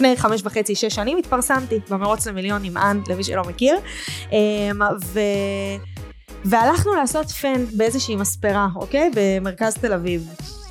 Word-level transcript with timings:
לפני 0.00 0.16
חמש 0.16 0.40
וחצי, 0.44 0.74
שש 0.74 0.94
שנים 0.94 1.18
התפרסמתי 1.18 1.78
במרוץ 1.90 2.26
למיליון 2.26 2.64
עם 2.64 2.76
אנד, 2.76 3.08
למי 3.08 3.24
שלא 3.24 3.42
מכיר. 3.42 3.78
אמ, 4.32 4.80
ו... 5.04 5.20
והלכנו 6.44 6.94
לעשות 6.94 7.30
פן 7.30 7.64
באיזושהי 7.76 8.16
מספרה, 8.16 8.68
אוקיי? 8.76 9.10
במרכז 9.14 9.74
תל 9.74 9.92
אביב. 9.92 10.28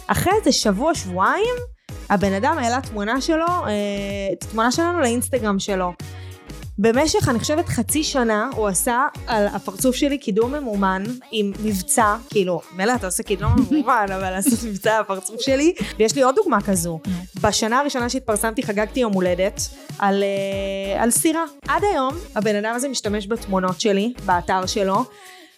אחרי 0.07 0.34
איזה 0.39 0.52
שבוע, 0.52 0.96
שבועיים, 0.96 1.55
הבן 2.10 2.34
אדם 2.34 2.57
העלה 2.57 2.80
תמונה 2.82 3.21
שלו, 3.21 3.48
אה, 3.48 4.36
תמונה 4.39 4.71
שלנו 4.71 5.00
לאינסטגרם 5.00 5.59
שלו. 5.59 5.93
במשך, 6.82 7.30
אני 7.30 7.39
חושבת, 7.39 7.70
חצי 7.70 8.04
שנה 8.04 8.50
הוא 8.55 8.68
עשה 8.68 9.07
על 9.27 9.48
הפרצוף 9.48 9.95
שלי 9.95 10.18
קידום 10.18 10.55
ממומן 10.55 11.04
עם 11.32 11.52
מבצע, 11.63 12.16
כאילו, 12.30 12.62
מילא 12.75 12.95
אתה 12.95 13.05
עושה 13.05 13.23
קידום 13.23 13.52
ממומן, 13.71 14.05
אבל 14.16 14.30
לעשות 14.30 14.59
מבצע 14.68 14.95
על 14.95 15.02
הפרצוף 15.02 15.41
שלי. 15.41 15.73
ויש 15.98 16.16
לי 16.16 16.21
עוד 16.21 16.36
דוגמה 16.36 16.62
כזו. 16.62 17.00
בשנה 17.41 17.80
הראשונה 17.80 18.09
שהתפרסמתי 18.09 18.63
חגגתי 18.63 18.99
יום 18.99 19.13
הולדת 19.13 19.62
על, 19.99 20.23
אה, 20.23 21.04
על 21.04 21.12
סירה. 21.12 21.44
עד 21.68 21.84
היום 21.84 22.13
הבן 22.35 22.55
אדם 22.55 22.76
הזה 22.76 22.90
משתמש 22.90 23.27
בתמונות 23.27 23.82
שלי, 23.82 24.13
באתר 24.26 24.66
שלו. 24.66 25.04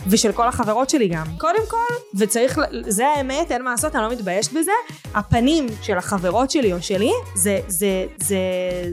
ושל 0.07 0.31
כל 0.31 0.47
החברות 0.47 0.89
שלי 0.89 1.07
גם. 1.07 1.25
קודם 1.37 1.67
כל, 1.67 1.93
וצריך, 2.15 2.59
זה 2.87 3.07
האמת, 3.07 3.51
אין 3.51 3.63
מה 3.63 3.71
לעשות, 3.71 3.95
אני 3.95 4.03
לא 4.03 4.11
מתביישת 4.11 4.51
בזה, 4.51 4.71
הפנים 5.13 5.67
של 5.81 5.97
החברות 5.97 6.51
שלי 6.51 6.73
או 6.73 6.81
שלי, 6.81 7.11
זה, 7.35 7.59
זה, 7.67 8.05
זה, 8.17 8.37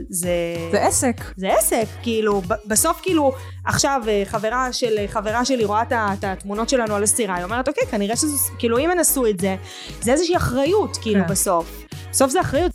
זה... 0.09 0.29
זה 0.71 0.81
עסק. 0.81 1.15
זה 1.37 1.53
עסק, 1.53 1.85
כאילו, 2.03 2.41
בסוף 2.65 2.99
כאילו, 3.01 3.31
עכשיו 3.65 4.01
אה, 4.07 4.23
חברה 4.25 4.73
של 4.73 4.95
חברה 5.07 5.45
שלי 5.45 5.65
רואה 5.65 5.83
את 5.91 6.23
התמונות 6.23 6.69
שלנו 6.69 6.95
על 6.95 7.03
הסירה, 7.03 7.35
היא 7.35 7.43
אומרת, 7.43 7.67
אוקיי, 7.67 7.87
כנראה 7.87 8.15
שזה, 8.15 8.37
כאילו, 8.59 8.77
אם 8.77 8.91
הן 8.91 8.99
עשו 8.99 9.27
את 9.27 9.39
זה, 9.39 9.55
זה 10.01 10.11
איזושהי 10.11 10.37
אחריות, 10.37 10.97
כאילו, 10.97 11.21
כן. 11.25 11.31
בסוף. 11.31 11.85
בסוף 12.11 12.31
זה 12.31 12.41
אחריות. 12.41 12.71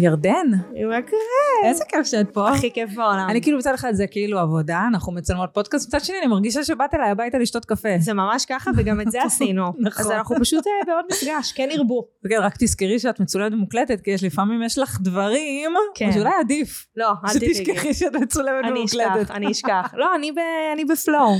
ירדן, 0.00 0.46
מה 0.88 1.02
קורה? 1.02 1.68
איזה 1.68 1.84
כיף 1.88 2.06
שאת 2.06 2.30
פה. 2.32 2.50
הכי 2.50 2.72
כיף 2.72 2.94
בעולם. 2.94 3.26
אני 3.30 3.42
כאילו 3.42 3.58
מצד 3.58 3.74
אחד 3.74 3.92
זה 3.92 4.06
כאילו 4.06 4.38
עבודה, 4.38 4.84
אנחנו 4.88 5.12
מצלמות 5.12 5.50
פודקאסט, 5.54 5.88
מצד 5.88 6.04
שני 6.04 6.18
אני 6.18 6.26
מרגישה 6.26 6.64
שבאת 6.64 6.94
אליי 6.94 7.10
הביתה 7.10 7.38
לשתות 7.38 7.64
קפה. 7.64 7.88
זה 7.98 8.14
ממש 8.14 8.44
ככה, 8.44 8.70
וגם 8.76 9.00
את 9.00 9.10
זה 9.10 9.22
עשינו. 9.26 9.72
נכון. 9.78 10.04
אז 10.04 10.10
אנחנו 10.10 10.36
פשוט 10.40 10.66
אה, 10.66 10.72
בעוד 10.86 11.04
מפגש, 11.12 11.52
כן 11.52 11.68
ירבו. 11.72 12.06
וכן, 12.24 12.40
רק 12.40 12.54
תזכרי 12.58 12.98
שאת 12.98 13.20
מצולמת 13.20 13.52
ומוקלטת, 13.52 14.00
כי 14.00 14.10
יש 14.10 14.24
לפעמים 14.24 14.62
יש 14.62 14.78
לך 14.78 14.98
דברים, 15.00 15.70
כן. 15.94 16.12
שאולי 16.12 16.30
עדיף. 16.40 16.86
לא, 16.96 17.12
אל 17.24 17.32
תדאגי. 17.32 17.54
שתשכחי 17.54 17.94
שאת 17.94 18.14
מצולמת 18.14 18.64
אני 18.64 18.78
ומוקלטת. 18.78 19.10
אשכח, 19.20 19.30
אני 19.30 19.50
אשכח. 19.52 19.94
לא, 19.96 20.14
אני 20.14 20.30
אני 20.72 20.84
בפלואו. 20.84 21.32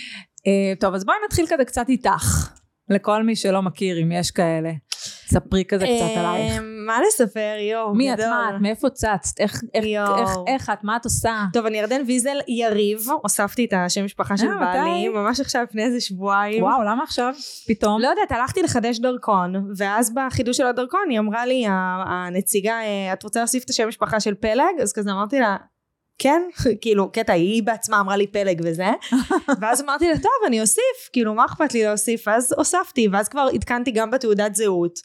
אה, 0.46 0.72
טוב, 0.80 0.94
אז 0.94 1.04
בואי 1.04 1.16
נתחיל 1.26 1.46
כזה 1.48 1.64
קצת 1.64 1.88
איתך. 1.88 2.50
לכל 2.90 3.22
מי 3.22 3.36
שלא 3.36 3.62
מכיר, 3.62 4.02
אם 4.02 4.12
יש 4.12 4.30
כאלה. 4.30 4.70
ספרי 5.26 5.64
כזה 5.68 5.84
קצת 5.84 6.18
עלייך. 6.18 6.52
אה, 6.52 6.58
מה 6.86 6.98
לספר, 7.08 7.56
יואו, 7.60 7.94
מי 7.94 8.14
את. 8.14 8.20
מה 8.20 8.50
את, 8.56 8.60
מאיפה 8.60 8.90
צצת, 8.90 9.40
איך, 9.40 9.62
איך, 9.74 9.84
יואו. 9.84 10.18
איך, 10.18 10.30
איך 10.46 10.70
את, 10.70 10.84
מה 10.84 10.96
את 10.96 11.04
עושה? 11.04 11.44
טוב, 11.52 11.66
אני 11.66 11.78
ירדן 11.78 12.02
ויזל 12.06 12.38
יריב, 12.48 13.06
הוספתי 13.22 13.64
את 13.64 13.72
השם 13.72 14.04
משפחה 14.04 14.36
של 14.36 14.48
אה, 14.48 14.58
בעלי? 14.58 15.08
ממש 15.08 15.40
עכשיו 15.40 15.62
לפני 15.62 15.82
איזה 15.84 16.00
שבועיים. 16.00 16.62
וואו, 16.62 16.82
למה 16.82 17.02
עכשיו? 17.02 17.32
פתאום? 17.68 18.00
לא 18.00 18.08
יודעת, 18.08 18.32
הלכתי 18.32 18.62
לחדש 18.62 18.98
דרכון, 18.98 19.72
ואז 19.76 20.14
בחידוש 20.14 20.56
של 20.56 20.66
הדרכון 20.66 21.06
היא 21.10 21.18
אמרה 21.18 21.46
לי, 21.46 21.64
הנציגה, 22.06 22.80
אה, 22.80 23.12
את 23.12 23.22
רוצה 23.22 23.40
להוסיף 23.40 23.64
את 23.64 23.70
השם 23.70 23.88
משפחה 23.88 24.20
של 24.20 24.34
פלג? 24.34 24.80
אז 24.82 24.92
כזה 24.92 25.10
אמרתי 25.12 25.38
לה, 25.38 25.56
כן, 26.18 26.42
כאילו, 26.82 27.12
קטע, 27.12 27.32
היא 27.32 27.62
בעצמה 27.62 28.00
אמרה 28.00 28.16
לי 28.16 28.26
פלג 28.26 28.60
וזה, 28.64 28.88
ואז 29.60 29.82
אמרתי 29.82 30.08
לה, 30.08 30.18
טוב, 30.18 30.46
אני 30.46 30.60
אוסיף, 30.60 31.08
כאילו, 31.12 31.34
מה 31.34 31.44
אכפת 31.44 31.74
לי 31.74 31.84
להוסיף? 31.84 32.28
ואז 32.28 32.54
הוספתי, 32.56 33.08
ואז 33.12 33.28
כבר 33.28 33.48
עדכנתי 33.54 33.90
גם 33.90 34.10
בתעודת 34.10 34.54
זהות. 34.54 34.98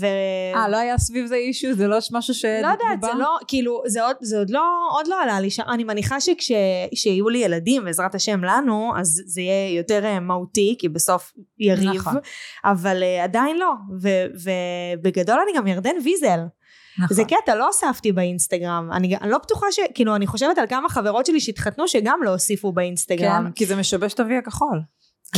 ו... 0.00 0.06
אה, 0.54 0.68
לא 0.68 0.76
היה 0.76 0.98
סביב 0.98 1.26
זה 1.26 1.34
אישו? 1.34 1.74
זה 1.74 1.88
לא 1.88 1.98
משהו 2.12 2.34
ש... 2.34 2.44
לא 2.44 2.68
יודעת, 2.68 3.02
זה 3.02 3.18
לא, 3.18 3.36
כאילו, 3.48 3.82
זה 3.86 4.04
עוד, 4.04 4.16
זה 4.20 4.38
עוד 4.38 4.50
לא, 4.50 4.62
עוד 4.92 5.06
לא 5.06 5.22
עלה 5.22 5.40
לי 5.40 5.50
שם, 5.50 5.62
אני 5.68 5.84
מניחה 5.84 6.16
שכשיהיו 6.20 7.28
לי 7.28 7.38
ילדים, 7.38 7.84
בעזרת 7.84 8.14
השם 8.14 8.44
לנו, 8.44 8.92
אז 8.96 9.22
זה 9.26 9.40
יהיה 9.40 9.76
יותר 9.76 10.04
אה, 10.04 10.20
מהותי, 10.20 10.76
כי 10.78 10.88
בסוף 10.88 11.32
יריב, 11.58 11.88
נכון. 11.88 12.14
אבל 12.64 13.02
אה, 13.02 13.24
עדיין 13.24 13.58
לא, 13.58 13.72
ובגדול 14.34 15.36
אני 15.44 15.58
גם 15.58 15.66
ירדן 15.66 15.96
ויזל, 16.04 16.40
נכון. 16.98 17.16
זה 17.16 17.24
קטע, 17.24 17.54
לא 17.54 17.66
הוספתי 17.66 18.12
באינסטגרם, 18.12 18.90
אני, 18.92 19.16
אני 19.16 19.30
לא 19.30 19.38
בטוחה 19.38 19.66
ש... 19.70 19.78
כאילו, 19.94 20.16
אני 20.16 20.26
חושבת 20.26 20.58
על 20.58 20.66
כמה 20.66 20.88
חברות 20.88 21.26
שלי 21.26 21.40
שהתחתנו 21.40 21.88
שגם 21.88 22.20
לא 22.24 22.30
הוסיפו 22.30 22.72
באינסטגרם. 22.72 23.44
כן, 23.46 23.52
כי 23.52 23.66
זה 23.66 23.76
משבש 23.76 24.14
את 24.14 24.20
אבי 24.20 24.36
הכחול. 24.36 24.80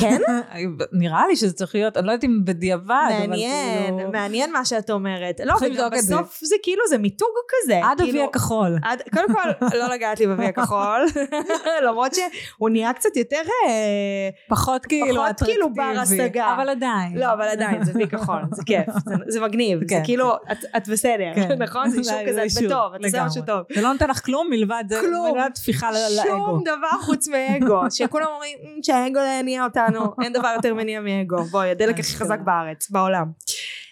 כן? 0.00 0.21
נראה 1.03 1.27
לי 1.27 1.37
שזה 1.37 1.53
צריך 1.53 1.75
להיות, 1.75 1.97
אני 1.97 2.06
לא 2.06 2.12
יודעת 2.12 2.25
אם 2.25 2.41
בדיעבד, 2.44 3.09
אבל 3.19 3.27
מעניין, 3.27 3.97
כאילו... 3.97 4.10
מעניין 4.12 4.53
מה 4.53 4.65
שאת 4.65 4.91
אומרת. 4.91 5.41
לא, 5.44 5.55
וגם 5.60 5.87
את 5.87 6.03
זה. 6.03 6.15
בסוף 6.16 6.41
זה 6.43 6.56
כאילו, 6.62 6.82
זה 6.88 6.99
מיתוג 6.99 7.28
כזה. 7.49 7.81
עד 7.84 8.00
אבי 8.00 8.10
כאילו, 8.10 8.25
הכחול. 8.25 8.78
עד, 8.82 9.03
קודם 9.12 9.27
כל, 9.34 9.66
לא 9.78 9.94
לגעת 9.94 10.21
לי 10.21 10.27
בוי 10.27 10.47
הכחול, 10.47 11.06
למרות 11.87 12.15
שהוא 12.15 12.71
נהיה 12.71 12.93
קצת 12.93 13.16
יותר, 13.16 13.41
אה, 13.66 14.28
פחות 14.49 14.87
כאילו 14.87 15.22
פחות 15.22 15.43
כאילו 15.43 15.75
בר 15.75 15.94
השגה. 16.03 16.55
אבל 16.55 16.69
עדיין. 16.69 17.16
לא, 17.19 17.32
אבל 17.32 17.49
עדיין, 17.49 17.84
זה 17.84 17.93
וי 17.94 18.09
כחול, 18.09 18.43
זה 18.53 18.62
כיף, 18.66 18.87
זה, 19.06 19.15
זה 19.28 19.41
מגניב, 19.41 19.78
זה 19.78 19.84
כן. 19.88 20.00
כאילו, 20.05 20.34
את, 20.53 20.59
את 20.76 20.88
בסדר, 20.88 21.32
כן. 21.34 21.62
נכון? 21.62 21.88
זה 21.91 21.99
אישור 21.99 22.15
זה 22.15 22.25
כזה, 22.28 22.43
את 22.43 22.65
בטוב, 22.65 22.94
את 22.94 23.05
עושה. 23.05 23.25
משהו 23.26 23.43
טוב. 23.47 23.61
זה 23.75 23.82
לא 23.82 23.93
נותן 23.93 24.11
לך 24.11 24.25
כלום 24.25 24.47
מלבד 24.50 24.84
זה. 24.88 25.00
מלבד 25.32 25.50
טפיחה 25.55 25.91
לאגו. 25.93 26.28
שום 26.28 26.62
דבר 26.62 27.00
חוץ 27.00 27.28
מאגו, 27.28 27.81
שכולם 27.91 28.26
אומרים 28.34 28.59
"מ, 28.62 28.82
שהאגו 28.82 29.19
לא 29.19 29.38
יניע 29.41 29.65
אותנו, 29.87 30.15
אין 30.22 30.33
דבר 30.33 30.53
יותר 30.56 30.75
מניע 30.75 31.00
מאגו, 31.00 31.45
בואי, 31.45 31.71
הדלק 31.71 31.93
הכי 31.93 32.00
אשכרה. 32.00 32.27
חזק 32.27 32.39
בארץ, 32.45 32.91
בעולם. 32.91 33.27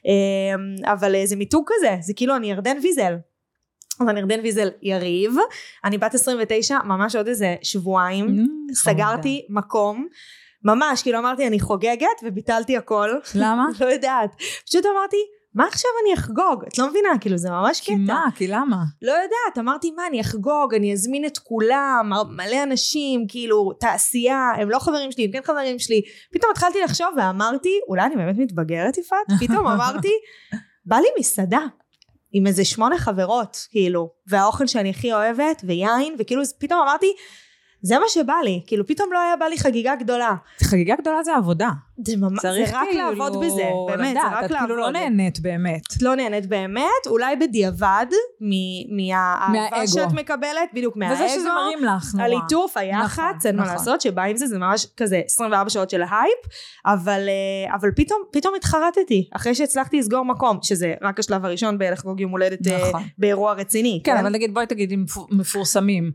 אמ, 0.05 0.93
אבל 0.93 1.15
אה, 1.15 1.27
זה 1.27 1.37
מיתוג 1.37 1.65
כזה, 1.67 1.97
זה 2.01 2.13
כאילו 2.17 2.37
אני 2.37 2.51
ירדן 2.51 2.77
ויזל. 2.83 3.15
אז 4.01 4.09
אני 4.09 4.21
ירדן 4.21 4.41
ויזל 4.41 4.71
יריב, 4.83 5.35
אני 5.85 5.99
בת 5.99 6.15
29, 6.15 6.79
ממש 6.85 7.17
עוד 7.17 7.29
איזה 7.29 7.55
שבועיים, 7.63 8.27
Mm, 8.27 8.75
סגרתי 8.75 9.47
מקום, 9.51 10.07
ממש, 10.65 11.03
כאילו 11.03 11.19
אמרתי 11.19 11.47
אני 11.47 11.61
חוגגת 11.61 12.07
וביטלתי 12.23 12.77
הכל, 12.77 13.11
למה? 13.35 13.67
לא 13.81 13.87
יודעת, 13.87 14.31
פשוט 14.67 14.87
אמרתי, 14.87 15.17
מה 15.55 15.67
עכשיו 15.67 15.91
אני 16.05 16.15
אחגוג? 16.15 16.65
את 16.69 16.79
לא 16.79 16.91
מבינה, 16.91 17.09
כאילו 17.21 17.37
זה 17.37 17.51
ממש 17.51 17.81
כי 17.81 17.93
קטע. 17.93 18.13
מה? 18.13 18.27
כי 18.35 18.49
למה? 18.49 18.77
לא 19.03 19.13
יודעת, 19.13 19.59
אמרתי 19.59 19.91
מה 19.91 20.07
אני 20.07 20.21
אחגוג, 20.21 20.75
אני 20.75 20.93
אזמין 20.93 21.25
את 21.25 21.39
כולם, 21.39 22.11
מלא 22.31 22.63
אנשים, 22.63 23.25
כאילו 23.29 23.73
תעשייה, 23.81 24.53
הם 24.57 24.71
לא 24.71 24.79
חברים 24.79 25.13
שלי, 25.13 25.25
הם 25.25 25.33
כן 25.33 25.43
חברים 25.45 25.79
שלי. 25.79 26.03
פתאום 26.33 26.51
התחלתי 26.51 26.79
לחשוב 26.85 27.09
ואמרתי, 27.17 27.81
אולי 27.89 28.03
אני 28.03 28.17
באמת 28.17 28.37
מתבגרת 28.39 28.99
יפעת? 28.99 29.27
פתאום 29.47 29.67
אמרתי, 29.67 30.13
בא 30.87 30.97
לי 30.97 31.09
מסעדה. 31.19 31.61
עם 32.33 32.47
איזה 32.47 32.65
שמונה 32.65 32.99
חברות, 32.99 33.67
כאילו, 33.71 34.11
והאוכל 34.27 34.67
שאני 34.67 34.91
הכי 34.91 35.13
אוהבת, 35.13 35.63
ויין, 35.65 36.17
וכאילו 36.19 36.43
פתאום 36.59 36.81
אמרתי, 36.81 37.15
זה 37.83 37.99
מה 37.99 38.05
שבא 38.09 38.35
לי, 38.45 38.61
כאילו 38.67 38.87
פתאום 38.87 39.13
לא 39.13 39.19
היה 39.21 39.37
בא 39.37 39.47
לי 39.47 39.59
חגיגה 39.59 39.95
גדולה. 39.97 40.35
חגיגה 40.63 40.95
גדולה 41.01 41.23
זה 41.23 41.37
עבודה. 41.37 41.69
זה, 42.07 42.17
ממש, 42.17 42.43
זה 42.43 42.65
רק 42.73 42.89
כאילו 42.91 43.11
לעבוד 43.11 43.45
בזה, 43.45 43.63
באמת, 43.89 44.11
לדעת, 44.11 44.31
זה 44.31 44.37
רק 44.39 44.45
את 44.45 44.51
לעבוד. 44.51 44.69
כאילו 44.69 44.81
לא 44.81 44.91
נהנית 44.91 45.41
באמת. 45.41 45.81
את 45.97 46.03
לא 46.03 46.15
נהנית 46.15 46.47
באמת, 46.47 46.83
אולי 47.07 47.37
בדיעבד, 47.37 48.07
מ- 48.41 48.97
מהאהבה. 48.97 49.87
שאת 49.87 50.13
מקבלת, 50.13 50.71
בדיוק 50.75 50.97
מהאגו. 50.97 51.15
וזה 51.15 51.29
שזה 51.29 51.49
מרים 51.49 51.85
לך 51.85 52.15
נורא. 52.15 52.25
הליטוף, 52.27 52.77
היח"צ, 52.77 53.19
נכון, 53.19 53.37
אין 53.47 53.57
מה 53.57 53.63
נכון. 53.63 53.75
לעשות, 53.75 54.01
שבא 54.01 54.23
עם 54.23 54.37
זה, 54.37 54.47
זה 54.47 54.59
ממש 54.59 54.87
כזה 54.97 55.21
24 55.27 55.71
שעות 55.71 55.91
של 55.91 56.03
הייפ, 56.03 56.39
אבל, 56.87 57.21
אה, 57.29 57.75
אבל 57.75 57.91
פתאום, 57.97 58.19
פתאום 58.33 58.55
התחרטתי, 58.57 59.29
אחרי 59.37 59.55
שהצלחתי 59.55 59.99
לסגור 59.99 60.25
מקום, 60.25 60.59
שזה 60.63 60.95
רק 61.03 61.19
השלב 61.19 61.45
הראשון 61.45 61.79
בלחגוג 61.79 62.21
יום 62.21 62.31
הולדת 62.31 62.67
אה, 62.67 62.89
נכון. 62.89 63.03
באירוע 63.19 63.53
רציני. 63.53 64.01
כן, 64.05 64.17
אבל 64.17 64.29
נגיד 64.29 64.55
בואי 64.55 64.67
תגידי 64.67 64.97
מפו- 64.97 65.27
מפורסמים 65.31 66.11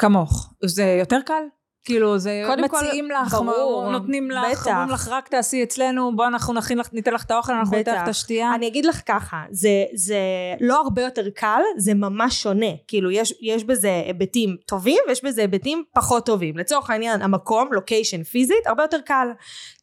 כמוך, 0.00 0.52
זה 0.64 0.96
יותר 1.00 1.18
קל? 1.26 1.42
כאילו 1.84 2.18
זה 2.18 2.42
קודם 2.46 2.68
כל, 2.68 2.76
מציעים 2.76 3.10
לך, 3.10 3.34
ברור, 3.34 3.90
נותנים 3.90 4.30
לך, 4.30 4.44
בטח. 4.50 4.66
אומרים 4.66 4.88
לך 4.88 5.08
רק 5.08 5.28
תעשי 5.28 5.62
אצלנו, 5.62 6.16
בוא 6.16 6.26
אנחנו 6.26 6.54
נכין 6.54 6.78
לך, 6.78 6.92
ניתן 6.92 7.14
לך 7.14 7.24
את 7.24 7.30
האוכל, 7.30 7.52
אנחנו 7.52 7.76
ניתן 7.76 7.94
לך. 7.94 8.02
את 8.02 8.08
השתייה. 8.08 8.54
אני 8.54 8.66
אגיד 8.66 8.84
לך 8.84 9.02
ככה, 9.06 9.42
זה, 9.50 9.84
זה 9.94 10.18
לא 10.60 10.80
הרבה 10.80 11.02
יותר 11.02 11.30
קל, 11.34 11.60
זה 11.76 11.94
ממש 11.94 12.42
שונה. 12.42 12.70
כאילו, 12.88 13.10
יש, 13.10 13.34
יש 13.42 13.64
בזה 13.64 14.02
היבטים 14.06 14.56
טובים 14.66 14.98
ויש 15.08 15.24
בזה 15.24 15.40
היבטים 15.40 15.84
פחות 15.94 16.26
טובים. 16.26 16.58
לצורך 16.58 16.90
העניין, 16.90 17.22
המקום, 17.22 17.68
לוקיישן 17.72 18.22
פיזית, 18.22 18.66
הרבה 18.66 18.82
יותר 18.82 19.00
קל. 19.00 19.28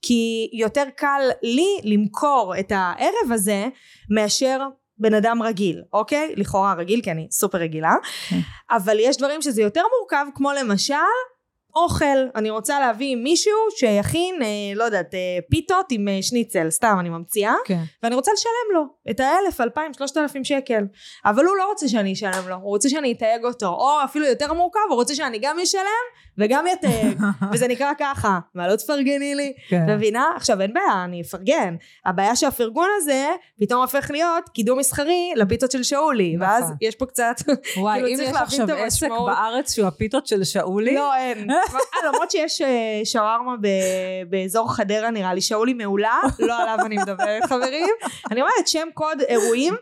כי 0.02 0.50
יותר 0.54 0.84
קל 0.96 1.22
לי 1.44 1.81
למכור 1.84 2.54
את 2.60 2.72
הערב 2.75 3.31
הזה 3.31 3.68
מאשר 4.10 4.60
בן 5.00 5.14
אדם 5.14 5.44
רגיל, 5.44 5.82
אוקיי? 5.94 6.34
לכאורה 6.36 6.74
רגיל, 6.74 7.02
כי 7.02 7.12
אני 7.12 7.28
סופר 7.32 7.58
רגילה. 7.58 7.94
כן. 8.30 8.40
אבל 8.72 8.98
יש 9.00 9.18
דברים 9.18 9.42
שזה 9.42 9.62
יותר 9.62 9.84
מורכב, 10.00 10.26
כמו 10.36 10.52
למשל... 10.52 10.96
אוכל, 11.76 12.18
אני 12.36 12.50
רוצה 12.50 12.80
להביא 12.80 13.16
מישהו 13.16 13.54
שיכין, 13.78 14.42
אה, 14.42 14.48
לא 14.76 14.84
יודעת, 14.84 15.14
אה, 15.14 15.20
פיתות 15.50 15.86
עם 15.92 16.08
אה, 16.08 16.18
שניצל, 16.22 16.70
סתם 16.70 16.98
אני 17.00 17.10
ממציאה, 17.10 17.54
כן. 17.66 17.84
ואני 18.04 18.16
רוצה 18.16 18.32
לשלם 18.34 18.74
לו 18.74 18.86
את 19.12 19.20
האלף, 19.20 19.62
אלפיים, 19.62 19.94
שלושת 19.94 20.18
אלפים 20.18 20.44
שקל. 20.44 20.84
אבל 21.26 21.46
הוא 21.46 21.58
לא 21.58 21.68
רוצה 21.68 21.88
שאני 21.88 22.14
אשלם 22.14 22.48
לו, 22.48 22.56
הוא 22.56 22.70
רוצה 22.70 22.90
שאני 22.90 23.12
אתייג 23.12 23.46
אותו, 23.46 23.68
או 23.68 24.04
אפילו 24.04 24.26
יותר 24.26 24.54
מורכב, 24.54 24.80
הוא 24.90 24.96
רוצה 24.96 25.16
שאני 25.16 25.40
גם 25.42 25.60
אשלם 25.60 25.82
וגם 26.38 26.66
יתד, 26.68 27.22
וזה 27.54 27.68
נקרא 27.68 27.92
ככה, 28.00 28.39
מה 28.56 28.68
לא 28.68 28.75
תפרגני 28.75 29.36
לי? 29.36 29.54
כן. 29.69 29.86
מבינה? 29.89 30.25
עכשיו 30.36 30.62
אין 30.62 30.74
בעיה, 30.74 31.04
אני 31.04 31.22
אפרגן. 31.22 31.75
הבעיה 32.06 32.36
שהפרגון 32.36 32.89
הזה 32.98 33.28
פתאום 33.60 33.81
הופך 33.81 34.12
להיות 34.12 34.50
קידום 34.50 34.80
מסחרי 34.80 35.34
לפיצות 35.36 35.72
של 35.72 35.84
שאולי, 35.84 36.36
נכון. 36.36 36.48
ואז 36.48 36.74
יש 36.81 36.95
פה 36.95 37.06
קצת, 37.06 37.36
וואי, 37.78 37.94
כאילו, 37.94 38.07
אם 38.07 38.16
צריך 38.16 38.30
יש 38.30 38.36
להבין 38.36 38.62
עכשיו 38.62 38.66
את 38.66 38.86
עסק 38.86 39.04
המשמעות. 39.04 39.31
בארץ 39.31 39.75
שהוא 39.75 39.88
הפיתות 39.88 40.28
של 40.28 40.44
שאולי, 40.44 40.95
לא 40.95 41.16
אין. 41.16 41.48
למרות 42.07 42.31
שיש 42.31 42.62
אה, 42.62 43.01
שווארמה 43.06 43.56
באזור 44.30 44.75
חדרה 44.75 45.12
נראה 45.12 45.33
לי, 45.33 45.42
שאולי 45.42 45.74
מעולה, 45.74 46.19
לא 46.40 46.62
עליו 46.62 46.86
אני 46.86 46.98
מדברת 46.98 47.44
חברים. 47.44 47.90
אני 48.31 48.42
אומרת 48.42 48.68
שם 48.68 48.88
קוד 48.94 49.22
אירועים. 49.22 49.74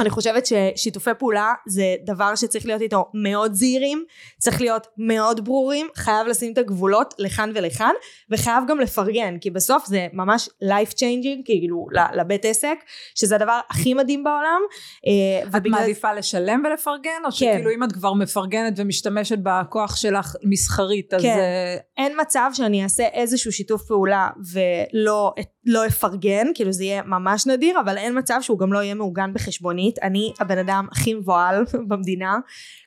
אני 0.00 0.10
חושבת 0.10 0.46
ששיתופי 0.46 1.10
פעולה 1.18 1.52
זה 1.66 1.94
דבר 2.04 2.34
שצריך 2.34 2.66
להיות 2.66 2.82
איתו 2.82 3.10
מאוד 3.14 3.54
זהירים, 3.54 4.04
צריך 4.38 4.60
להיות 4.60 4.86
מאוד 4.98 5.44
ברורים, 5.44 5.86
חייב 5.96 6.26
לשים 6.26 6.52
את 6.52 6.58
הגבולות 6.58 7.14
לכאן 7.18 7.52
ולכאן, 7.54 7.92
וחייב 8.30 8.64
גם 8.68 8.80
לפרגן, 8.80 9.38
כי 9.38 9.50
בסוף 9.50 9.86
זה 9.86 10.06
ממש 10.12 10.48
life 10.64 10.90
changing, 10.90 11.42
כאילו 11.44 11.86
לבית 12.14 12.44
עסק, 12.44 12.76
שזה 13.14 13.34
הדבר 13.36 13.60
הכי 13.70 13.94
מדהים 13.94 14.24
בעולם. 14.24 14.60
אה, 15.06 15.42
את 15.42 15.48
ובגלל- 15.48 15.72
מעדיפה 15.72 16.12
לשלם 16.12 16.62
ולפרגן, 16.70 17.22
או 17.24 17.32
שכאילו 17.32 17.70
אם 17.70 17.84
את 17.84 17.92
כבר 17.92 18.12
מפרגנת 18.12 18.72
ומשתמשת 18.76 19.38
בכוח 19.42 19.96
שלך 19.96 20.36
מסחרית, 20.44 21.14
אז... 21.14 21.22
כן. 21.22 21.28
אה, 21.38 21.76
אין 22.04 22.20
מצב 22.20 22.50
שאני 22.54 22.82
אעשה 22.82 23.04
איזשהו 23.12 23.52
שיתוף 23.52 23.82
פעולה 23.86 24.28
ולא 24.52 25.34
לא 25.66 25.86
אפרגן, 25.86 26.46
כאילו 26.54 26.72
זה 26.72 26.84
יהיה 26.84 27.02
ממש 27.02 27.46
נדיר, 27.46 27.80
אבל 27.80 27.98
אין 27.98 28.18
מצב 28.18 28.38
שהוא 28.40 28.58
גם 28.58 28.72
לא 28.72 28.78
יהיה 28.78 28.94
מעוגן 28.94 29.34
בחשבונית. 29.34 29.98
אני 30.02 30.32
הבן 30.40 30.58
אדם 30.58 30.86
הכי 30.92 31.14
מבוהל 31.14 31.64
במדינה. 31.88 32.38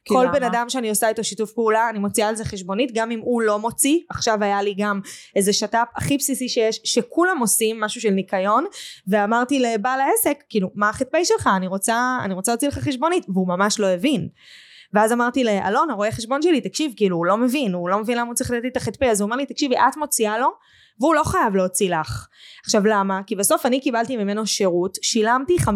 כל 0.07 0.23
למה? 0.23 0.31
בן 0.31 0.43
אדם 0.43 0.69
שאני 0.69 0.89
עושה 0.89 1.09
איתו 1.09 1.23
שיתוף 1.23 1.51
פעולה, 1.51 1.89
אני 1.89 1.99
מוציאה 1.99 2.29
על 2.29 2.35
זה 2.35 2.45
חשבונית, 2.45 2.91
גם 2.93 3.11
אם 3.11 3.19
הוא 3.19 3.41
לא 3.41 3.59
מוציא. 3.59 3.99
עכשיו 4.09 4.43
היה 4.43 4.61
לי 4.61 4.75
גם 4.77 4.99
איזה 5.35 5.53
שת"פ 5.53 5.87
הכי 5.95 6.17
בסיסי 6.17 6.49
שיש, 6.49 6.81
שכולם 6.83 7.37
עושים 7.39 7.79
משהו 7.79 8.01
של 8.01 8.09
ניקיון, 8.09 8.65
ואמרתי 9.07 9.59
לבעל 9.59 9.99
העסק, 9.99 10.43
כאילו, 10.49 10.71
מה 10.75 10.89
הח"פ 10.89 11.15
שלך? 11.23 11.49
אני 11.57 11.67
רוצה, 11.67 12.17
אני 12.23 12.33
רוצה 12.33 12.51
להוציא 12.51 12.67
לך 12.67 12.77
חשבונית, 12.77 13.25
והוא 13.29 13.47
ממש 13.47 13.79
לא 13.79 13.87
הבין. 13.87 14.27
ואז 14.93 15.11
אמרתי 15.11 15.43
לאלון, 15.43 15.89
הרואה 15.89 16.11
חשבון 16.11 16.41
שלי, 16.41 16.61
תקשיב, 16.61 16.91
כאילו, 16.95 17.17
הוא 17.17 17.25
לא 17.25 17.37
מבין, 17.37 17.73
הוא 17.73 17.89
לא 17.89 17.99
מבין 17.99 18.17
למה 18.17 18.27
הוא 18.27 18.35
צריך 18.35 18.51
לתת 18.51 18.63
לי 18.63 18.69
את 18.69 18.77
הח"פ, 18.77 19.03
אז 19.03 19.21
הוא 19.21 19.25
אומר 19.25 19.37
לי, 19.37 19.45
תקשיבי, 19.45 19.75
את 19.75 19.97
מוציאה 19.97 20.37
לו, 20.37 20.49
והוא 20.99 21.15
לא 21.15 21.23
חייב 21.23 21.55
להוציא 21.55 21.95
לך. 21.95 22.27
עכשיו 22.65 22.85
למה? 22.85 23.19
כי 23.27 23.35
בסוף 23.35 23.65
אני 23.65 23.81
קיבלתי 23.81 24.17
ממנו 24.17 24.47
שירות, 24.47 24.97
שילמתי 25.01 25.55
50% 25.61 25.67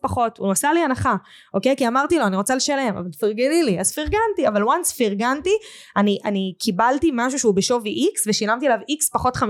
פחות, 0.00 0.38
הוא 0.38 0.52
עשה 0.52 0.72
לי 0.72 0.80
הנחה, 0.80 1.16
אוקיי? 1.54 1.76
כי 1.76 1.88
אמרתי 1.88 2.18
לו, 2.18 2.26
אני 2.26 2.36
רוצה 2.36 2.54
לשלם, 2.54 2.96
אבל 2.98 3.10
תפרגני 3.10 3.62
לי, 3.62 3.80
אז 3.80 3.92
פרגנתי, 3.92 4.48
אבל 4.48 4.62
once 4.62 4.96
פרגנתי, 4.98 5.54
אני, 5.96 6.18
אני 6.24 6.54
קיבלתי 6.58 7.10
משהו 7.14 7.38
שהוא 7.38 7.54
בשווי 7.54 8.08
X, 8.14 8.20
ושילמתי 8.26 8.66
עליו 8.66 8.78
X 8.78 9.12
פחות 9.12 9.36
50%. 9.36 9.40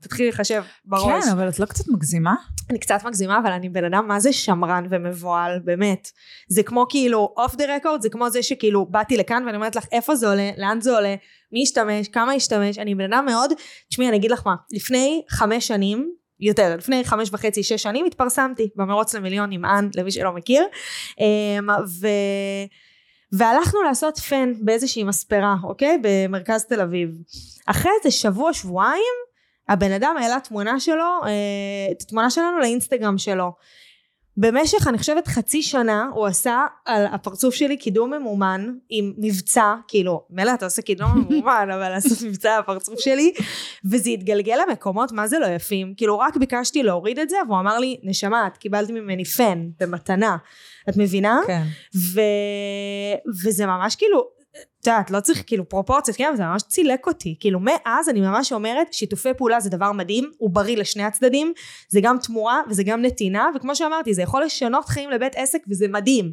תתחילי 0.00 0.28
לחשב 0.28 0.62
בראש. 0.84 1.24
כן, 1.24 1.30
אבל 1.30 1.48
את 1.48 1.58
לא 1.58 1.66
קצת 1.66 1.84
מגזימה? 1.88 2.34
אני 2.70 2.78
קצת 2.78 3.04
מגזימה, 3.04 3.38
אבל 3.38 3.52
אני 3.52 3.68
בן 3.68 3.84
אדם 3.84 4.08
מה 4.08 4.20
זה 4.20 4.32
שמרן 4.32 4.86
ומבוהל, 4.90 5.58
באמת. 5.64 6.08
זה 6.48 6.62
כמו 6.62 6.86
כאילו, 6.88 7.34
אוף 7.36 7.54
דה 7.54 7.76
רקורד, 7.76 8.02
זה 8.02 8.08
כמו 8.08 8.30
זה 8.30 8.42
שכאילו, 8.42 8.86
באתי 8.86 9.16
לכאן 9.16 9.42
ואני 9.46 9.56
אומרת 9.56 9.76
לך, 9.76 9.86
איפה 9.92 10.14
זה 10.14 10.28
עולה, 10.28 10.50
לאן 10.56 10.80
זה 10.80 10.94
עולה, 10.94 11.14
מי 11.52 11.62
ישתמש, 11.62 12.08
כמה 12.08 12.34
ישתמש, 12.34 12.78
אני 12.78 12.94
בן 12.94 13.12
אדם 13.12 13.26
מאוד, 13.26 13.52
תשמעי, 13.88 14.08
אני 14.08 14.16
אגיד 14.16 14.30
לך 14.30 14.42
מה, 14.46 14.54
לפני 14.72 15.22
חמש 15.28 15.66
שנים, 15.66 16.12
יותר, 16.40 16.76
לפני 16.76 17.04
חמש 17.04 17.28
וחצי, 17.32 17.62
שש 17.62 17.82
שנים 17.82 18.04
התפרסמתי 18.04 18.68
במרוץ 18.76 19.14
למיליון 19.14 19.52
עם 19.52 19.64
אן, 19.64 19.88
למי 19.94 20.10
שלא 20.10 20.32
מכיר, 20.32 20.64
אמ, 21.20 21.68
ו... 22.00 22.06
והלכנו 23.32 23.82
לעשות 23.82 24.18
פן 24.18 24.52
באיזושהי 24.60 25.04
מספרה, 25.04 25.54
אוקיי? 25.64 25.98
במרכז 26.02 26.64
תל 26.64 26.80
אביב. 26.80 27.08
אחרי 27.66 27.90
איזה 27.98 28.16
שבוע, 28.18 28.52
שבועיים, 28.52 29.14
הבן 29.68 29.92
אדם 29.92 30.14
העלה 30.20 30.40
תמונה 30.40 30.80
שלו, 30.80 31.20
אה, 31.24 31.92
את 31.92 32.02
התמונה 32.02 32.30
שלנו 32.30 32.58
לאינסטגרם 32.58 33.18
שלו. 33.18 33.52
במשך 34.36 34.86
אני 34.86 34.98
חושבת 34.98 35.28
חצי 35.28 35.62
שנה 35.62 36.08
הוא 36.14 36.26
עשה 36.26 36.66
על 36.84 37.06
הפרצוף 37.06 37.54
שלי 37.54 37.76
קידום 37.76 38.14
ממומן 38.14 38.72
עם 38.90 39.12
מבצע 39.18 39.74
כאילו 39.88 40.22
מילא 40.30 40.54
אתה 40.54 40.64
עושה 40.64 40.82
קידום 40.82 41.10
ממומן 41.14 41.68
אבל 41.74 41.88
לעשות 41.88 42.22
מבצע 42.22 42.54
על 42.54 42.60
הפרצוף 42.60 43.00
שלי 43.00 43.32
וזה 43.84 44.10
התגלגל 44.10 44.58
למקומות 44.68 45.12
מה 45.12 45.28
זה 45.28 45.38
לא 45.38 45.46
יפים 45.46 45.94
כאילו 45.96 46.18
רק 46.18 46.36
ביקשתי 46.36 46.82
להוריד 46.82 47.18
את 47.18 47.28
זה 47.28 47.36
והוא 47.48 47.60
אמר 47.60 47.78
לי 47.78 47.96
נשמה 48.02 48.46
את 48.46 48.56
קיבלת 48.56 48.90
ממני 48.90 49.24
פן 49.24 49.68
במתנה 49.80 50.36
את 50.88 50.96
מבינה? 50.96 51.40
כן. 51.46 51.62
ו... 51.96 52.20
וזה 53.44 53.66
ממש 53.66 53.96
כאילו, 53.96 54.41
את 54.82 54.86
יודעת, 54.86 55.10
לא 55.10 55.20
צריך 55.20 55.42
כאילו 55.46 55.68
פרופורציות, 55.68 56.16
כן, 56.16 56.26
אבל 56.28 56.36
זה 56.36 56.42
ממש 56.42 56.62
צילק 56.62 57.06
אותי. 57.06 57.36
כאילו 57.40 57.60
מאז 57.62 58.08
אני 58.08 58.20
ממש 58.20 58.52
אומרת, 58.52 58.92
שיתופי 58.92 59.34
פעולה 59.36 59.60
זה 59.60 59.70
דבר 59.70 59.92
מדהים, 59.92 60.30
הוא 60.38 60.50
בריא 60.50 60.76
לשני 60.76 61.02
הצדדים, 61.02 61.52
זה 61.88 62.00
גם 62.02 62.16
תמורה 62.22 62.60
וזה 62.68 62.82
גם 62.82 63.02
נתינה, 63.02 63.46
וכמו 63.56 63.76
שאמרתי, 63.76 64.14
זה 64.14 64.22
יכול 64.22 64.44
לשנות 64.44 64.84
חיים 64.84 65.10
לבית 65.10 65.32
עסק 65.36 65.58
וזה 65.70 65.88
מדהים. 65.88 66.32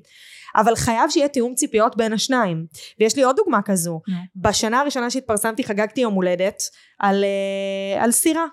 אבל 0.56 0.76
חייב 0.76 1.10
שיהיה 1.10 1.28
תיאום 1.28 1.56
ציפיות 1.56 1.98
בין 1.98 2.14
השניים. 2.14 2.66
ויש 3.00 3.16
לי 3.16 3.24
עוד 3.24 3.36
דוגמה 3.36 3.62
כזו. 3.62 4.02
בשנה 4.36 4.80
הראשונה 4.80 5.10
שהתפרסמתי 5.10 5.64
חגגתי 5.64 6.02
יום 6.02 6.14
הולדת 6.14 6.64
על, 7.00 7.24
אה, 7.24 8.04
על 8.04 8.12
סירה. 8.12 8.46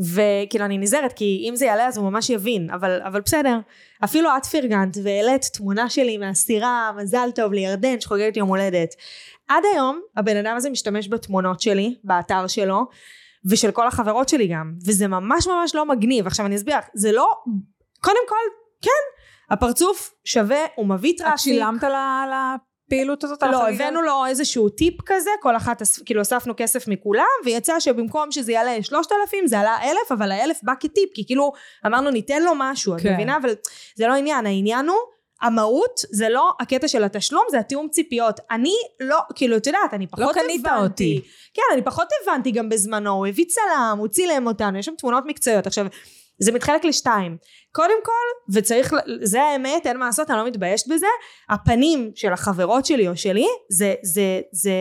וכאילו 0.00 0.64
אני 0.64 0.78
נזהרת 0.78 1.12
כי 1.12 1.46
אם 1.48 1.56
זה 1.56 1.64
יעלה 1.64 1.86
אז 1.86 1.96
הוא 1.98 2.10
ממש 2.10 2.30
יבין 2.30 2.70
אבל, 2.70 3.00
אבל 3.02 3.20
בסדר. 3.20 3.58
אפילו 4.04 4.30
את 4.36 4.46
פרגנת 4.46 4.96
והעלית 5.02 5.42
תמונה 5.52 5.90
שלי 5.90 6.18
מהסירה 6.18 6.92
מזל 6.96 7.28
טוב 7.34 7.52
לירדן 7.52 8.00
שחוגגת 8.00 8.36
יום 8.36 8.48
הולדת. 8.48 8.94
עד 9.48 9.62
היום 9.72 10.00
הבן 10.16 10.36
אדם 10.36 10.56
הזה 10.56 10.70
משתמש 10.70 11.08
בתמונות 11.08 11.60
שלי 11.60 11.94
באתר 12.04 12.46
שלו 12.46 12.86
ושל 13.50 13.70
כל 13.70 13.86
החברות 13.86 14.28
שלי 14.28 14.46
גם. 14.46 14.72
וזה 14.86 15.06
ממש 15.08 15.46
ממש 15.46 15.74
לא 15.74 15.86
מגניב. 15.86 16.26
עכשיו 16.26 16.46
אני 16.46 16.56
אסביר 16.56 16.78
לך 16.78 16.84
זה 16.94 17.12
לא 17.12 17.28
קודם 18.00 18.28
כל 18.28 18.36
כן 18.82 18.90
הפרצוף 19.54 20.14
שווה 20.24 20.58
הוא 20.74 20.86
מביא 20.86 21.12
את 21.12 21.18
traffic. 21.18 21.36
שילמת 21.38 21.84
על 21.84 21.92
ה- 21.94 22.56
הפעילות 22.86 23.24
הזאת? 23.24 23.42
לא, 23.42 23.68
הבאנו 23.68 24.02
לו 24.02 24.26
איזשהו 24.28 24.68
טיפ 24.68 24.94
כזה, 25.06 25.30
כל 25.42 25.56
אחת, 25.56 25.82
כאילו 26.06 26.22
אספנו 26.22 26.54
כסף 26.56 26.88
מכולם, 26.88 27.24
ויצא 27.44 27.80
שבמקום 27.80 28.32
שזה 28.32 28.52
יעלה 28.52 28.82
3,000 28.82 29.46
זה 29.46 29.60
עלה 29.60 29.76
1,000, 29.82 30.12
אבל 30.12 30.32
האלף 30.32 30.60
בא 30.62 30.72
כטיפ, 30.80 31.10
כי 31.14 31.26
כאילו 31.26 31.52
אמרנו 31.86 32.10
ניתן 32.10 32.42
לו 32.42 32.52
משהו, 32.56 32.96
את 32.96 33.00
כן. 33.00 33.14
מבינה? 33.14 33.36
אבל 33.36 33.54
זה 33.96 34.06
לא 34.06 34.14
עניין, 34.14 34.46
העניין 34.46 34.88
הוא, 34.88 34.98
המהות 35.42 36.00
זה 36.10 36.28
לא 36.28 36.52
הקטע 36.60 36.88
של 36.88 37.04
התשלום, 37.04 37.44
זה 37.50 37.58
התיאום 37.58 37.88
ציפיות. 37.88 38.40
אני 38.50 38.74
לא, 39.00 39.18
כאילו, 39.34 39.56
את 39.56 39.66
יודעת, 39.66 39.94
אני 39.94 40.06
פחות 40.06 40.24
לא 40.24 40.30
הבנתי. 40.30 40.62
קנית 40.62 40.66
אותי. 40.82 41.20
כן, 41.54 41.62
אני 41.72 41.82
פחות 41.82 42.08
הבנתי 42.22 42.50
גם 42.50 42.68
בזמנו, 42.68 43.10
הוא 43.10 43.26
הביא 43.26 43.44
צלם, 43.48 43.96
הוא 43.98 44.08
צילם 44.08 44.46
אותנו, 44.46 44.78
יש 44.78 44.86
שם 44.86 44.94
תמונות 44.98 45.24
מקצועיות. 45.26 45.66
עכשיו, 45.66 45.86
זה 46.38 46.52
מתחלק 46.52 46.84
לשתיים. 46.84 47.36
קודם 47.76 47.98
כל, 48.04 48.52
וצריך, 48.52 48.94
זה 49.22 49.42
האמת, 49.42 49.86
אין 49.86 49.96
מה 49.96 50.06
לעשות, 50.06 50.30
אני 50.30 50.38
לא 50.38 50.46
מתביישת 50.46 50.88
בזה, 50.88 51.06
הפנים 51.48 52.10
של 52.14 52.32
החברות 52.32 52.86
שלי 52.86 53.08
או 53.08 53.16
שלי, 53.16 53.46
זה, 53.68 53.94
זה, 54.02 54.40
זה, 54.52 54.72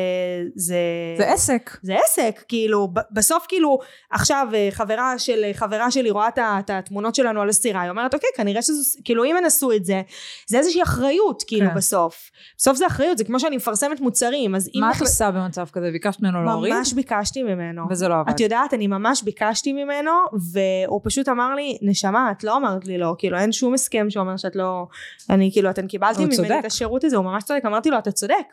זה... 0.56 0.78
זה 1.18 1.32
עסק. 1.32 1.78
זה 1.82 1.96
עסק, 2.06 2.44
כאילו, 2.48 2.88
בסוף 3.12 3.46
כאילו, 3.48 3.80
עכשיו 4.12 4.48
אה, 4.54 4.68
חברה 4.72 5.20
של 5.20 5.46
חברה 5.54 5.92
שלי 5.92 6.10
רואה 6.10 6.28
את 6.38 6.70
התמונות 6.70 7.16
שלנו 7.16 7.42
על 7.42 7.50
הסירה, 7.50 7.82
היא 7.82 7.90
אומרת, 7.90 8.14
אוקיי, 8.14 8.30
כנראה 8.36 8.62
שזה, 8.62 9.00
כאילו, 9.04 9.24
אם 9.24 9.38
הן 9.38 9.46
עשו 9.46 9.72
את 9.72 9.86
זה, 9.86 10.02
זה 10.48 10.58
איזושהי 10.58 10.84
אחריות, 10.84 11.44
כאילו, 11.48 11.70
כן. 11.70 11.76
בסוף. 11.76 12.30
בסוף 12.58 12.78
זה 12.78 12.88
אחריות, 12.88 13.18
זה 13.18 13.24
כמו 13.24 13.40
שאני 13.40 13.56
מפרסמת 13.56 14.00
מוצרים, 14.00 14.56
אז 14.56 14.70
אם... 14.76 14.82
מה 14.82 14.92
את 14.92 15.02
עושה 15.02 15.32
במצב 15.32 15.68
כזה? 15.74 15.92
ביקשת 15.92 16.22
ממנו 16.22 16.44
להוריד? 16.44 16.74
ממש 16.74 16.94
ביקשתי 16.94 17.44
ממנו. 17.44 17.82
וזה 17.90 18.08
לא 18.08 18.16
עבד. 18.20 18.30
את 18.30 18.40
יודעת, 18.40 18.74
אני 18.74 18.88
ממש 18.88 19.24
ביקשתי 19.24 19.74
ממנו, 19.74 20.12
והוא 20.52 21.02
פשוט 21.04 21.30
אמר 21.30 21.56
לי, 21.56 21.78
נשמה, 21.82 22.32
את 22.32 22.44
לא 22.44 22.58
אמרת 22.58 22.85
לי 22.88 22.98
לא, 22.98 23.16
כאילו 23.18 23.38
אין 23.38 23.52
שום 23.52 23.74
הסכם 23.74 24.10
שאומר 24.10 24.38
שאת 24.38 24.56
לא, 24.56 24.88
אני 25.30 25.50
כאילו, 25.54 25.70
אתם 25.70 25.88
קיבלתם 25.88 26.20
הוא 26.20 26.26
ממני 26.26 26.36
צודק. 26.36 26.56
את 26.60 26.66
השירות 26.66 27.04
הזה, 27.04 27.16
הוא 27.16 27.26
ממש 27.26 27.44
צודק, 27.44 27.66
אמרתי 27.66 27.90
לו, 27.90 27.98
אתה 27.98 28.12
צודק, 28.12 28.46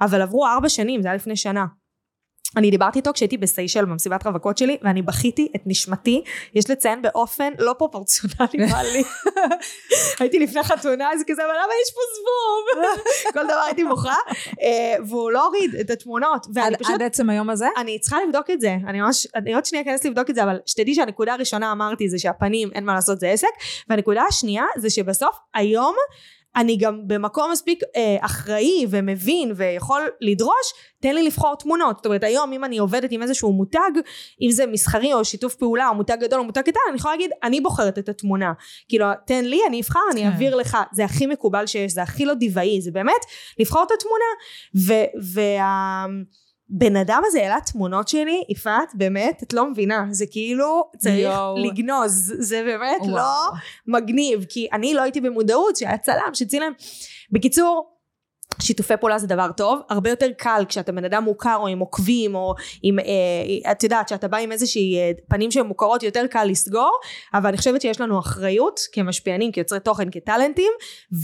אבל 0.00 0.22
עברו 0.22 0.46
ארבע 0.46 0.68
שנים, 0.68 1.02
זה 1.02 1.08
היה 1.08 1.14
לפני 1.14 1.36
שנה. 1.36 1.66
אני 2.56 2.70
דיברתי 2.70 2.98
איתו 2.98 3.12
כשהייתי 3.12 3.36
בסיישל 3.36 3.84
במסיבת 3.84 4.26
רווקות 4.26 4.58
שלי 4.58 4.76
ואני 4.82 5.02
בכיתי 5.02 5.48
את 5.56 5.60
נשמתי. 5.66 6.22
יש 6.54 6.70
לציין 6.70 7.02
באופן 7.02 7.52
לא 7.58 7.74
פרופורציונלי 7.78 8.66
בא 8.72 8.82
לי. 8.82 9.02
הייתי 10.20 10.38
לפני 10.38 10.62
חתונה 10.62 11.12
אז 11.12 11.22
כזה 11.26 11.42
אבל 11.44 11.52
למה 11.52 11.72
יש 11.82 11.94
פה 11.94 12.00
זבוב? 12.16 12.84
כל 13.34 13.44
דבר 13.44 13.62
הייתי 13.66 13.84
בוכה 13.84 14.14
אה, 14.62 15.04
והוא 15.08 15.30
לא 15.30 15.46
הוריד 15.46 15.74
את 15.74 15.90
התמונות 15.90 16.46
עד 16.46 16.52
ואני 16.54 16.76
פשוט 16.76 16.94
עד 16.94 17.02
עצם 17.02 17.30
היום 17.30 17.50
הזה? 17.50 17.66
אני 17.76 17.98
צריכה 17.98 18.16
לבדוק 18.26 18.50
את 18.50 18.60
זה, 18.60 18.76
אני 18.86 19.00
ממש, 19.00 19.26
אני 19.34 19.54
עוד 19.54 19.64
שנייה 19.64 19.84
אכנס 19.84 20.04
לבדוק 20.04 20.30
את 20.30 20.34
זה, 20.34 20.42
אבל 20.42 20.58
שתדעי 20.66 20.94
שהנקודה 20.94 21.34
הראשונה 21.34 21.72
אמרתי 21.72 22.08
זה 22.08 22.18
שהפנים 22.18 22.70
אין 22.74 22.84
מה 22.84 22.94
לעשות 22.94 23.20
זה 23.20 23.28
עסק, 23.28 23.48
והנקודה 23.88 24.22
השנייה 24.28 24.64
זה 24.76 24.90
שבסוף 24.90 25.36
היום 25.54 25.94
אני 26.56 26.76
גם 26.76 27.00
במקום 27.06 27.52
מספיק 27.52 27.82
אה, 27.96 28.16
אחראי 28.20 28.86
ומבין 28.90 29.52
ויכול 29.56 30.02
לדרוש, 30.20 30.72
תן 31.00 31.14
לי 31.14 31.22
לבחור 31.22 31.54
תמונות. 31.54 31.96
זאת 31.96 32.06
אומרת, 32.06 32.24
היום 32.24 32.52
אם 32.52 32.64
אני 32.64 32.78
עובדת 32.78 33.12
עם 33.12 33.22
איזשהו 33.22 33.52
מותג, 33.52 33.90
אם 34.42 34.50
זה 34.50 34.66
מסחרי 34.66 35.12
או 35.12 35.24
שיתוף 35.24 35.54
פעולה 35.54 35.88
או 35.88 35.94
מותג 35.94 36.16
גדול 36.20 36.38
או 36.38 36.44
מותג 36.44 36.60
קטן, 36.60 36.80
אני 36.88 36.96
יכולה 36.96 37.14
להגיד, 37.14 37.30
אני 37.42 37.60
בוחרת 37.60 37.98
את 37.98 38.08
התמונה. 38.08 38.52
כאילו, 38.88 39.06
תן 39.26 39.44
לי, 39.44 39.60
אני 39.68 39.80
אבחר, 39.80 40.00
אני 40.12 40.20
כן. 40.20 40.26
אעביר 40.26 40.56
לך. 40.56 40.76
זה 40.92 41.04
הכי 41.04 41.26
מקובל 41.26 41.66
שיש, 41.66 41.92
זה 41.92 42.02
הכי 42.02 42.24
לא 42.24 42.34
דיוואי, 42.34 42.80
זה 42.80 42.90
באמת 42.90 43.24
לבחור 43.58 43.82
את 43.82 43.90
התמונה. 43.90 44.24
ו- 44.86 45.34
וה... 45.34 46.06
בן 46.68 46.96
אדם 46.96 47.22
הזה 47.26 47.42
העלה 47.42 47.58
תמונות 47.72 48.08
שלי, 48.08 48.44
יפעת, 48.48 48.92
באמת, 48.94 49.42
את 49.42 49.52
לא 49.52 49.70
מבינה, 49.70 50.04
זה 50.10 50.24
כאילו 50.30 50.90
צריך 50.98 51.14
יואו. 51.18 51.56
לגנוז, 51.64 52.34
זה 52.38 52.62
באמת 52.66 53.00
וואו. 53.00 53.16
לא 53.16 53.50
מגניב, 53.86 54.44
כי 54.48 54.68
אני 54.72 54.94
לא 54.94 55.02
הייתי 55.02 55.20
במודעות 55.20 55.76
שהיה 55.76 55.98
צלם 55.98 56.30
שצילם. 56.34 56.72
בקיצור, 57.32 57.95
שיתופי 58.60 58.96
פעולה 59.00 59.18
זה 59.18 59.26
דבר 59.26 59.52
טוב, 59.56 59.80
הרבה 59.88 60.10
יותר 60.10 60.26
קל 60.38 60.64
כשאתה 60.68 60.92
בן 60.92 61.04
אדם 61.04 61.24
מוכר 61.24 61.56
או 61.56 61.66
עם 61.66 61.78
עוקבים 61.78 62.34
או 62.34 62.54
עם, 62.82 62.98
אה, 62.98 63.72
את 63.72 63.82
יודעת, 63.82 64.08
שאתה 64.08 64.28
בא 64.28 64.36
עם 64.36 64.52
איזושהי 64.52 64.98
אה, 64.98 65.10
פנים 65.28 65.50
שהן 65.50 65.66
מוכרות, 65.66 66.02
יותר 66.02 66.26
קל 66.30 66.44
לסגור, 66.44 66.98
אבל 67.34 67.48
אני 67.48 67.56
חושבת 67.56 67.80
שיש 67.80 68.00
לנו 68.00 68.18
אחריות 68.18 68.80
כמשפיענים, 68.92 69.52
כיוצרי 69.52 69.80
תוכן, 69.80 70.08
כטאלנטים, 70.12 70.72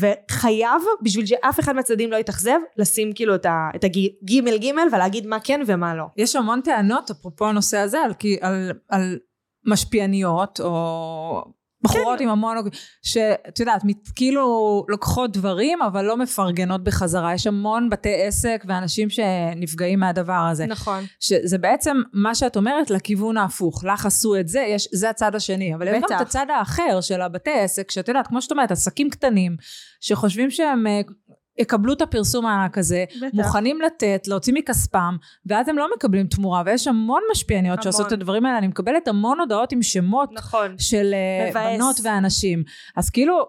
וחייב, 0.01 0.83
בשביל 1.03 1.27
שאף 1.27 1.61
אחד 1.61 1.77
מהצדדים 1.77 2.11
לא 2.11 2.17
יתאכזב, 2.17 2.59
לשים 2.77 3.13
כאילו 3.15 3.35
את 3.35 3.47
את 3.77 3.85
הגימל 3.85 4.59
גימל 4.59 4.89
ולהגיד 4.93 5.27
מה 5.27 5.41
כן 5.45 5.61
ומה 5.67 5.95
לא. 5.95 6.05
יש 6.17 6.37
המון 6.37 6.61
טענות, 6.61 7.11
אפרופו 7.11 7.47
הנושא 7.47 7.79
הזה, 7.79 7.99
על, 8.01 8.13
על, 8.41 8.73
על 8.89 9.19
משפיעניות, 9.67 10.61
או 10.61 11.45
בחורות 11.83 12.19
כן. 12.19 12.25
עם 12.25 12.31
המון, 12.31 12.57
שאת 13.03 13.61
יודעת, 13.61 13.85
מת- 13.85 14.09
כאילו 14.17 14.85
לוקחות 14.89 15.33
דברים, 15.33 15.83
אבל 15.83 16.05
לא 16.05 16.17
מפרגנות 16.17 16.85
בחזרה. 16.85 17.35
יש 17.35 17.47
המון 17.47 17.91
בתי 17.91 18.23
עסק 18.23 18.65
ואנשים 18.69 19.11
שנפגעים 19.11 20.01
מהדבר 20.01 20.47
הזה. 20.51 20.67
נכון. 20.67 21.05
שזה 21.21 21.59
בעצם 21.59 21.97
מה 22.13 22.35
שאת 22.35 22.57
אומרת 22.57 22.91
לכיוון 22.91 23.37
ההפוך. 23.37 23.85
לך 23.85 24.07
עשו 24.07 24.37
את 24.37 24.49
זה, 24.49 24.61
יש, 24.61 24.89
זה 24.93 25.11
הצד 25.11 25.35
השני. 25.35 25.75
אבל 25.75 25.89
יש 25.89 25.95
גם. 25.97 26.17
את 26.17 26.21
הצד 26.21 26.47
האחר 26.59 27.01
של 27.01 27.21
הבתי 27.21 27.51
עסק, 27.51 27.91
שאת 27.91 28.09
יודעת, 28.09 28.27
כמו 28.27 28.43
שאת 28.43 28.51
אומרת, 28.53 28.71
עסקים 28.71 29.11
קטנים, 29.11 29.57
שחושבים 30.01 30.51
שהם 30.51 30.87
אה, 30.87 31.01
יקבלו 31.59 31.93
את 31.93 32.03
הפרסום 32.03 32.47
הענק 32.47 32.79
הזה, 32.79 33.05
בטח. 33.17 33.35
מוכנים 33.35 33.81
לתת, 33.81 34.23
להוציא 34.27 34.53
מכספם, 34.57 35.17
ואז 35.47 35.69
הם 35.69 35.79
לא 35.79 35.89
מקבלים 35.97 36.27
תמורה, 36.27 36.63
ויש 36.67 36.89
המון 36.89 37.23
משפיעניות 37.33 37.79
המון. 37.79 37.83
שעושות 37.83 38.07
את 38.07 38.13
הדברים 38.13 38.47
האלה. 38.47 38.59
אני 38.59 38.67
מקבלת 38.67 39.09
המון 39.09 39.41
הודעות 39.41 39.73
עם 39.73 39.83
שמות 39.83 40.31
נכון. 40.33 40.79
של 40.79 41.15
אה, 41.15 41.51
מבאס. 41.51 41.77
בנות 41.77 41.97
ואנשים. 42.03 42.63
אז 42.97 43.11
כאילו, 43.11 43.47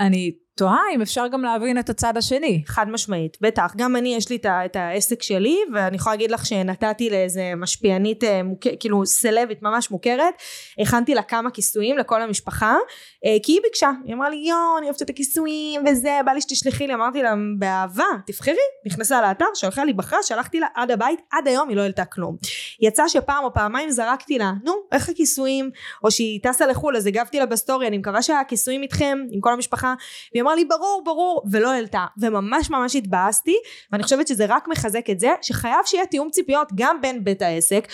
אני 0.00 0.32
תוהה 0.56 0.80
אם 0.94 1.02
אפשר 1.02 1.28
גם 1.28 1.42
להבין 1.42 1.78
את 1.78 1.88
הצד 1.88 2.16
השני. 2.16 2.62
חד 2.66 2.88
משמעית, 2.88 3.36
בטח. 3.40 3.72
גם 3.76 3.96
אני, 3.96 4.14
יש 4.16 4.30
לי 4.30 4.36
את, 4.36 4.46
את 4.46 4.76
העסק 4.76 5.22
שלי, 5.22 5.58
ואני 5.74 5.96
יכולה 5.96 6.14
להגיד 6.14 6.30
לך 6.30 6.46
שנתתי 6.46 7.10
לאיזה 7.10 7.52
משפיענית, 7.56 8.24
אה, 8.24 8.42
מוכ... 8.42 8.60
כאילו 8.80 9.06
סלבית 9.06 9.62
ממש 9.62 9.90
מוכרת, 9.90 10.34
הכנתי 10.78 11.14
לה 11.14 11.22
כמה 11.22 11.50
כיסויים 11.50 11.98
לכל 11.98 12.22
המשפחה, 12.22 12.76
אה, 13.24 13.36
כי 13.42 13.52
היא 13.52 13.60
ביקשה, 13.62 13.90
היא 14.04 14.14
אמרה 14.14 14.30
לי, 14.30 14.36
יואו, 14.36 14.78
אני 14.78 14.86
אוהבת 14.86 15.02
את 15.02 15.10
הכיסויים, 15.10 15.82
וזה, 15.86 16.20
בא 16.24 16.32
לי 16.32 16.40
שתשלחי 16.40 16.86
לי, 16.86 16.94
אמרתי 16.94 17.22
לה, 17.22 17.34
באהבה, 17.58 18.04
תבחרי, 18.26 18.54
נכנסה 18.86 19.22
לאתר, 19.22 19.46
שלחה 19.54 19.84
לי, 19.84 19.92
בחרה, 19.92 20.18
שלחתי 20.22 20.60
לה 20.60 20.66
עד 20.74 20.90
הבית, 20.90 21.20
עד 21.32 21.48
היום 21.48 21.68
היא 21.68 21.76
לא 21.76 21.82
העלתה 21.82 22.04
כלום. 22.04 22.36
יצא 22.80 23.08
שפעם 23.08 23.44
או 23.44 23.54
פעמיים 23.54 23.90
זרקתי 23.90 24.38
לה, 24.38 24.52
נו, 24.64 24.72
איך 24.92 25.08
הכיסויים? 25.08 25.70
או 26.04 26.10
שהיא 26.10 26.40
טסה 26.42 26.66
לחו"ל, 26.66 26.96
אז 26.96 27.06
הגבתי 27.06 27.38
לה 27.38 27.46
בסטורי, 27.46 27.86
אני 27.86 27.98
מקווה 27.98 28.22
שהכיסויים 28.22 28.82
איתכם, 28.82 29.18
עם 29.30 29.40
כל 29.40 29.52
המשפחה, 29.52 29.94
והיא 30.34 30.43
אמרה 30.44 30.54
לי 30.54 30.64
ברור 30.64 31.02
ברור 31.04 31.42
ולא 31.50 31.72
העלתה. 31.72 32.06
וממש 32.18 32.70
ממש 32.70 32.96
התבאסתי 32.96 33.56
ואני 33.92 34.02
חושבת 34.02 34.28
שזה 34.28 34.46
רק 34.48 34.68
מחזק 34.68 35.10
את 35.10 35.20
זה 35.20 35.28
שחייב 35.42 35.80
שיהיה 35.84 36.06
תיאום 36.06 36.30
ציפיות 36.30 36.68
גם 36.74 37.00
בין 37.00 37.24
בית 37.24 37.42
העסק 37.42 37.88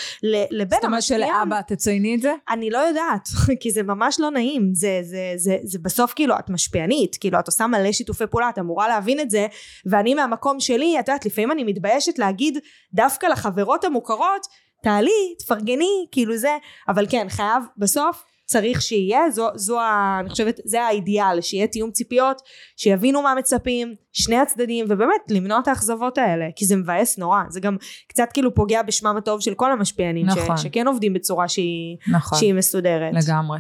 לבין 0.51 0.69
זאת 0.71 0.85
אומרת. 0.85 1.03
שלאבא 1.03 1.61
תצייני 1.67 2.15
את 2.15 2.23
זה? 2.23 2.35
אני 2.51 2.71
לא 2.71 2.79
יודעת 2.79 3.29
כי 3.61 3.71
זה 3.71 3.83
ממש 3.83 4.21
לא 4.21 4.31
נעים. 4.31 4.71
זה, 4.75 5.01
זה, 5.03 5.33
זה, 5.37 5.57
זה 5.63 5.79
בסוף 5.83 6.13
כאילו 6.17 6.39
את 6.39 6.51
משפיענית. 6.51 7.17
כאילו 7.21 7.39
את 7.39 7.47
עושה 7.47 7.67
מלא 7.67 7.93
שיתופי 7.93 8.27
פעולה 8.27 8.49
את 8.49 8.59
אמורה 8.59 8.89
להבין 8.89 9.21
את 9.21 9.31
זה. 9.31 9.47
ואני 9.87 10.15
מהמקום 10.15 10.61
שלי 10.61 11.01
את 11.01 11.09
יודעת 11.09 11.27
לפעמים 11.27 11.53
אני 11.53 11.65
מתביישת 11.65 12.19
להגיד 12.19 12.59
דווקא 12.95 13.27
לחברות 13.27 13.85
המוכרות 13.85 14.47
תעלי 14.83 15.35
תפרגני 15.39 16.07
כאילו 16.13 16.37
זה. 16.37 16.57
אבל 16.89 17.07
כן 17.11 17.27
חייב 17.29 17.63
בסוף 17.77 18.25
צריך 18.51 18.83
שיהיה 18.83 19.31
זו, 19.31 19.49
זו 19.55 19.81
ה, 19.81 20.17
אני 20.21 20.31
חושבת 20.31 20.61
זה 20.65 20.83
האידיאל 20.83 21.41
שיהיה 21.41 21.67
תיאום 21.67 21.91
ציפיות 21.91 22.43
שיבינו 22.77 23.23
מה 23.23 23.35
מצפים 23.39 23.95
שני 24.13 24.37
הצדדים 24.37 24.87
ובאמת 24.89 25.21
למנוע 25.31 25.59
את 25.59 25.69
האכזבות 25.69 26.19
האלה 26.19 26.45
כי 26.57 26.65
זה 26.65 26.77
מבאס 26.77 27.19
נורא 27.19 27.43
זה 27.49 27.61
גם 27.61 27.77
קצת 28.09 28.29
כאילו 28.35 28.55
פוגע 28.55 28.83
בשמם 28.83 29.17
הטוב 29.17 29.41
של 29.41 29.55
כל 29.55 29.73
המשפיענים 29.73 30.27
נכון. 30.27 30.57
ש, 30.57 30.63
שכן 30.63 30.87
עובדים 30.87 31.13
בצורה 31.13 31.49
שהיא, 31.49 31.97
נכון. 32.13 32.39
שהיא 32.39 32.55
מסודרת 32.55 33.13
לגמרי. 33.15 33.59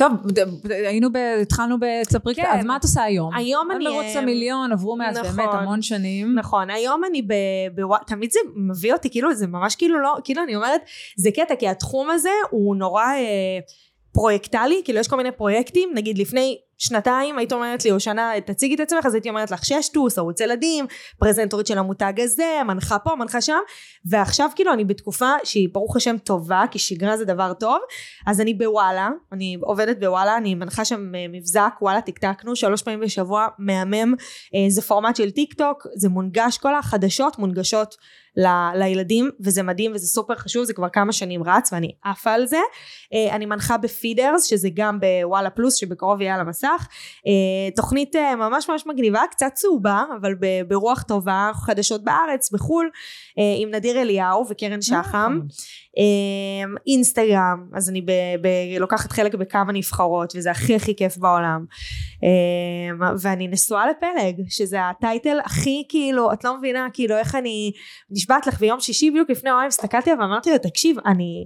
טוב, 0.00 0.12
היינו 0.70 1.12
ב... 1.12 1.16
התחלנו 1.42 1.76
בספרי 1.80 2.34
כן. 2.34 2.44
אז 2.58 2.64
מה 2.64 2.76
את 2.76 2.82
עושה 2.82 3.02
היום? 3.02 3.34
היום 3.34 3.70
את 3.70 3.76
אני, 3.76 3.84
מרוץ 3.84 4.04
אה, 4.04 4.18
המיליון, 4.18 4.72
עברו 4.72 4.96
מאז 4.96 5.18
נכון. 5.18 5.36
באמת 5.36 5.48
המון 5.52 5.82
שנים. 5.82 6.34
נכון 6.34 6.70
היום 6.70 7.02
אני 7.04 7.22
ב... 7.22 7.32
ב... 7.74 7.96
תמיד 8.06 8.30
זה 8.32 8.38
מביא 8.56 8.92
אותי 8.92 9.10
כאילו 9.10 9.34
זה 9.34 9.46
ממש 9.46 9.76
כאילו 9.76 9.98
לא 9.98 10.16
כאילו 10.24 10.42
אני 10.42 10.56
אומרת 10.56 10.80
זה 11.16 11.30
קטע 11.30 11.56
כי 11.56 11.68
התחום 11.68 12.10
הזה 12.10 12.30
הוא 12.50 12.76
נורא 12.76 13.04
אה, 13.04 13.58
פרויקטלי 14.12 14.82
כאילו 14.84 14.98
יש 14.98 15.08
כל 15.08 15.16
מיני 15.16 15.32
פרויקטים 15.32 15.90
נגיד 15.94 16.18
לפני 16.18 16.58
שנתיים 16.82 17.38
היית 17.38 17.52
אומרת 17.52 17.84
לי 17.84 17.90
או 17.90 18.00
שנה 18.00 18.30
תציגי 18.46 18.74
את 18.74 18.80
עצמך 18.80 19.06
אז 19.06 19.14
הייתי 19.14 19.28
אומרת 19.28 19.50
לך 19.50 19.64
ששטוס 19.64 20.18
ערוץ 20.18 20.40
ילדים 20.40 20.86
פרזנטורית 21.18 21.66
של 21.66 21.78
המותג 21.78 22.12
הזה 22.20 22.60
מנחה 22.66 22.98
פה 22.98 23.14
מנחה 23.14 23.40
שם 23.40 23.58
ועכשיו 24.10 24.50
כאילו 24.56 24.72
אני 24.72 24.84
בתקופה 24.84 25.30
שהיא 25.44 25.68
ברוך 25.72 25.96
השם 25.96 26.18
טובה 26.18 26.64
כי 26.70 26.78
שגרה 26.78 27.16
זה 27.16 27.24
דבר 27.24 27.52
טוב 27.52 27.78
אז 28.26 28.40
אני 28.40 28.54
בוואלה 28.54 29.08
אני 29.32 29.56
עובדת 29.62 30.00
בוואלה 30.00 30.36
אני 30.36 30.54
מנחה 30.54 30.84
שם 30.84 31.14
אה, 31.14 31.26
מבזק 31.28 31.72
וואלה 31.82 32.00
טקטקנו 32.00 32.56
שלוש 32.56 32.82
פעמים 32.82 33.00
בשבוע 33.00 33.46
מהמם. 33.58 34.14
אה, 34.54 34.66
זה 34.68 34.82
פורמט 34.82 35.16
של 35.16 35.30
טיק 35.30 35.54
טוק 35.54 35.86
זה 35.96 36.08
מונגש 36.08 36.58
כל 36.58 36.74
החדשות 36.74 37.38
מונגשות 37.38 37.94
ל- 38.36 38.78
לילדים 38.78 39.30
וזה 39.40 39.62
מדהים 39.62 39.92
וזה 39.94 40.06
סופר 40.06 40.34
חשוב 40.34 40.64
זה 40.64 40.72
כבר 40.72 40.88
כמה 40.88 41.12
שנים 41.12 41.42
רץ 41.44 41.72
ואני 41.72 41.92
עפה 42.04 42.32
על 42.32 42.46
זה. 42.46 42.60
אה, 43.14 43.34
אני 43.36 43.46
מנחה 43.46 43.76
בפידרס 43.78 44.44
שזה 44.44 44.68
גם 44.74 44.98
בוואלה 45.00 45.50
פלוס 45.50 45.74
שבקרוב 45.74 46.20
יהיה 46.20 46.34
על 46.34 46.40
המסך 46.40 46.69
אה, 47.26 47.70
תוכנית 47.76 48.16
אה, 48.16 48.36
ממש 48.36 48.70
ממש 48.70 48.86
מגניבה 48.86 49.22
קצת 49.30 49.50
צהובה 49.54 50.04
אבל 50.20 50.34
ברוח 50.68 51.02
טובה 51.02 51.50
חדשות 51.54 52.04
בארץ 52.04 52.52
בחו"ל 52.52 52.90
אה, 53.38 53.44
עם 53.58 53.74
נדיר 53.74 54.00
אליהו 54.00 54.46
וקרן 54.50 54.82
שחם. 54.82 55.40
אה, 55.98 56.72
אינסטגרם 56.86 57.66
אז 57.74 57.90
אני 57.90 58.00
ב- 58.00 58.36
ב- 58.40 58.78
לוקחת 58.80 59.12
חלק 59.12 59.34
בכמה 59.34 59.72
נבחרות 59.72 60.32
וזה 60.36 60.50
הכי 60.50 60.76
הכי 60.76 60.96
כיף 60.96 61.16
בעולם. 61.16 61.64
ואני 63.18 63.48
נשואה 63.48 63.84
לפלג 63.86 64.44
שזה 64.48 64.78
הטייטל 64.88 65.38
הכי 65.44 65.84
כאילו 65.88 66.32
את 66.32 66.44
לא 66.44 66.58
מבינה 66.58 66.86
כאילו 66.92 67.16
איך 67.16 67.34
אני 67.34 67.72
נשבעת 68.10 68.46
לך 68.46 68.60
ביום 68.60 68.80
שישי 68.80 69.10
בדיוק 69.10 69.30
לפני 69.30 69.50
יומיים 69.50 69.68
הסתכלתי 69.68 70.10
עליו 70.10 70.22
ואמרתי 70.22 70.50
לו 70.50 70.58
תקשיב 70.58 70.96
אני 71.06 71.44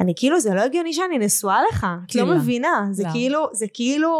אני 0.00 0.12
כאילו 0.16 0.40
זה 0.40 0.54
לא 0.54 0.60
הגיוני 0.60 0.92
שאני 0.92 1.18
נשואה 1.18 1.58
לך 1.70 1.86
את 2.06 2.14
לא 2.14 2.22
למה? 2.22 2.34
מבינה 2.34 2.86
זה 2.90 3.02
למה? 3.02 3.12
כאילו 3.12 3.46
זה 3.52 3.66
כאילו 3.74 4.10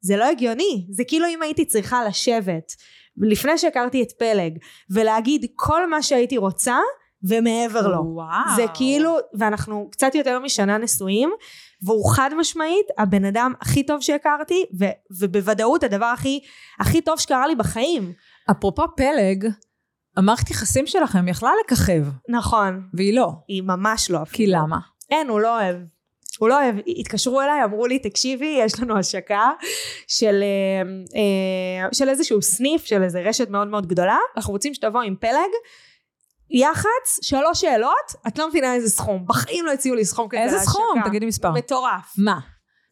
זה 0.00 0.16
לא 0.16 0.24
הגיוני 0.24 0.86
זה 0.90 1.02
כאילו 1.08 1.26
אם 1.26 1.42
הייתי 1.42 1.64
צריכה 1.64 2.04
לשבת 2.04 2.72
לפני 3.16 3.58
שהכרתי 3.58 4.02
את 4.02 4.12
פלג 4.18 4.58
ולהגיד 4.90 5.46
כל 5.54 5.90
מה 5.90 6.02
שהייתי 6.02 6.36
רוצה 6.36 6.78
ומעבר 7.28 7.88
לו 7.88 8.02
וואו. 8.04 8.56
זה 8.56 8.64
כאילו 8.74 9.16
ואנחנו 9.38 9.88
קצת 9.90 10.14
יותר 10.14 10.38
משנה 10.38 10.78
נשואים 10.78 11.30
והוא 11.82 12.14
חד 12.14 12.30
משמעית 12.38 12.86
הבן 12.98 13.24
אדם 13.24 13.52
הכי 13.60 13.86
טוב 13.86 14.00
שהכרתי 14.00 14.64
ו, 14.80 14.84
ובוודאות 15.20 15.82
הדבר 15.82 16.06
הכי 16.06 16.40
הכי 16.80 17.00
טוב 17.00 17.18
שקרה 17.20 17.46
לי 17.46 17.54
בחיים 17.54 18.12
אפרופו 18.50 18.82
פלג, 18.96 19.48
המערכת 20.16 20.50
יחסים 20.50 20.86
שלכם 20.86 21.28
יכלה 21.28 21.50
לככב, 21.64 22.02
נכון 22.28 22.88
והיא 22.94 23.16
לא. 23.16 23.32
היא 23.48 23.62
ממש 23.62 24.10
לא 24.10 24.24
כי 24.32 24.46
למה? 24.46 24.78
אין 25.10 25.28
הוא 25.28 25.40
לא 25.40 25.60
אוהב 25.60 25.76
הוא 26.38 26.48
לא 26.48 26.62
אוהב, 26.62 26.76
התקשרו 26.86 27.40
אליי, 27.40 27.64
אמרו 27.64 27.86
לי, 27.86 27.98
תקשיבי, 27.98 28.58
יש 28.60 28.80
לנו 28.80 28.98
השקה 28.98 29.50
של, 30.06 30.42
אה, 30.42 30.82
אה, 31.16 31.88
של 31.92 32.08
איזשהו 32.08 32.42
סניף 32.42 32.84
של 32.84 33.02
איזה 33.02 33.20
רשת 33.20 33.50
מאוד 33.50 33.68
מאוד 33.68 33.86
גדולה, 33.86 34.18
אנחנו 34.36 34.52
רוצים 34.52 34.74
שתבוא 34.74 35.02
עם 35.02 35.16
פלג, 35.20 35.50
יח"צ, 36.50 37.18
שלוש 37.22 37.60
שאלות, 37.60 38.12
את 38.28 38.38
לא 38.38 38.48
מבינה 38.48 38.74
איזה 38.74 38.90
סכום, 38.90 39.24
בחיים 39.26 39.66
לא 39.66 39.70
הציעו 39.70 39.96
לי 39.96 40.04
סכום 40.04 40.28
כזה 40.28 40.42
איזה. 40.42 40.58
סכום? 40.58 41.02
תגידי 41.04 41.26
מספר. 41.26 41.52
מטורף. 41.52 42.12
מה? 42.18 42.38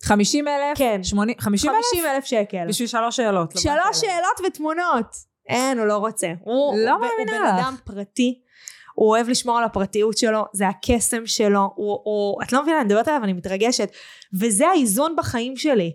50 0.02 0.48
אלף? 0.48 0.78
כן. 0.78 1.04
80? 1.04 1.36
50 1.40 1.70
אלף? 1.70 1.84
50 1.92 2.06
אלף 2.06 2.24
שקל. 2.24 2.64
בשביל 2.68 2.88
שלוש 2.88 3.16
שאלות. 3.16 3.54
לא 3.54 3.60
שלוש 3.60 4.00
שאלות 4.00 4.40
ותמונות. 4.46 5.33
אין, 5.48 5.78
הוא 5.78 5.86
לא 5.86 5.96
רוצה. 5.96 6.32
הוא, 6.40 6.78
לא 6.78 6.90
הוא, 6.90 7.00
מאמינה 7.00 7.36
הוא 7.38 7.40
בן 7.40 7.58
לך. 7.58 7.64
אדם 7.64 7.76
פרטי. 7.84 8.40
הוא 8.94 9.08
אוהב 9.08 9.28
לשמור 9.28 9.58
על 9.58 9.64
הפרטיות 9.64 10.18
שלו, 10.18 10.44
זה 10.52 10.68
הקסם 10.68 11.26
שלו, 11.26 11.70
הוא, 11.74 12.00
הוא, 12.04 12.42
את 12.42 12.52
לא 12.52 12.62
מבינה, 12.62 12.80
אני 12.80 12.84
מדברת 12.86 13.08
עליו, 13.08 13.24
אני 13.24 13.32
מתרגשת. 13.32 13.90
וזה 14.40 14.68
האיזון 14.68 15.16
בחיים 15.16 15.56
שלי. 15.56 15.92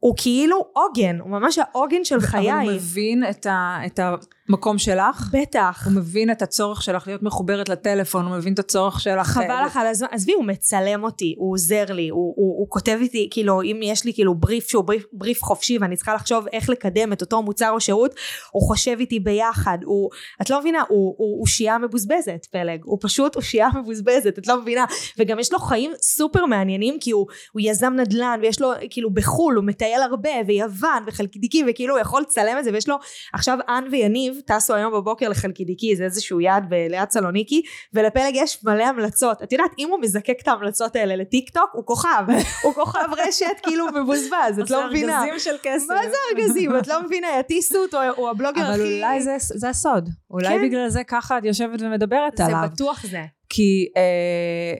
הוא 0.00 0.14
כאילו 0.16 0.64
עוגן, 0.72 1.18
הוא 1.20 1.30
ממש 1.30 1.58
העוגן 1.58 2.04
של 2.04 2.20
חיי. 2.20 2.52
אבל 2.52 2.62
הוא 2.64 2.72
מבין 2.72 3.24
את, 3.30 3.46
ה, 3.46 3.78
את 3.86 4.00
המקום 4.48 4.78
שלך. 4.78 5.30
בטח. 5.32 5.82
הוא 5.84 5.92
מבין 5.92 6.30
את 6.30 6.42
הצורך 6.42 6.82
שלך 6.82 7.06
להיות 7.06 7.22
מחוברת 7.22 7.68
לטלפון, 7.68 8.26
הוא 8.26 8.36
מבין 8.36 8.52
את 8.52 8.58
הצורך 8.58 9.00
שלך. 9.00 9.26
חבל 9.26 9.62
לך 9.66 9.76
על 9.76 9.86
הזמן, 9.86 10.08
עזבי, 10.10 10.32
הוא 10.32 10.44
מצלם 10.44 11.04
אותי, 11.04 11.34
הוא 11.38 11.52
עוזר 11.52 11.84
לי, 11.88 12.08
הוא, 12.08 12.34
הוא, 12.36 12.58
הוא 12.58 12.66
כותב 12.70 12.98
איתי, 13.00 13.28
כאילו, 13.30 13.62
אם 13.62 13.80
יש 13.82 14.04
לי 14.04 14.14
כאילו 14.14 14.34
בריף 14.34 14.68
שהוא 14.68 14.84
בריף, 14.84 15.04
בריף 15.12 15.42
חופשי 15.42 15.78
ואני 15.78 15.96
צריכה 15.96 16.14
לחשוב 16.14 16.46
איך 16.52 16.70
לקדם 16.70 17.12
את 17.12 17.20
אותו 17.20 17.42
מוצר 17.42 17.70
או 17.70 17.80
שירות, 17.80 18.14
הוא 18.50 18.62
חושב 18.62 18.96
איתי 19.00 19.20
ביחד, 19.20 19.78
הוא, 19.84 20.10
את 20.42 20.50
לא 20.50 20.60
מבינה, 20.60 20.82
הוא, 20.88 21.14
הוא, 21.18 21.38
הוא 21.38 21.46
שיעה 21.46 21.78
מבוזבזת, 21.78 22.46
פלג, 22.50 22.80
הוא 22.84 22.98
פשוט, 23.00 23.34
הוא 23.34 23.42
שיעה 23.42 23.68
מבוזבזת, 23.80 24.38
את 24.38 24.46
לא 24.46 24.60
מבינה, 24.62 24.84
וגם 25.18 25.38
יש 25.38 25.52
לו 25.52 25.58
חיים 25.58 25.92
סופר 26.02 26.46
מעניינים, 26.46 26.96
כי 27.00 27.10
הוא, 27.10 27.26
הוא 27.52 27.62
יזם 27.64 27.92
נדל"ן, 27.96 28.38
ויש 28.42 28.60
לו, 28.60 28.72
כאילו, 28.90 29.10
בחו"ל, 29.10 29.54
הוא 29.54 29.64
מטייל 29.64 30.02
הרבה, 30.02 30.30
ויוון, 30.46 31.04
וחלקידיקי, 31.06 31.64
וכאילו, 31.68 31.94
הוא 31.94 32.00
יכול 32.00 32.22
לצלם 32.22 32.58
את 32.58 32.64
זה, 32.64 32.70
ויש 32.72 32.88
לו, 32.88 32.96
עכשיו, 33.32 33.58
אן 33.68 33.84
ויניב 33.90 34.37
טסו 34.46 34.74
היום 34.74 34.92
בבוקר 34.92 35.28
לחלקידיקי, 35.28 35.96
זה 35.96 36.04
איזשהו 36.04 36.40
יעד 36.40 36.74
ליד 36.90 37.10
סלוניקי, 37.10 37.62
ולפלג 37.94 38.32
יש 38.34 38.64
מלא 38.64 38.84
המלצות. 38.84 39.42
את 39.42 39.52
יודעת, 39.52 39.70
אם 39.78 39.88
הוא 39.90 40.00
מזקק 40.00 40.36
את 40.42 40.48
ההמלצות 40.48 40.96
האלה 40.96 41.16
לטיק 41.16 41.50
טוק, 41.50 41.70
הוא 41.72 41.86
כוכב. 41.86 42.24
הוא 42.64 42.74
כוכב 42.74 43.08
רשת 43.28 43.46
כאילו 43.62 43.86
מבוזבז, 43.94 44.58
את 44.62 44.70
לא 44.70 44.88
מבינה. 44.88 45.06
זה 45.06 45.18
ארגזים 45.18 45.38
של 45.38 45.56
כסף. 45.62 45.90
מה 45.90 46.02
זה 46.02 46.16
ארגזים? 46.32 46.78
את 46.78 46.86
לא 46.86 47.02
מבינה, 47.02 47.26
יטיסו 47.40 47.78
אותו, 47.78 47.98
הוא 48.16 48.28
הבלוגר 48.28 48.62
הכי... 48.62 48.70
אבל 48.70 48.80
אולי 48.80 49.22
זה, 49.22 49.36
זה 49.38 49.68
הסוד. 49.68 50.08
אולי 50.30 50.48
כן. 50.48 50.62
בגלל 50.62 50.88
זה 50.88 51.04
ככה 51.04 51.38
את 51.38 51.44
יושבת 51.44 51.82
ומדברת 51.82 52.36
זה 52.36 52.44
עליו. 52.44 52.68
בטוח 52.72 53.06
זה. 53.06 53.24
כי 53.48 53.88
אה, 53.96 54.74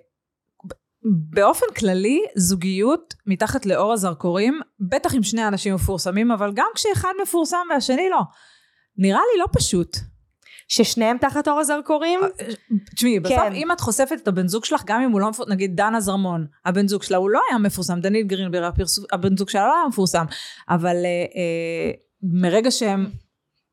באופן 1.31 1.67
כללי, 1.79 2.21
זוגיות 2.37 3.15
מתחת 3.27 3.67
לאור 3.67 3.93
הזרקורים, 3.93 4.61
בטח 4.81 5.15
עם 5.15 5.23
שני 5.23 5.49
אנשים 5.49 5.75
מפורסמים, 5.75 6.31
אבל 6.31 6.53
גם 6.55 6.69
כשאחד 6.75 7.13
מפורסם 7.23 7.67
והשני 7.71 8.09
לא. 8.11 8.21
נראה 8.99 9.21
לי 9.35 9.41
לא 9.41 9.47
פשוט. 9.53 9.97
ששניהם 10.69 11.19
תחת 11.19 11.49
אור 11.49 11.61
הזרקורים? 11.61 12.21
תשמעי, 12.97 13.21
בסוף 13.21 13.39
כן. 13.39 13.53
אם 13.53 13.73
את 13.73 13.81
חושפת 13.81 14.17
את 14.23 14.29
הבן 14.29 14.49
זוג 14.49 14.65
שלך, 14.65 14.83
גם 14.87 15.03
אם 15.03 15.11
הוא 15.11 15.21
לא 15.21 15.29
מפורסם, 15.31 15.53
נגיד 15.53 15.77
דנה 15.77 16.01
זרמון, 16.01 16.47
הבן 16.67 16.89
זוג 16.89 17.03
שלה, 17.03 17.17
הוא 17.17 17.31
לא 17.31 17.41
היה 17.51 17.59
מפורסם, 17.59 18.01
דנית 18.01 18.27
גרינברג, 18.27 18.73
הבן 19.13 19.37
זוג 19.37 19.49
שלה 19.49 19.67
לא 19.67 19.75
היה 19.75 19.89
מפורסם, 19.89 20.25
אבל 20.69 20.97
אה, 20.97 21.11
אה, 21.37 21.91
מרגע 22.23 22.71
שהם 22.71 23.07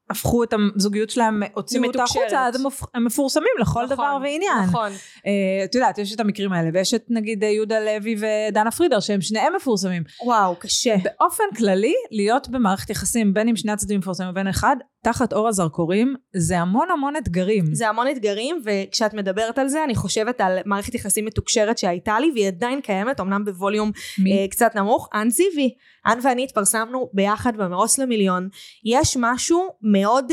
הפכו 0.09 0.43
את 0.43 0.53
הזוגיות 0.75 1.09
שלהם, 1.09 1.43
הוציאו 1.53 1.83
אותה. 1.85 2.03
החוצה, 2.03 2.45
אז 2.47 2.55
הם 2.55 2.67
מפ- 2.67 2.83
הם 2.93 3.05
מפורסמים 3.05 3.47
לכל 3.59 3.83
נכון, 3.83 3.95
דבר 3.95 4.17
ועניין. 4.23 4.63
נכון. 4.67 4.91
אה, 5.25 5.65
את 5.65 5.75
יודעת, 5.75 5.97
יש 5.97 6.13
את 6.15 6.19
המקרים 6.19 6.53
האלה, 6.53 6.69
ויש 6.73 6.93
את 6.93 7.05
נגיד 7.09 7.43
אה, 7.43 7.49
יהודה 7.49 7.79
לוי 7.79 8.15
ודנה 8.49 8.71
פרידר, 8.71 8.99
שהם 8.99 9.21
שניהם 9.21 9.55
מפורסמים. 9.55 10.03
וואו, 10.25 10.55
קשה. 10.55 10.95
באופן 11.03 11.43
כללי, 11.57 11.93
להיות 12.11 12.49
במערכת 12.49 12.89
יחסים, 12.89 13.33
בין 13.33 13.47
אם 13.47 13.55
שני 13.55 13.71
הצדדים 13.71 13.99
מפורסמים 13.99 14.29
ובין 14.29 14.47
אחד, 14.47 14.75
תחת 15.03 15.33
אור 15.33 15.47
הזרקורים, 15.47 16.15
זה 16.35 16.59
המון 16.59 16.87
המון 16.91 17.15
אתגרים. 17.15 17.75
זה 17.75 17.89
המון 17.89 18.07
אתגרים, 18.07 18.61
וכשאת 18.65 19.13
מדברת 19.13 19.59
על 19.59 19.67
זה, 19.67 19.83
אני 19.83 19.95
חושבת 19.95 20.41
על 20.41 20.57
מערכת 20.65 20.95
יחסים 20.95 21.25
מתוקשרת 21.25 21.77
שהייתה 21.77 22.19
לי, 22.19 22.31
והיא 22.33 22.47
עדיין 22.47 22.81
קיימת, 22.81 23.19
אמנם 23.19 23.45
בווליום? 23.45 23.91
אה, 24.19 24.47
קצת 24.49 24.71
נמוך, 24.75 25.09
אן 25.13 25.29
זיוי. 25.29 25.69
אן 26.07 26.19
ואני 26.23 26.43
התפרסמנו 26.43 27.09
ביחד 27.13 27.57
במרוץ 27.57 27.97
למיליון. 27.99 28.49
יש 28.85 29.17
משהו 29.19 29.67
מאוד, 29.99 30.31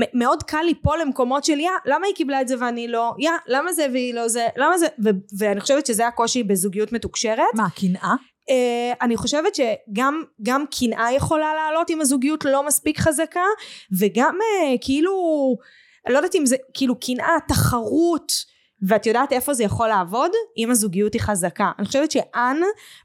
מ- 0.00 0.18
מאוד 0.18 0.42
קל 0.42 0.62
ליפול 0.66 0.98
למקומות 1.00 1.44
של 1.44 1.60
יא, 1.60 1.70
למה 1.86 2.06
היא 2.06 2.14
קיבלה 2.14 2.40
את 2.40 2.48
זה 2.48 2.54
ואני 2.60 2.88
לא? 2.88 3.12
יא, 3.18 3.30
למה 3.46 3.72
זה 3.72 3.86
והיא 3.92 4.14
לא 4.14 4.28
זה? 4.28 4.46
למה 4.56 4.78
זה? 4.78 4.86
ו- 5.04 5.38
ואני 5.38 5.60
חושבת 5.60 5.86
שזה 5.86 6.06
הקושי 6.06 6.42
בזוגיות 6.42 6.92
מתוקשרת. 6.92 7.54
מה, 7.54 7.66
קנאה? 7.80 8.14
אה, 8.50 8.92
אני 9.00 9.16
חושבת 9.16 9.54
שגם 9.54 10.22
גם 10.42 10.64
קנאה 10.78 11.12
יכולה 11.12 11.54
לעלות 11.54 11.90
אם 11.90 12.00
הזוגיות 12.00 12.44
לא 12.44 12.66
מספיק 12.66 12.98
חזקה, 12.98 13.44
וגם 14.00 14.34
אה, 14.42 14.74
כאילו, 14.80 15.12
אני 16.06 16.12
לא 16.12 16.18
יודעת 16.18 16.34
אם 16.34 16.46
זה 16.46 16.56
כאילו 16.74 17.00
קנאה, 17.00 17.36
תחרות. 17.48 18.53
ואת 18.82 19.06
יודעת 19.06 19.32
איפה 19.32 19.54
זה 19.54 19.64
יכול 19.64 19.88
לעבוד? 19.88 20.30
אם 20.58 20.70
הזוגיות 20.70 21.12
היא 21.12 21.20
חזקה. 21.20 21.70
אני 21.78 21.86
חושבת 21.86 22.10
שאן 22.10 22.56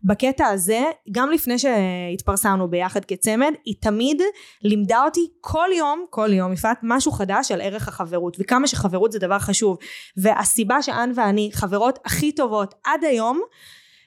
בקטע 0.04 0.48
הזה, 0.48 0.84
גם 1.12 1.32
לפני 1.32 1.60
שהתפרסמנו 1.60 2.70
ביחד 2.70 3.06
כצמד, 3.06 3.54
היא 3.66 3.76
תמיד 3.82 4.22
לימדה 4.64 5.04
אותי 5.06 5.28
כל 5.42 5.68
יום, 5.78 6.06
כל 6.10 6.34
יום, 6.34 6.54
יפעת, 6.54 6.78
משהו 6.84 7.12
חדש 7.12 7.52
על 7.52 7.62
ערך 7.62 7.88
החברות, 7.88 8.38
וכמה 8.40 8.68
שחברות 8.68 9.12
זה 9.12 9.20
דבר 9.20 9.40
חשוב. 9.40 9.78
והסיבה 10.18 10.82
שאן 10.82 11.12
ואני 11.16 11.50
חברות 11.54 12.00
הכי 12.06 12.32
טובות 12.32 12.76
עד 12.84 13.04
היום, 13.04 13.42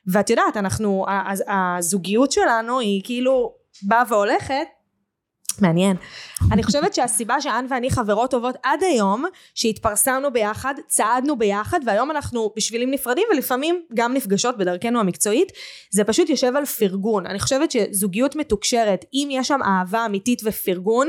ואת 0.07 0.31
יודעת, 0.31 0.57
אנחנו, 0.57 1.07
הזוגיות 1.49 2.33
שלנו 2.33 2.79
היא 2.79 3.03
כאילו 3.05 3.55
באה 3.83 4.03
והולכת, 4.09 4.67
מעניין. 5.61 5.97
אני 6.53 6.63
חושבת 6.63 6.95
שהסיבה 6.95 7.41
שאן 7.41 7.67
ואני 7.71 7.91
חברות 7.91 8.31
טובות 8.31 8.55
עד 8.63 8.83
היום, 8.83 9.25
שהתפרסמנו 9.55 10.33
ביחד, 10.33 10.75
צעדנו 10.87 11.39
ביחד, 11.39 11.81
והיום 11.87 12.11
אנחנו 12.11 12.53
בשבילים 12.57 12.91
נפרדים 12.91 13.25
ולפעמים 13.33 13.83
גם 13.95 14.15
נפגשות 14.15 14.59
בדרכנו 14.59 15.01
המקצועית, 15.01 15.53
זה 15.91 16.05
פשוט 16.05 16.29
יושב 16.29 16.57
על 16.57 16.65
פרגון. 16.65 17.27
אני 17.27 17.39
חושבת 17.39 17.71
שזוגיות 17.71 18.37
מתוקשרת, 18.37 19.05
אם 19.15 19.29
יש 19.31 19.49
שם 19.49 19.61
אהבה 19.63 20.07
אמיתית 20.07 20.43
ופרגון, 20.45 21.09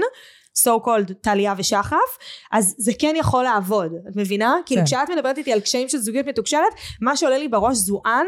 so 0.57 0.85
called 0.85 1.13
טליה 1.21 1.53
ושחף, 1.57 2.17
אז 2.51 2.75
זה 2.77 2.91
כן 2.99 3.13
יכול 3.17 3.43
לעבוד, 3.43 3.91
את 4.09 4.15
מבינה? 4.15 4.55
כאילו 4.65 4.81
כן. 4.81 4.85
כשאת 4.85 5.09
מדברת 5.09 5.37
איתי 5.37 5.53
על 5.53 5.59
קשיים 5.59 5.89
של 5.89 5.97
זוגיות 5.97 6.25
מתוקשרת, 6.25 6.73
מה 7.01 7.17
שעולה 7.17 7.37
לי 7.37 7.47
בראש 7.47 7.77
זו 7.77 8.01
אן, 8.05 8.25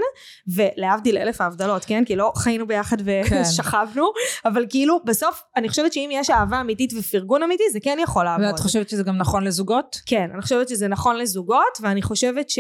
ולהבדיל 0.47 1.17
אלף 1.17 1.41
ההבדלות, 1.41 1.85
כן? 1.85 2.05
כי 2.05 2.15
לא 2.15 2.31
חיינו 2.35 2.67
ביחד 2.67 2.97
כן. 3.01 3.41
ושכבנו, 3.41 4.05
אבל 4.45 4.65
כאילו 4.69 4.99
בסוף 5.05 5.41
אני 5.55 5.69
חושבת 5.69 5.93
שאם 5.93 6.09
יש 6.13 6.29
אהבה 6.29 6.61
אמיתית 6.61 6.93
ופרגון 6.99 7.43
אמיתי, 7.43 7.63
זה 7.71 7.79
כן 7.79 7.97
יכול 8.01 8.25
לעבוד. 8.25 8.45
ואת 8.45 8.59
חושבת 8.59 8.89
שזה 8.89 9.03
גם 9.03 9.17
נכון 9.17 9.43
לזוגות? 9.43 9.97
כן, 10.05 10.29
אני 10.33 10.41
חושבת 10.41 10.69
שזה 10.69 10.88
נכון 10.88 11.17
לזוגות, 11.17 11.77
ואני 11.81 12.01
חושבת 12.01 12.49
ש... 12.49 12.59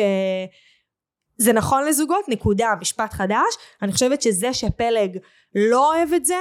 זה 1.37 1.53
נכון 1.53 1.85
לזוגות, 1.85 2.25
נקודה, 2.27 2.73
משפט 2.81 3.13
חדש. 3.13 3.55
אני 3.81 3.91
חושבת 3.91 4.21
שזה 4.21 4.53
שפלג 4.53 5.17
לא 5.55 5.93
אוהב 5.93 6.13
את 6.13 6.25
זה, 6.25 6.37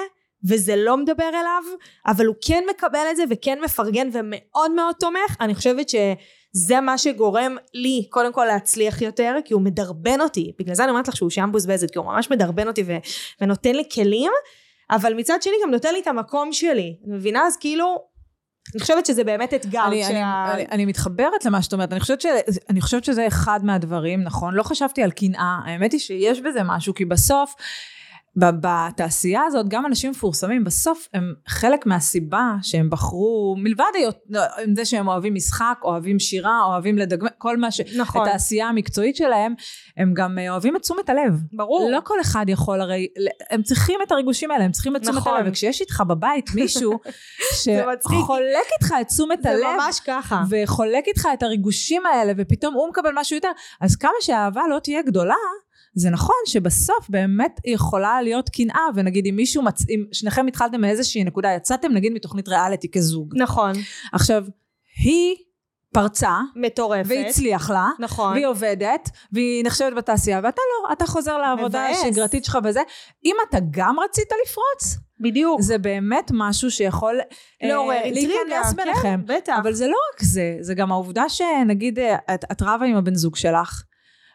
וזה 0.49 0.77
לא 0.77 0.97
מדבר 0.97 1.29
אליו, 1.29 1.63
אבל 2.07 2.27
הוא 2.27 2.35
כן 2.47 2.65
מקבל 2.71 3.07
את 3.11 3.17
זה 3.17 3.25
וכן 3.31 3.59
מפרגן 3.65 4.09
ומאוד 4.13 4.71
מאוד 4.71 4.95
תומך, 5.01 5.37
אני 5.41 5.55
חושבת 5.55 5.89
שזה 5.89 6.81
מה 6.81 6.99
שגורם 6.99 7.57
לי 7.75 8.07
קודם 8.11 8.33
כל 8.33 8.45
להצליח 8.45 9.03
יותר, 9.03 9.37
כי 9.45 9.55
הוא 9.55 9.63
מדרבן 9.63 10.21
אותי, 10.21 10.53
בגלל 10.59 10.75
זה 10.75 10.85
אני 10.85 10.91
אומרת 10.91 11.09
לך 11.09 11.17
שהוא 11.17 11.31
שם 11.31 11.49
בוזבזת, 11.53 11.91
כי 11.91 11.99
הוא 11.99 12.07
ממש 12.07 12.31
מדרבן 12.31 12.69
אותי 12.69 12.83
ו- 12.87 12.97
ונותן 13.41 13.75
לי 13.75 13.83
כלים, 13.95 14.33
אבל 14.91 15.15
מצד 15.15 15.43
שני 15.43 15.55
גם 15.63 15.71
נותן 15.71 15.93
לי 15.93 16.01
את 16.01 16.07
המקום 16.07 16.53
שלי, 16.53 16.97
את 17.03 17.09
מבינה? 17.09 17.47
אז 17.47 17.57
כאילו, 17.57 18.15
אני 18.75 18.81
חושבת 18.81 19.07
שזה 19.07 19.25
באמת 19.25 19.55
אתגר. 19.55 19.85
אני, 19.87 20.07
אני, 20.07 20.23
אני, 20.55 20.67
אני 20.71 20.85
מתחברת 20.85 21.45
למה 21.45 21.63
שאת 21.63 21.73
אומרת, 21.73 21.93
אני 21.93 22.01
חושבת, 22.01 22.21
ש, 22.21 22.27
אני 22.71 22.81
חושבת 22.81 23.05
שזה 23.05 23.27
אחד 23.27 23.61
מהדברים, 23.63 24.23
נכון? 24.23 24.55
לא 24.55 24.63
חשבתי 24.63 25.03
על 25.03 25.11
קנאה, 25.11 25.59
האמת 25.65 25.93
היא 25.93 26.01
שיש 26.01 26.41
בזה 26.41 26.61
משהו, 26.63 26.95
כי 26.95 27.05
בסוף, 27.05 27.55
בתעשייה 28.37 29.43
הזאת, 29.47 29.69
גם 29.69 29.87
אנשים 29.87 30.11
מפורסמים, 30.11 30.65
בסוף 30.65 31.09
הם 31.15 31.35
חלק 31.49 31.87
מהסיבה 31.87 32.55
שהם 32.63 32.91
בחרו, 32.91 33.57
מלבד 33.59 33.85
היות, 33.95 34.17
לא, 34.29 34.41
זה 34.77 34.85
שהם 34.85 35.09
אוהבים 35.09 35.35
משחק, 35.35 35.79
אוהבים 35.83 36.19
שירה, 36.19 36.61
אוהבים 36.67 36.99
לדגמם, 36.99 37.29
כל 37.39 37.57
מה 37.57 37.71
ש... 37.71 37.81
נכון. 37.97 38.23
את 38.23 38.29
העשייה 38.33 38.69
המקצועית 38.69 39.17
שלהם, 39.17 39.55
הם 39.97 40.15
גם 40.15 40.39
אה, 40.39 40.51
אוהבים 40.51 40.77
את 40.77 40.83
תשומת 40.83 41.09
הלב. 41.09 41.41
ברור. 41.53 41.91
לא 41.91 41.99
כל 42.05 42.21
אחד 42.21 42.45
יכול 42.49 42.81
הרי, 42.81 43.09
הם 43.51 43.63
צריכים 43.63 44.01
את 44.07 44.13
הריגושים 44.13 44.51
האלה, 44.51 44.65
הם 44.65 44.73
צריכים 44.73 44.97
את 44.97 45.03
תשומת 45.03 45.17
נכון. 45.17 45.37
הלב, 45.37 45.47
וכשיש 45.49 45.81
איתך 45.81 46.03
בבית 46.09 46.51
מישהו 46.55 46.99
זה. 47.65 47.85
שחולק 48.03 48.67
איתך 48.81 48.95
את 49.01 49.07
תשומת 49.07 49.43
זה 49.43 49.51
הלב, 49.51 49.65
ממש 49.77 50.01
ככה. 50.01 50.43
וחולק 50.51 51.05
איתך 51.07 51.29
את 51.35 51.43
הריגושים 51.43 52.07
האלה, 52.07 52.33
ופתאום 52.37 52.75
הוא 52.75 52.89
מקבל 52.89 53.11
משהו 53.15 53.37
יותר, 53.37 53.51
אז 53.81 53.97
כמה 53.97 54.13
שהאהבה 54.21 54.63
לא 54.71 54.79
תהיה 54.79 55.03
גדולה, 55.03 55.35
זה 55.95 56.11
נכון 56.11 56.37
שבסוף 56.47 57.09
באמת 57.09 57.61
יכולה 57.65 58.23
להיות 58.23 58.49
קנאה, 58.49 58.83
ונגיד 58.95 59.27
אם 59.27 59.37
מישהו, 59.37 59.63
מצ... 59.63 59.89
אם 59.91 60.05
שניכם 60.13 60.47
התחלתם 60.47 60.81
מאיזושהי 60.81 61.25
נקודה, 61.25 61.53
יצאתם 61.53 61.93
נגיד 61.93 62.13
מתוכנית 62.13 62.49
ריאליטי 62.49 62.91
כזוג. 62.91 63.35
נכון. 63.37 63.73
עכשיו, 64.13 64.45
היא 64.97 65.37
פרצה, 65.95 66.39
מטורפת. 66.57 67.11
והצליח 67.11 67.71
לה, 67.71 67.89
נכון. 67.99 68.33
והיא 68.33 68.47
עובדת, 68.47 69.11
והיא 69.33 69.65
נחשבת 69.65 69.93
בתעשייה, 69.97 70.41
ואתה 70.43 70.61
לא, 70.71 70.93
אתה 70.93 71.07
חוזר 71.07 71.39
לעבודה 71.39 71.87
מבאס. 71.89 72.05
השגרתית 72.05 72.45
שלך 72.45 72.59
וזה. 72.65 72.81
אם 73.25 73.37
אתה 73.49 73.59
גם 73.71 73.97
רצית 74.01 74.29
לפרוץ, 74.45 74.97
בדיוק. 75.21 75.61
זה 75.61 75.79
באמת 75.79 76.31
משהו 76.35 76.71
שיכול 76.71 77.21
אה, 77.63 77.69
לעורר 77.69 77.97
אינטריגה, 77.97 78.35
להיכנס 78.49 78.71
כן, 78.71 78.77
ביניכם. 78.77 79.21
בטח. 79.27 79.55
אבל 79.63 79.73
זה 79.73 79.87
לא 79.87 79.97
רק 80.15 80.23
זה, 80.23 80.57
זה 80.61 80.75
גם 80.75 80.93
העובדה 80.93 81.29
שנגיד 81.29 81.99
אה, 81.99 82.17
את, 82.35 82.45
את 82.53 82.63
רבה 82.63 82.87
עם 82.87 82.97
הבן 82.97 83.15
זוג 83.15 83.37
שלך, 83.37 83.83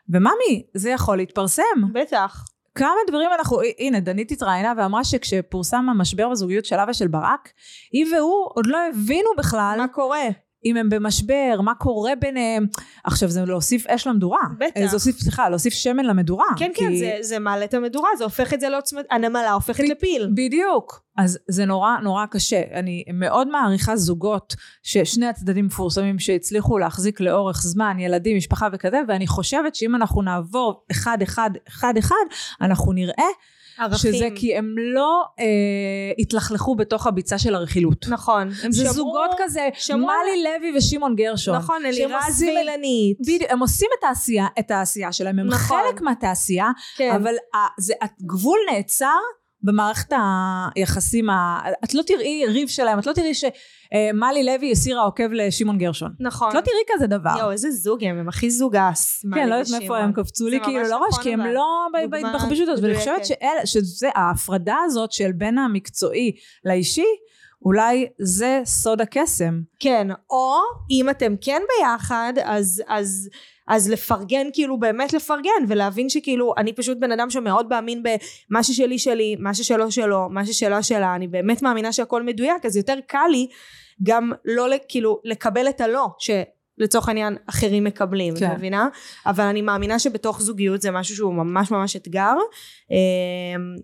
וממי, 0.09 0.63
זה 0.73 0.89
יכול 0.89 1.17
להתפרסם. 1.17 1.63
בטח. 1.93 2.45
כמה 2.75 2.95
דברים 3.07 3.29
אנחנו, 3.37 3.59
הנה, 3.79 3.99
דנית 3.99 4.31
התראיינה 4.31 4.73
ואמרה 4.77 5.03
שכשפורסם 5.03 5.89
המשבר 5.89 6.29
בזוגיות 6.29 6.65
שלה 6.65 6.85
ושל 6.89 7.07
ברק, 7.07 7.51
היא 7.91 8.15
והוא 8.15 8.49
עוד 8.53 8.65
לא 8.65 8.77
הבינו 8.89 9.29
בכלל 9.37 9.75
מה 9.77 9.87
קורה? 9.87 10.23
אם 10.65 10.77
הם 10.77 10.89
במשבר, 10.89 11.59
מה 11.63 11.75
קורה 11.75 12.11
ביניהם. 12.21 12.65
עכשיו 13.03 13.29
זה 13.29 13.45
להוסיף 13.45 13.87
אש 13.87 14.07
למדורה. 14.07 14.39
בטח. 14.59 14.79
זה 14.79 14.85
להוסיף, 14.91 15.19
סליחה, 15.19 15.49
להוסיף 15.49 15.73
שמן 15.73 16.05
למדורה. 16.05 16.45
כן, 16.57 16.71
כי- 16.75 16.81
כן, 16.81 16.95
זה, 16.95 17.17
זה 17.21 17.39
מעלה 17.39 17.65
את 17.65 17.73
המדורה, 17.73 18.09
זה 18.17 18.23
הופך 18.23 18.53
את 18.53 18.59
זה 18.59 18.69
לעוצמת, 18.69 19.05
הנמלה 19.11 19.51
הופכת 19.51 19.83
ב- 19.83 19.91
לפיל. 19.91 20.29
בדיוק. 20.33 21.01
אז 21.17 21.39
זה 21.47 21.65
נורא 21.65 21.97
נורא 22.03 22.25
קשה. 22.25 22.61
אני 22.73 23.03
מאוד 23.13 23.47
מעריכה 23.47 23.95
זוגות 23.95 24.55
ששני 24.83 25.25
הצדדים 25.27 25.65
מפורסמים 25.65 26.19
שהצליחו 26.19 26.77
להחזיק 26.77 27.19
לאורך 27.19 27.61
זמן, 27.63 27.99
ילדים, 27.99 28.37
משפחה 28.37 28.67
וכזה, 28.73 29.01
ואני 29.07 29.27
חושבת 29.27 29.75
שאם 29.75 29.95
אנחנו 29.95 30.21
נעבור 30.21 30.83
אחד 30.91 31.17
אחד 31.23 31.49
אחד 31.67 31.93
אחד, 31.99 32.15
אנחנו 32.61 32.93
נראה 32.93 33.23
ערכים. 33.79 34.13
שזה 34.13 34.27
כי 34.35 34.55
הם 34.57 34.75
לא 34.77 35.23
אה, 35.39 35.45
התלכלכו 36.19 36.75
בתוך 36.75 37.07
הביצה 37.07 37.37
של 37.37 37.55
הרכילות. 37.55 38.05
נכון. 38.09 38.49
הם 38.63 38.71
זה 38.71 38.81
שמרו- 38.83 38.93
זוגות 38.93 39.29
כזה, 39.37 39.69
שמרו 39.73 40.07
מלי 40.07 40.43
לוי 40.43 40.77
ושמעון 40.77 41.15
גרשון. 41.15 41.55
נכון, 41.55 41.85
אלירז 41.85 42.41
ואילנית. 42.43 43.17
בדיוק, 43.21 43.51
הם 43.51 43.59
עושים 43.59 43.87
את 43.99 44.03
העשייה, 44.03 44.47
את 44.59 44.71
העשייה 44.71 45.11
שלהם, 45.11 45.39
הם 45.39 45.47
נכון. 45.47 45.77
חלק 45.87 46.01
מהתעשייה, 46.01 46.67
כן. 46.97 47.11
אבל 47.15 47.33
ה- 47.55 47.81
זה, 47.81 47.93
הגבול 48.01 48.59
נעצר 48.71 49.17
במערכת 49.63 50.13
היחסים, 50.75 51.27
את 51.83 51.93
לא 51.93 52.01
תראי 52.01 52.45
ריב 52.47 52.67
שלהם, 52.67 52.99
את 52.99 53.05
לא 53.07 53.13
תראי 53.13 53.31
שמלי 53.33 54.43
לוי 54.43 54.71
הסירה 54.71 55.01
עוקב 55.01 55.31
לשמעון 55.31 55.77
גרשון. 55.77 56.11
נכון. 56.19 56.49
את 56.49 56.53
לא 56.53 56.61
תראי 56.61 56.81
כזה 56.87 57.07
דבר. 57.07 57.35
יואו, 57.39 57.51
איזה 57.51 57.71
זוג 57.71 58.03
הם, 58.03 58.17
הם 58.19 58.27
הכי 58.29 58.49
זוג 58.49 58.75
אס. 58.75 59.25
כן, 59.35 59.49
לא 59.49 59.55
יודעת 59.55 59.79
מאיפה 59.79 59.97
הם 59.97 60.13
קפצו 60.13 60.47
לי, 60.47 60.59
כאילו, 60.63 60.83
לא 60.83 60.99
ממש, 60.99 61.09
נכון, 61.11 61.23
כי 61.23 61.33
הם. 61.33 61.39
לא 61.39 61.65
בהתבחבשות 62.09 62.67
הזאת, 62.69 62.83
ואני. 62.83 62.95
חושבת 62.97 63.25
שאל- 63.25 63.65
שזה, 63.65 64.09
ההפרדה 64.15 64.75
הזאת 64.85 65.11
של 65.11 65.31
בין 65.31 65.57
המקצועי 65.57 66.31
לאישי, 66.65 67.05
אולי 67.65 68.07
זה 68.19 68.61
סוד 68.65 69.01
הקסם. 69.01 69.61
כן, 69.79 70.07
או 70.29 70.55
אם 70.91 71.09
אתם 71.09 71.33
כן 71.41 71.61
ביחד, 71.79 72.33
אז, 72.43 72.83
אז, 72.87 73.29
אז 73.69 73.89
לפרגן, 73.89 74.47
כאילו 74.53 74.79
באמת 74.79 75.13
לפרגן, 75.13 75.65
ולהבין 75.67 76.09
שכאילו, 76.09 76.53
אני 76.57 76.73
פשוט 76.73 76.97
בן 76.97 77.11
אדם 77.11 77.29
שמאוד 77.29 77.69
מאמין 77.69 78.03
במה 78.03 78.63
ששלי 78.63 78.99
שלי, 78.99 79.35
מה 79.39 79.53
ששלו 79.53 79.91
שלו, 79.91 80.29
מה 80.29 80.45
ששלה 80.45 80.83
שלה, 80.83 81.15
אני 81.15 81.27
באמת 81.27 81.61
מאמינה 81.61 81.93
שהכל 81.93 82.23
מדויק, 82.23 82.65
אז 82.65 82.77
יותר 82.77 82.95
קל 83.07 83.27
לי 83.31 83.47
גם 84.03 84.31
לא, 84.45 84.67
כאילו, 84.87 85.19
לקבל 85.23 85.69
את 85.69 85.81
הלא, 85.81 86.07
שלצורך 86.79 87.07
העניין 87.07 87.35
אחרים 87.45 87.83
מקבלים, 87.83 88.35
כן. 88.39 88.51
את 88.51 88.57
מבינה? 88.57 88.87
אבל 89.25 89.43
אני 89.43 89.61
מאמינה 89.61 89.99
שבתוך 89.99 90.41
זוגיות 90.41 90.81
זה 90.81 90.91
משהו 90.91 91.15
שהוא 91.15 91.33
ממש 91.33 91.71
ממש 91.71 91.95
אתגר, 91.95 92.33
אמ, 92.91 92.95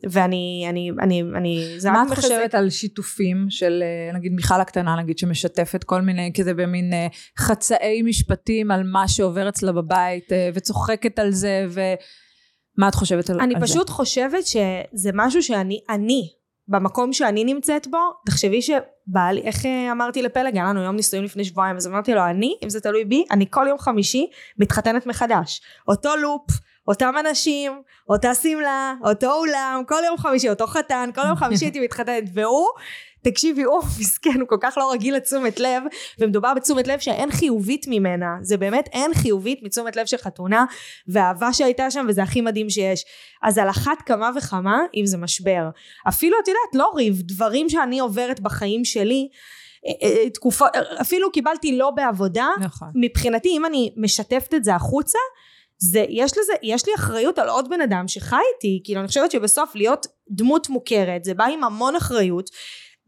ואני, 0.10 0.66
אני, 0.70 0.92
אני, 1.00 1.24
אני, 1.36 1.76
זה 1.78 1.92
מה 1.92 2.02
רק 2.02 2.08
את 2.08 2.12
מחזק. 2.12 2.24
חושבת 2.24 2.56
על 2.56 2.70
שיתופים 2.70 3.46
של 3.50 3.84
אה, 3.84 4.18
נגיד 4.18 4.32
מיכל 4.32 4.62
הקטנה 4.62 4.96
נגיד 4.96 5.18
שמשתפת 5.18 5.84
כל 5.84 6.02
מיני 6.02 6.32
כזה 6.38 6.54
במין 6.54 6.94
אה, 6.94 7.08
חצאי 7.40 8.02
משפטים 8.02 8.72
על 8.72 8.84
מה 8.84 9.08
שעובר 9.08 9.50
אצלה 9.50 9.72
בבית 9.72 10.32
אה, 10.32 10.50
וצוחקת 10.54 11.20
על 11.20 11.32
זה 11.32 11.66
ומה 11.70 12.88
את 12.88 12.96
חושבת 12.96 13.30
על, 13.30 13.42
אני 13.42 13.56
על 13.56 13.62
פשוט 13.62 13.90
חושבת 13.90 14.46
שזה 14.46 15.10
משהו 15.14 15.44
שאני, 15.44 15.80
אני, 15.90 16.30
במקום 16.68 17.14
שאני 17.14 17.44
נמצאת 17.44 17.88
בו, 17.88 17.98
תחשבי 18.26 18.62
שבעלי, 18.62 19.42
איך 19.42 19.66
אה, 19.66 19.92
אמרתי 19.92 20.22
לפלג, 20.22 20.56
היה 20.56 20.66
לנו 20.66 20.84
יום 20.84 20.96
נישואים 20.96 21.26
לפני 21.26 21.46
שבועיים, 21.46 21.76
אז 21.76 21.88
אמרתי 21.88 22.14
לו, 22.14 22.26
אני, 22.26 22.56
אם 22.64 22.70
זה 22.70 22.82
תלוי 22.82 23.06
בי, 23.06 23.26
אני 23.32 23.46
כל 23.50 23.66
יום 23.70 23.78
חמישי 23.78 24.28
מתחתנת 24.58 25.06
מחדש. 25.06 25.62
אותו 25.88 26.16
לופ, 26.16 26.52
אותם 26.88 27.14
אנשים, 27.20 27.82
אותה 28.10 28.36
שמלה, 28.36 28.94
אותו 29.06 29.32
אולם, 29.34 29.82
כל 29.88 30.02
יום 30.06 30.18
חמישי, 30.18 30.50
אותו 30.50 30.68
חתן, 30.68 31.10
כל 31.16 31.22
יום 31.28 31.36
חמישי 31.36 31.66
הייתי 31.66 31.80
מתחתנת, 31.80 32.24
והוא, 32.34 32.68
תקשיבי, 33.26 33.64
הוא 33.64 33.82
מסכן, 34.00 34.40
הוא 34.40 34.48
כל 34.48 34.58
כך 34.62 34.78
לא 34.78 34.92
רגיל 34.92 35.16
לתשומת 35.16 35.60
לב, 35.60 35.84
ומדובר 36.20 36.54
בתשומת 36.54 36.88
לב 36.88 37.00
שאין 37.00 37.32
חיובית 37.32 37.86
ממנה, 37.90 38.28
זה 38.42 38.58
באמת 38.58 38.90
אין 38.92 39.14
חיובית 39.14 39.60
מתשומת 39.64 39.96
לב 39.96 40.06
של 40.06 40.18
חתונה, 40.18 40.66
והאהבה 41.08 41.54
שהייתה 41.54 41.92
שם, 41.92 42.06
וזה 42.10 42.24
הכי 42.24 42.42
מדהים 42.42 42.70
שיש. 42.70 43.06
אז 43.44 43.58
על 43.58 43.70
אחת 43.70 44.02
כמה 44.06 44.30
וכמה, 44.38 44.80
אם 44.96 45.06
זה 45.06 45.18
משבר. 45.18 45.70
אפילו, 46.08 46.38
את 46.44 46.48
יודעת, 46.48 46.76
לא 46.76 46.92
ריב, 46.96 47.22
דברים 47.22 47.70
שאני 47.70 48.00
עוברת 48.00 48.40
בחיים 48.40 48.86
שלי, 48.86 49.28
אה, 49.88 50.08
אה, 50.08 50.30
תקופה, 50.30 50.66
אפילו 51.02 51.32
קיבלתי 51.32 51.78
לא 51.78 51.92
בעבודה? 51.92 52.48
נכון. 52.62 52.88
מבחינתי 52.96 53.50
אם 53.50 53.66
אני 53.66 53.94
משתפת 53.98 54.54
את 54.54 54.64
זה 54.64 54.76
החוצה 54.76 55.20
זה 55.78 56.06
יש 56.10 56.32
לזה 56.38 56.54
יש 56.64 56.88
לי 56.88 56.96
אחריות 56.96 57.40
על 57.40 57.50
עוד 57.50 57.70
בן 57.70 57.82
אדם 57.82 58.08
שחי 58.08 58.36
איתי 58.56 58.82
כאילו 58.84 59.00
אני 59.00 59.08
חושבת 59.08 59.32
שבסוף 59.32 59.76
להיות 59.76 60.08
דמות 60.30 60.70
מוכרת 60.70 61.24
זה 61.24 61.34
בא 61.34 61.46
עם 61.46 61.64
המון 61.64 61.96
אחריות 61.96 62.50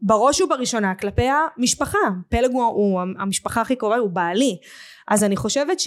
בראש 0.00 0.40
ובראשונה 0.40 0.94
כלפי 0.94 1.26
המשפחה. 1.56 1.98
פלג 2.28 2.50
הוא, 2.52 2.64
הוא 2.64 3.00
המשפחה 3.18 3.60
הכי 3.60 3.76
קרובה 3.76 3.96
הוא 3.96 4.10
בעלי. 4.10 4.58
אז 5.10 5.24
אני 5.24 5.36
חושבת 5.36 5.80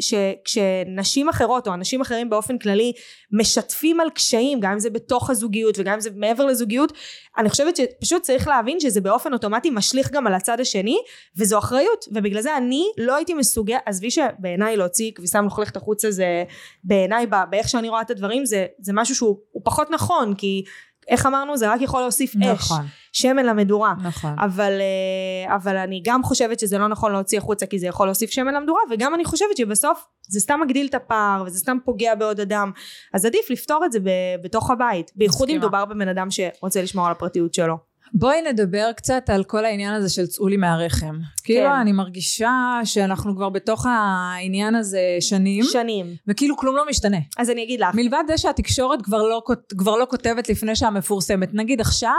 שכשנשים 0.00 1.28
אחרות 1.28 1.68
או 1.68 1.74
אנשים 1.74 2.00
אחרים 2.00 2.30
באופן 2.30 2.58
כללי 2.58 2.92
משתפים 3.32 4.00
על 4.00 4.10
קשיים 4.10 4.60
גם 4.60 4.72
אם 4.72 4.78
זה 4.78 4.90
בתוך 4.90 5.30
הזוגיות 5.30 5.78
וגם 5.78 5.94
אם 5.94 6.00
זה 6.00 6.10
מעבר 6.14 6.46
לזוגיות 6.46 6.92
אני 7.38 7.50
חושבת 7.50 7.76
שפשוט 7.76 8.22
צריך 8.22 8.48
להבין 8.48 8.80
שזה 8.80 9.00
באופן 9.00 9.32
אוטומטי 9.32 9.70
משליך 9.70 10.10
גם 10.12 10.26
על 10.26 10.34
הצד 10.34 10.60
השני 10.60 10.98
וזו 11.36 11.58
אחריות. 11.58 12.04
ובגלל 12.12 12.40
זה 12.40 12.56
אני 12.56 12.84
לא 12.98 13.16
הייתי 13.16 13.34
מסוגל 13.34 13.76
עזבי 13.86 14.10
שבעיניי 14.10 14.76
להוציא 14.76 15.10
כביסה 15.14 15.40
מלוכלכת 15.40 15.76
החוצה 15.76 16.10
זה 16.10 16.44
בעיניי 16.84 17.26
באיך 17.50 17.68
שאני 17.68 17.88
רואה 17.88 18.00
את 18.00 18.10
הדברים 18.10 18.44
זה, 18.44 18.66
זה 18.78 18.92
משהו 18.92 19.14
שהוא 19.14 19.36
הוא 19.50 19.62
פחות 19.64 19.90
נכון 19.90 20.34
כי 20.34 20.64
איך 21.10 21.26
אמרנו? 21.26 21.56
זה 21.56 21.72
רק 21.72 21.80
יכול 21.80 22.00
להוסיף 22.00 22.36
אש. 22.36 22.42
נכון, 22.42 22.86
שמן 23.12 23.46
למדורה. 23.46 23.94
נכון. 24.02 24.36
אבל, 24.38 24.72
אה, 24.80 25.56
אבל 25.56 25.76
אני 25.76 26.02
גם 26.04 26.22
חושבת 26.22 26.60
שזה 26.60 26.78
לא 26.78 26.88
נכון 26.88 27.12
להוציא 27.12 27.38
החוצה 27.38 27.66
כי 27.66 27.78
זה 27.78 27.86
יכול 27.86 28.06
להוסיף 28.06 28.30
שמן 28.30 28.54
למדורה 28.54 28.80
וגם 28.90 29.14
אני 29.14 29.24
חושבת 29.24 29.56
שבסוף 29.56 30.06
זה 30.28 30.40
סתם 30.40 30.60
מגדיל 30.64 30.86
את 30.86 30.94
הפער 30.94 31.42
וזה 31.46 31.58
סתם 31.58 31.76
פוגע 31.84 32.14
בעוד 32.14 32.40
אדם. 32.40 32.70
אז 33.14 33.26
עדיף 33.26 33.50
לפתור 33.50 33.84
את 33.84 33.92
זה 33.92 34.00
ב- 34.00 34.42
בתוך 34.44 34.70
הבית. 34.70 35.10
בייחוד 35.16 35.48
אם. 35.48 35.56
מדובר 35.58 35.84
בבן 35.84 36.08
אדם 36.08 36.28
שרוצה 36.30 36.82
לשמור 36.82 37.06
על 37.06 37.12
הפרטיות 37.12 37.54
שלו 37.54 37.89
בואי 38.14 38.42
נדבר 38.42 38.92
קצת 38.96 39.30
על 39.30 39.44
כל 39.44 39.64
העניין 39.64 39.94
הזה 39.94 40.08
של 40.08 40.26
צאו 40.26 40.48
לי 40.48 40.56
מהרחם. 40.56 41.18
כאילו 41.44 41.74
אני 41.80 41.92
מרגישה 41.92 42.80
שאנחנו 42.84 43.36
כבר 43.36 43.48
בתוך 43.48 43.86
העניין 43.88 44.74
הזה 44.74 45.00
שנים, 45.20 45.64
שנים 45.64 46.06
וכאילו 46.28 46.56
כלום 46.56 46.76
לא 46.76 46.88
משתנה. 46.88 47.16
אז 47.38 47.50
אני 47.50 47.62
אגיד 47.64 47.80
לך 47.80 47.94
מלבד 47.94 48.24
זה 48.26 48.38
שהתקשורת 48.38 49.02
כבר 49.02 49.22
לא, 49.22 49.42
כבר 49.78 49.96
לא 49.96 50.06
כותבת 50.10 50.48
לפני 50.48 50.76
שהמפורסמת. 50.76 51.48
נגיד 51.52 51.80
עכשיו, 51.80 52.12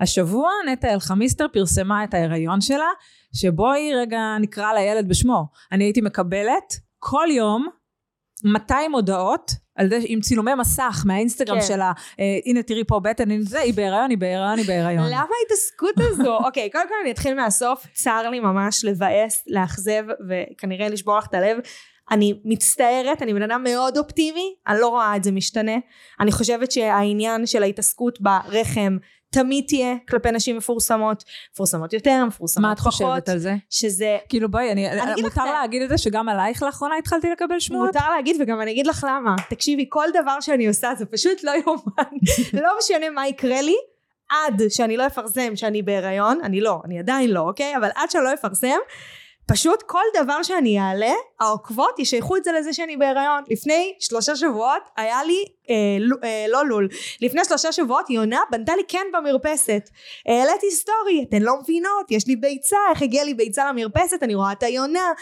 השבוע 0.00 0.50
נטע 0.68 0.92
אלחמיסטר 0.92 1.46
פרסמה 1.52 2.04
את 2.04 2.14
ההיריון 2.14 2.60
שלה, 2.60 2.88
שבואי 3.34 3.94
רגע 3.94 4.36
נקרא 4.40 4.72
לילד 4.72 5.08
בשמו. 5.08 5.46
אני 5.72 5.84
הייתי 5.84 6.00
מקבלת 6.00 6.74
כל 6.98 7.26
יום 7.30 7.66
200 8.44 8.92
הודעות 8.92 9.52
על 9.80 9.88
זה 9.88 9.98
עם 10.04 10.20
צילומי 10.20 10.54
מסך 10.54 11.02
מהאינסטגרם 11.06 11.60
כן. 11.60 11.66
שלה, 11.66 11.92
אה, 12.20 12.24
הנה 12.46 12.62
תראי 12.62 12.84
פה 12.84 13.00
בטן, 13.00 13.30
הנה 13.30 13.42
זה, 13.42 13.60
היא 13.60 13.74
בהיריון, 13.74 14.10
היא 14.10 14.18
בהיריון, 14.18 14.58
היא 14.58 14.66
בהיריון. 14.66 15.06
למה 15.06 15.28
ההתעסקות 15.42 15.94
הזו? 15.98 16.36
אוקיי, 16.46 16.70
קודם 16.70 16.88
כל 16.88 16.94
אני 17.02 17.10
אתחיל 17.10 17.34
מהסוף. 17.34 17.86
צר 17.92 18.30
לי 18.30 18.40
ממש 18.40 18.84
לבאס, 18.84 19.44
לאכזב, 19.46 20.02
וכנראה 20.28 20.88
לשבור 20.88 21.18
לך 21.18 21.26
את 21.26 21.34
הלב. 21.34 21.56
אני 22.10 22.40
מצטערת, 22.44 23.22
אני 23.22 23.34
בן 23.34 23.42
אדם 23.42 23.64
מאוד 23.64 23.98
אופטימי, 23.98 24.54
אני 24.68 24.80
לא 24.80 24.88
רואה 24.88 25.16
את 25.16 25.24
זה 25.24 25.32
משתנה. 25.32 25.76
אני 26.20 26.32
חושבת 26.32 26.72
שהעניין 26.72 27.46
של 27.46 27.62
ההתעסקות 27.62 28.20
ברחם 28.20 28.96
תמיד 29.32 29.64
תהיה 29.68 29.94
כלפי 30.08 30.30
נשים 30.30 30.56
מפורסמות. 30.56 31.24
מפורסמות 31.52 31.92
יותר, 31.92 32.24
מפורסמות 32.26 32.66
מה 32.66 32.72
את 32.72 32.78
פחות. 32.78 32.92
חושבת 32.92 33.28
על 33.28 33.38
זה? 33.38 33.54
שזה 33.70 34.18
כאילו 34.28 34.50
בואי, 34.50 34.72
אני, 34.72 34.90
אני 34.90 35.12
לך 35.12 35.18
מותר 35.24 35.42
זה. 35.44 35.52
להגיד 35.52 35.82
את 35.82 35.88
זה 35.88 35.98
שגם 35.98 36.28
עלייך 36.28 36.62
לאחרונה 36.62 36.94
התחלתי 36.96 37.30
לקבל 37.30 37.60
שמועות? 37.60 37.86
מותר 37.96 38.10
להגיד 38.10 38.36
וגם 38.40 38.60
אני 38.60 38.70
אגיד 38.70 38.86
לך 38.86 39.06
למה. 39.08 39.34
תקשיבי, 39.50 39.86
כל 39.88 40.06
דבר 40.22 40.40
שאני 40.40 40.68
עושה 40.68 40.90
זה 40.98 41.06
פשוט 41.06 41.44
לא 41.44 41.50
יאומן. 41.50 42.18
לא 42.64 42.70
משנה 42.78 43.10
מה 43.10 43.28
יקרה 43.28 43.62
לי, 43.62 43.76
עד 44.30 44.62
שאני 44.68 44.96
לא 44.96 45.06
אפרסם 45.06 45.56
שאני 45.56 45.82
בהיריון, 45.82 46.38
אני 46.42 46.60
לא, 46.60 46.80
אני 46.84 46.98
עדיין 46.98 47.30
לא, 47.30 47.40
אוקיי? 47.40 47.76
אבל 47.76 47.88
עד 47.94 48.10
שאני 48.10 48.24
לא 48.24 48.34
אפרסם, 48.34 48.78
פשוט 49.46 49.82
כל 49.82 50.02
דבר 50.22 50.42
שאני 50.42 50.80
אעלה, 50.80 51.12
העוקבות 51.40 51.98
ישייכו 51.98 52.36
את 52.36 52.44
זה 52.44 52.52
לזה 52.52 52.72
שאני 52.72 52.96
בהיריון. 52.96 53.42
לפני 53.48 53.94
שלושה 54.00 54.36
שבועות 54.36 54.82
היה 54.96 55.24
לי, 55.24 55.44
אה, 55.70 55.74
לו, 56.00 56.16
אה, 56.24 56.46
לא 56.48 56.66
לול, 56.66 56.88
לפני 57.20 57.44
שלושה 57.44 57.72
שבועות 57.72 58.10
יונה 58.10 58.40
בנתה 58.50 58.76
לי 58.76 58.82
כן 58.88 59.06
במרפסת. 59.12 59.90
העליתי 60.26 60.70
סטורי, 60.70 61.26
אתן 61.28 61.42
לא 61.42 61.52
מבינות, 61.62 62.10
יש 62.10 62.26
לי 62.26 62.36
ביצה, 62.36 62.76
איך 62.90 63.02
הגיעה 63.02 63.24
לי 63.24 63.34
ביצה 63.34 63.68
למרפסת, 63.72 64.22
אני 64.22 64.34
רואה 64.34 64.52
את 64.52 64.62
היונה. 64.62 65.12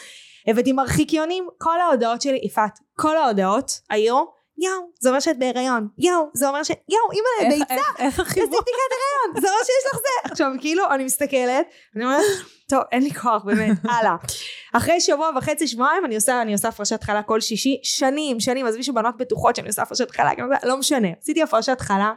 הבאתי 0.47 0.73
מרחיקיונים, 0.73 1.49
כל 1.59 1.81
ההודעות 1.81 2.23
שלי, 2.23 2.41
יפעת, 2.43 2.79
כל 2.97 3.17
ההודעות 3.17 3.81
היו, 3.91 4.25
יואו, 4.59 4.91
זה 5.01 5.09
אומר 5.09 5.21
שאת 5.21 5.39
בהיריון, 5.39 5.89
יואו, 5.99 6.29
זה 6.35 6.49
אומר 6.49 6.63
ש... 6.63 6.69
יואו, 6.71 7.13
אימא'לה, 7.13 7.59
ביצה, 7.59 7.75
איך- 7.75 7.87
איך 7.99 8.21
עשיתי 8.21 8.41
החיבור? 8.41 8.61
בדיקת 8.61 8.91
הריון, 8.93 9.41
זה 9.43 9.49
אומר 9.49 9.59
שיש 9.65 9.87
לך 9.93 9.95
זה. 9.95 10.31
עכשיו, 10.33 10.51
כאילו, 10.61 10.85
אני 10.91 11.05
מסתכלת, 11.05 11.67
אני 11.97 12.05
אומרת, 12.05 12.21
טוב, 12.69 12.81
אין 12.93 13.03
לי 13.03 13.15
כוח, 13.15 13.43
באמת, 13.45 13.77
הלאה. 13.99 14.17
אחרי 14.73 15.01
שבוע 15.01 15.31
וחצי, 15.37 15.67
שבועיים, 15.69 16.05
אני 16.05 16.15
עושה, 16.15 16.43
אני 16.43 16.53
עושה 16.53 16.69
הפרשת 16.69 17.03
חלה 17.03 17.23
כל 17.23 17.41
שישי, 17.41 17.81
שנים, 17.83 18.41
שנים, 18.41 18.67
עזבי 18.67 18.83
שבנות 18.83 19.17
בטוחות 19.17 19.57
שאני 19.57 19.69
עושה 19.69 19.83
הפרשת 19.83 20.11
חלה, 20.11 20.31
לא 20.63 20.77
משנה, 20.77 21.09
עשיתי 21.23 21.43
הפרשת 21.43 21.81
חלה. 21.81 22.13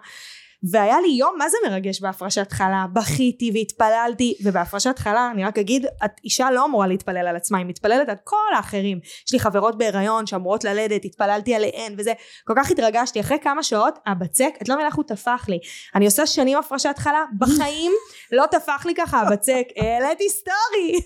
והיה 0.63 1.01
לי 1.01 1.07
יום 1.07 1.35
מה 1.37 1.49
זה 1.49 1.57
מרגש 1.67 2.01
בהפרשת 2.01 2.51
חלה, 2.51 2.85
בכיתי 2.93 3.51
והתפללתי, 3.53 4.35
ובהפרשת 4.43 4.99
חלה 4.99 5.31
אני 5.33 5.45
רק 5.45 5.59
אגיד, 5.59 5.85
את 6.05 6.11
אישה 6.23 6.51
לא 6.51 6.65
אמורה 6.65 6.87
להתפלל 6.87 7.27
על 7.27 7.35
עצמה, 7.35 7.57
היא 7.57 7.65
מתפללת 7.65 8.09
על 8.09 8.15
כל 8.23 8.53
האחרים. 8.55 8.99
יש 9.27 9.33
לי 9.33 9.39
חברות 9.39 9.77
בהיריון 9.77 10.27
שאמורות 10.27 10.63
ללדת, 10.63 11.05
התפללתי 11.05 11.55
עליהן 11.55 11.95
וזה, 11.97 12.13
כל 12.47 12.53
כך 12.57 12.71
התרגשתי, 12.71 13.19
אחרי 13.19 13.37
כמה 13.39 13.63
שעות 13.63 13.99
הבצק, 14.05 14.53
את 14.61 14.69
לא 14.69 14.75
מבינה 14.75 14.87
איך 14.87 14.95
הוא 14.95 15.05
טפח 15.07 15.45
לי. 15.49 15.59
אני 15.95 16.05
עושה 16.05 16.25
שנים 16.25 16.57
הפרשת 16.57 16.95
חלה, 16.97 17.23
בחיים 17.39 17.91
לא 18.31 18.45
טפח 18.51 18.85
לי 18.85 18.95
ככה 18.95 19.21
הבצק, 19.21 19.63
העליתי 19.77 20.29
סטורי. 20.29 21.01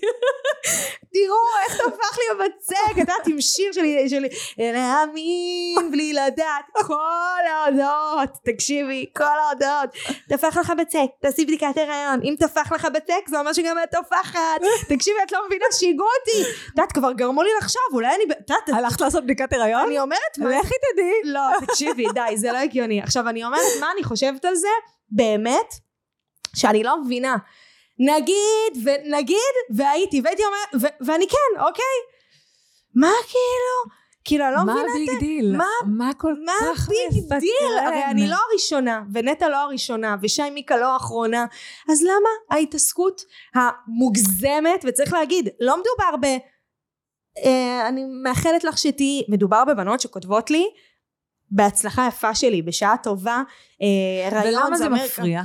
תראו 1.14 1.38
איך 1.64 1.76
טפח 1.76 2.18
לי 2.18 2.24
הבצק, 2.32 2.92
את 2.92 2.96
יודעת 2.96 3.26
עם 3.26 3.40
שיר 3.40 3.72
שלי, 3.72 4.08
שלי, 4.08 4.28
להאמין 4.58 5.90
בלי 5.90 6.12
לדעת, 6.12 6.64
כל 6.86 7.42
ההודעות, 7.48 8.30
תקשיבי, 8.44 9.06
כל 9.16 9.24
ההודעות, 9.46 9.90
טפח 10.28 10.56
לך 10.56 10.72
בצק, 10.78 11.06
תעשי 11.20 11.44
בדיקת 11.44 11.76
הריון, 11.76 12.20
אם 12.22 12.34
טפח 12.38 12.72
לך 12.72 12.84
בצק 12.94 13.28
זה 13.28 13.38
אומר 13.38 13.52
שגם 13.52 13.76
את 13.84 13.90
טופחת, 13.90 14.38
תקשיבי 14.88 15.16
את 15.26 15.32
לא 15.32 15.46
מבינה 15.46 15.64
שיגעו 15.72 16.06
אותי, 16.20 16.42
את 16.50 16.68
יודעת 16.68 16.92
כבר 16.92 17.12
גרמו 17.12 17.42
לי 17.42 17.50
לחשוב, 17.60 17.82
אולי 17.92 18.14
אני, 18.14 18.24
את 18.24 18.50
יודעת, 18.50 18.68
הלכת 18.68 19.00
לעשות 19.00 19.24
בדיקת 19.24 19.52
הריון? 19.52 19.86
אני 19.86 19.98
אומרת, 20.00 20.38
מה- 20.38 20.50
לכי 20.50 20.74
תדעי. 20.92 21.32
לא, 21.32 21.40
תקשיבי, 21.66 22.04
די, 22.14 22.36
זה 22.36 22.52
לא 22.52 22.58
הגיוני. 22.58 23.02
עכשיו, 23.02 23.28
אני 23.28 23.44
אומרת, 23.44 23.60
מה 23.80 23.86
אני 23.94 24.04
חושבת 24.04 24.44
על 24.44 24.54
זה? 24.54 24.68
באמת, 25.10 25.74
שאני 26.56 26.82
לא 26.82 27.00
מבינה. 27.04 27.36
נגיד, 27.98 28.84
ונגיד, 28.84 29.54
והייתי, 29.76 30.20
והייתי 30.24 30.42
אומרת, 30.44 30.92
ואני 31.00 31.26
כן, 31.28 31.60
אוקיי? 31.60 31.96
מה 32.94 33.10
כאילו? 33.26 33.96
כאילו, 34.26 34.44
אני 34.46 34.54
לא 34.54 34.64
מה 34.64 34.72
מבינה 34.74 34.92
ה 34.92 34.99
big 34.99 35.18
deal? 35.20 35.56
מה- 35.56 35.64
מה 35.86 36.10
כל 36.18 36.34
מה 36.44 36.52
כך 36.74 36.88
big 36.88 36.98
deal? 37.10 37.22
מסקרן? 37.22 37.86
הרי 37.86 38.04
אני 38.04 38.28
לא 38.28 38.36
הראשונה, 38.50 39.02
ונטע 39.12 39.48
לא 39.48 39.56
הראשונה, 39.56 40.16
ושי 40.22 40.50
מיקה 40.50 40.76
לא 40.76 40.92
האחרונה, 40.92 41.46
אז 41.92 42.02
למה 42.02 42.28
ההתעסקות 42.50 43.22
המוגזמת, 43.54 44.84
וצריך 44.84 45.12
להגיד, 45.12 45.48
לא 45.60 45.76
מדובר 45.76 46.16
ב... 46.22 46.36
אה, 47.44 47.88
אני 47.88 48.04
מאחלת 48.22 48.64
לך 48.64 48.78
שתהיי, 48.78 49.22
מדובר 49.28 49.64
בבנות 49.64 50.00
שכותבות 50.00 50.50
לי, 50.50 50.64
בהצלחה 51.50 52.06
יפה 52.08 52.34
שלי, 52.34 52.62
בשעה 52.62 52.96
טובה, 53.02 53.42
אה, 53.82 54.28
רעיון 54.32 54.62
ולמה 54.62 54.76
זה 54.76 54.86
אמריקה." 54.86 55.04
מפריע? 55.06 55.42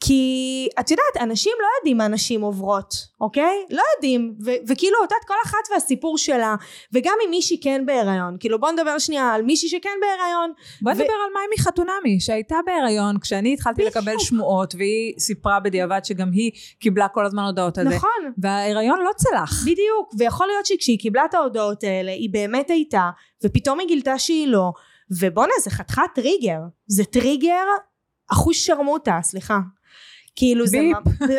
כי 0.00 0.68
את 0.80 0.90
יודעת 0.90 1.16
אנשים 1.20 1.52
לא 1.60 1.66
יודעים 1.78 1.96
מה 1.96 2.08
נשים 2.08 2.40
עוברות 2.40 2.94
אוקיי 3.20 3.64
לא 3.70 3.82
יודעים 3.96 4.34
ו- 4.44 4.50
וכאילו 4.68 4.96
יודעת 5.02 5.24
כל 5.26 5.34
אחת 5.44 5.58
והסיפור 5.72 6.18
שלה 6.18 6.54
וגם 6.92 7.14
אם 7.24 7.30
מישהי 7.30 7.60
כן 7.62 7.82
בהיריון 7.86 8.36
כאילו 8.40 8.60
בוא 8.60 8.70
נדבר 8.70 8.98
שנייה 8.98 9.32
על 9.34 9.42
מישהי 9.42 9.68
שכן 9.68 9.98
בהיריון 10.00 10.52
בוא 10.82 10.92
ו- 10.92 10.94
נדבר 10.94 11.04
על 11.04 11.32
מאי 11.34 11.56
מחתונמי, 11.58 12.20
שהייתה 12.20 12.56
בהיריון 12.66 13.18
כשאני 13.20 13.54
התחלתי 13.54 13.82
בדיוק. 13.82 13.96
לקבל 13.96 14.18
שמועות, 14.18 14.74
והיא 14.74 15.14
סיפרה 15.18 15.60
בדיעבד 15.60 16.00
שגם 16.04 16.30
היא 16.32 16.50
קיבלה 16.80 17.08
כל 17.08 17.26
הזמן 17.26 17.42
הודעות 17.42 17.78
על 17.78 17.88
זה. 17.88 17.96
נכון 17.96 18.32
וההיריון 18.38 19.00
לא 19.00 19.10
צלח. 19.16 19.62
בדיוק 19.62 20.14
ויכול 20.18 20.46
להיות 20.46 20.66
שכשהיא 20.66 20.98
קיבלה 20.98 21.24
את 21.24 21.34
ההודעות 21.34 21.84
האלה 21.84 22.12
היא 22.12 22.30
באמת 22.32 22.70
הייתה 22.70 23.10
ופתאום 23.44 23.80
היא 23.80 23.88
גילתה 23.88 24.18
שהיא 24.18 24.48
לא 24.48 24.72
ובואנה 25.20 25.52
זה 25.62 25.70
חתיכת 25.70 26.02
טריגר 26.14 26.58
זה 26.86 27.04
טריגר 27.04 27.64
אחוז 28.32 28.56
שרמוטה 28.56 29.18
סליחה 29.22 29.58
כאילו 30.38 30.66
זה, 30.66 30.80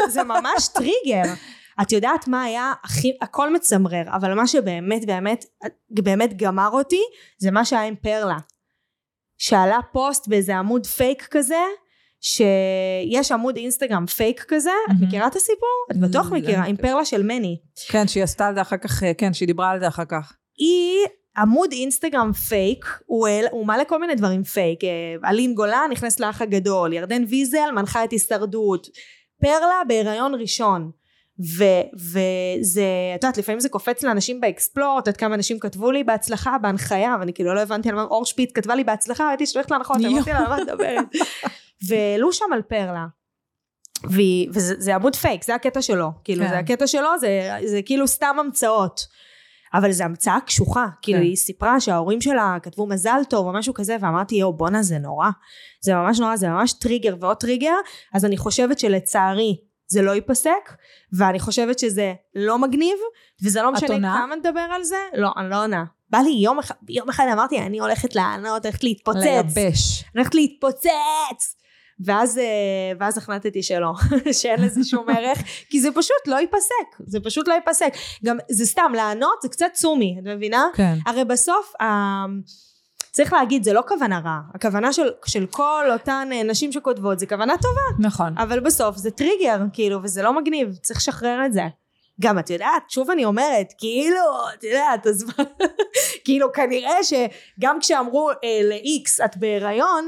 זה 0.09 0.23
ממש 0.23 0.67
טריגר 0.73 1.33
את 1.81 1.91
יודעת 1.91 2.27
מה 2.27 2.43
היה 2.43 2.73
הכי 2.83 3.17
הכל 3.21 3.53
מצמרר 3.53 4.03
אבל 4.07 4.33
מה 4.33 4.47
שבאמת 4.47 5.05
באמת 5.05 5.45
באמת 5.89 6.37
גמר 6.37 6.69
אותי 6.71 7.01
זה 7.37 7.51
מה 7.51 7.65
שהיה 7.65 7.83
עם 7.83 7.95
פרלה 7.95 8.37
שעלה 9.37 9.79
פוסט 9.91 10.27
באיזה 10.27 10.57
עמוד 10.57 10.85
פייק 10.85 11.27
כזה 11.31 11.63
שיש 12.21 13.31
עמוד 13.31 13.55
אינסטגרם 13.55 14.05
פייק 14.05 14.45
כזה 14.47 14.69
את 14.69 14.93
מהמם. 14.93 15.07
מכירה 15.07 15.27
את 15.27 15.35
הסיפור? 15.35 15.85
את 15.91 15.97
בטוח 15.97 16.31
לא, 16.31 16.37
מכירה 16.37 16.63
לא. 16.63 16.69
עם 16.69 16.75
פרלה 16.75 17.05
של 17.05 17.23
מני 17.23 17.57
כן, 17.87 18.07
שהיא 18.07 18.23
עשתה 18.23 18.47
על 18.47 18.55
זה 18.55 18.61
אחר 18.61 18.77
כך, 18.77 19.03
אה, 19.03 19.13
כן, 19.13 19.33
שהיא 19.33 19.47
דיברה 19.47 19.69
על 19.69 19.79
זה 19.79 19.87
אחר 19.87 20.05
כך. 20.05 20.33
היא 20.57 21.05
עמוד 21.37 21.71
אינסטגרם 21.71 22.33
פייק, 22.33 22.85
הוא, 23.05 23.27
הוא 23.51 23.65
מעלה 23.65 23.85
כל 23.85 23.99
מיני 23.99 24.15
דברים 24.15 24.43
פייק, 24.43 24.83
אה, 24.83 25.29
אלין 25.29 25.55
גולן 25.55 25.89
נכנס 25.91 26.19
לאח 26.19 26.41
הגדול, 26.41 26.93
ירדן 26.93 27.23
ויזל 27.29 27.71
מנחה 27.75 28.03
את 28.03 28.11
הישרדות, 28.11 28.87
פרלה 29.41 29.81
בהיריון 29.87 30.35
ראשון. 30.35 30.91
ו- 31.57 31.87
וזה, 31.95 32.83
את 33.15 33.23
יודעת, 33.23 33.37
לפעמים 33.37 33.59
זה 33.59 33.69
קופץ 33.69 34.03
לאנשים 34.03 34.41
באקספלור, 34.41 34.99
את 34.99 35.07
יודעת 35.07 35.17
כמה 35.17 35.35
אנשים 35.35 35.59
כתבו 35.59 35.91
לי 35.91 36.03
בהצלחה 36.03 36.57
בהנחיה, 36.57 37.15
ואני 37.19 37.33
כאילו 37.33 37.53
לא 37.53 37.61
הבנתי 37.61 37.89
על 37.89 37.95
מה, 37.95 38.03
אור 38.03 38.25
שפיט 38.25 38.51
כתבה 38.53 38.75
לי 38.75 38.83
בהצלחה, 38.83 39.29
הייתי 39.29 39.45
שולחת 39.45 39.71
להנחות, 39.71 39.97
יואו. 40.01 40.13
אמרתי 40.13 40.29
לה, 40.29 40.37
על 40.37 40.47
מה 40.47 40.57
את 40.57 40.61
מדברת? 40.61 41.05
והעלו 41.87 42.33
שם 42.33 42.45
על 42.53 42.61
פרלה. 42.61 43.05
וזה 44.53 44.75
זה 44.77 44.95
עמוד 44.95 45.15
פייק, 45.15 45.43
זה 45.43 45.55
הקטע 45.55 45.81
שלו, 45.81 46.09
כאילו 46.23 46.43
כן. 46.43 46.49
זה 46.49 46.57
הקטע 46.57 46.87
שלו, 46.87 47.19
זה, 47.19 47.51
זה 47.65 47.81
כאילו 47.81 48.07
סתם 48.07 48.35
המצאות. 48.39 49.01
אבל 49.73 49.91
זו 49.91 50.03
המצאה 50.03 50.37
קשוחה, 50.45 50.85
כאילו 51.01 51.19
כן. 51.19 51.25
היא 51.25 51.35
סיפרה 51.35 51.79
שההורים 51.79 52.21
שלה 52.21 52.57
כתבו 52.63 52.87
מזל 52.87 53.21
טוב 53.29 53.47
או 53.47 53.53
משהו 53.53 53.73
כזה, 53.73 53.97
ואמרתי 54.01 54.35
יואו 54.35 54.53
בואנה 54.53 54.83
זה 54.83 54.97
נורא, 54.97 55.29
זה 55.81 55.95
ממש 55.95 56.19
נורא, 56.19 56.35
זה 56.35 56.49
ממש 56.49 56.73
טריגר 56.73 57.15
ועוד 57.19 57.37
טריגר, 57.37 57.75
אז 58.13 58.25
אני 58.25 58.37
חושבת 58.37 58.79
שלצערי 58.79 59.57
זה 59.87 60.01
לא 60.01 60.11
ייפסק, 60.11 60.75
ואני 61.13 61.39
חושבת 61.39 61.79
שזה 61.79 62.13
לא 62.35 62.59
מגניב, 62.59 62.97
וזה 63.43 63.61
לא 63.61 63.71
משנה 63.71 63.93
עונה? 63.93 64.19
כמה 64.21 64.35
נדבר 64.35 64.67
על 64.71 64.83
זה, 64.83 64.97
לא, 65.13 65.29
אני 65.37 65.49
לא 65.49 65.63
עונה. 65.63 65.83
בא 66.09 66.17
לי 66.17 66.29
יום 66.29 66.59
אחד, 66.59 66.75
יום 66.89 67.09
אחד 67.09 67.25
אמרתי 67.33 67.59
אני 67.59 67.79
הולכת 67.79 68.15
לענות, 68.15 68.65
הולכת 68.65 68.83
להתפוצץ, 68.83 69.19
לייבש. 69.23 70.03
הולכת 70.15 70.35
להתפוצץ! 70.35 71.58
ואז, 72.05 72.37
אה, 72.37 72.43
ואז 72.99 73.17
החלטתי 73.17 73.63
שלא, 73.63 73.93
שאין 74.41 74.61
לזה 74.61 74.83
שום 74.83 75.09
ערך, 75.09 75.39
כי 75.69 75.81
זה 75.81 75.89
פשוט 75.91 76.27
לא 76.27 76.35
ייפסק, 76.35 76.97
זה 76.99 77.19
פשוט 77.19 77.47
לא 77.47 77.53
ייפסק. 77.53 77.93
גם 78.25 78.37
זה 78.49 78.65
סתם, 78.65 78.91
לענות 78.95 79.41
זה 79.41 79.49
קצת 79.49 79.71
צומי, 79.75 80.15
את 80.19 80.27
מבינה? 80.27 80.65
כן. 80.75 80.97
הרי 81.05 81.25
בסוף, 81.25 81.73
אה, 81.81 82.25
צריך 83.11 83.33
להגיד, 83.33 83.63
זה 83.63 83.73
לא 83.73 83.83
כוונה 83.87 84.19
רעה. 84.19 84.41
הכוונה 84.55 84.93
של, 84.93 85.09
של 85.25 85.45
כל 85.45 85.85
אותן 85.91 86.29
אה, 86.31 86.43
נשים 86.43 86.71
שכותבות 86.71 87.19
זה 87.19 87.25
כוונה 87.25 87.53
טובה, 87.57 88.07
נכון. 88.07 88.37
אבל 88.37 88.59
בסוף 88.59 88.97
זה 88.97 89.11
טריגר, 89.11 89.59
כאילו, 89.73 89.99
וזה 90.03 90.23
לא 90.23 90.33
מגניב, 90.33 90.75
צריך 90.81 90.99
לשחרר 90.99 91.45
את 91.45 91.53
זה. 91.53 91.63
גם 92.21 92.39
את 92.39 92.49
יודעת, 92.49 92.89
שוב 92.89 93.11
אני 93.11 93.25
אומרת, 93.25 93.73
כאילו, 93.77 94.21
את 94.53 94.63
יודעת, 94.63 95.07
אז 95.07 95.23
מה, 95.23 95.43
כאילו 96.25 96.51
כנראה 96.53 97.03
שגם 97.03 97.79
כשאמרו 97.79 98.29
אה, 98.29 98.35
ל-X 98.63 99.25
את 99.25 99.37
בהיריון, 99.37 100.07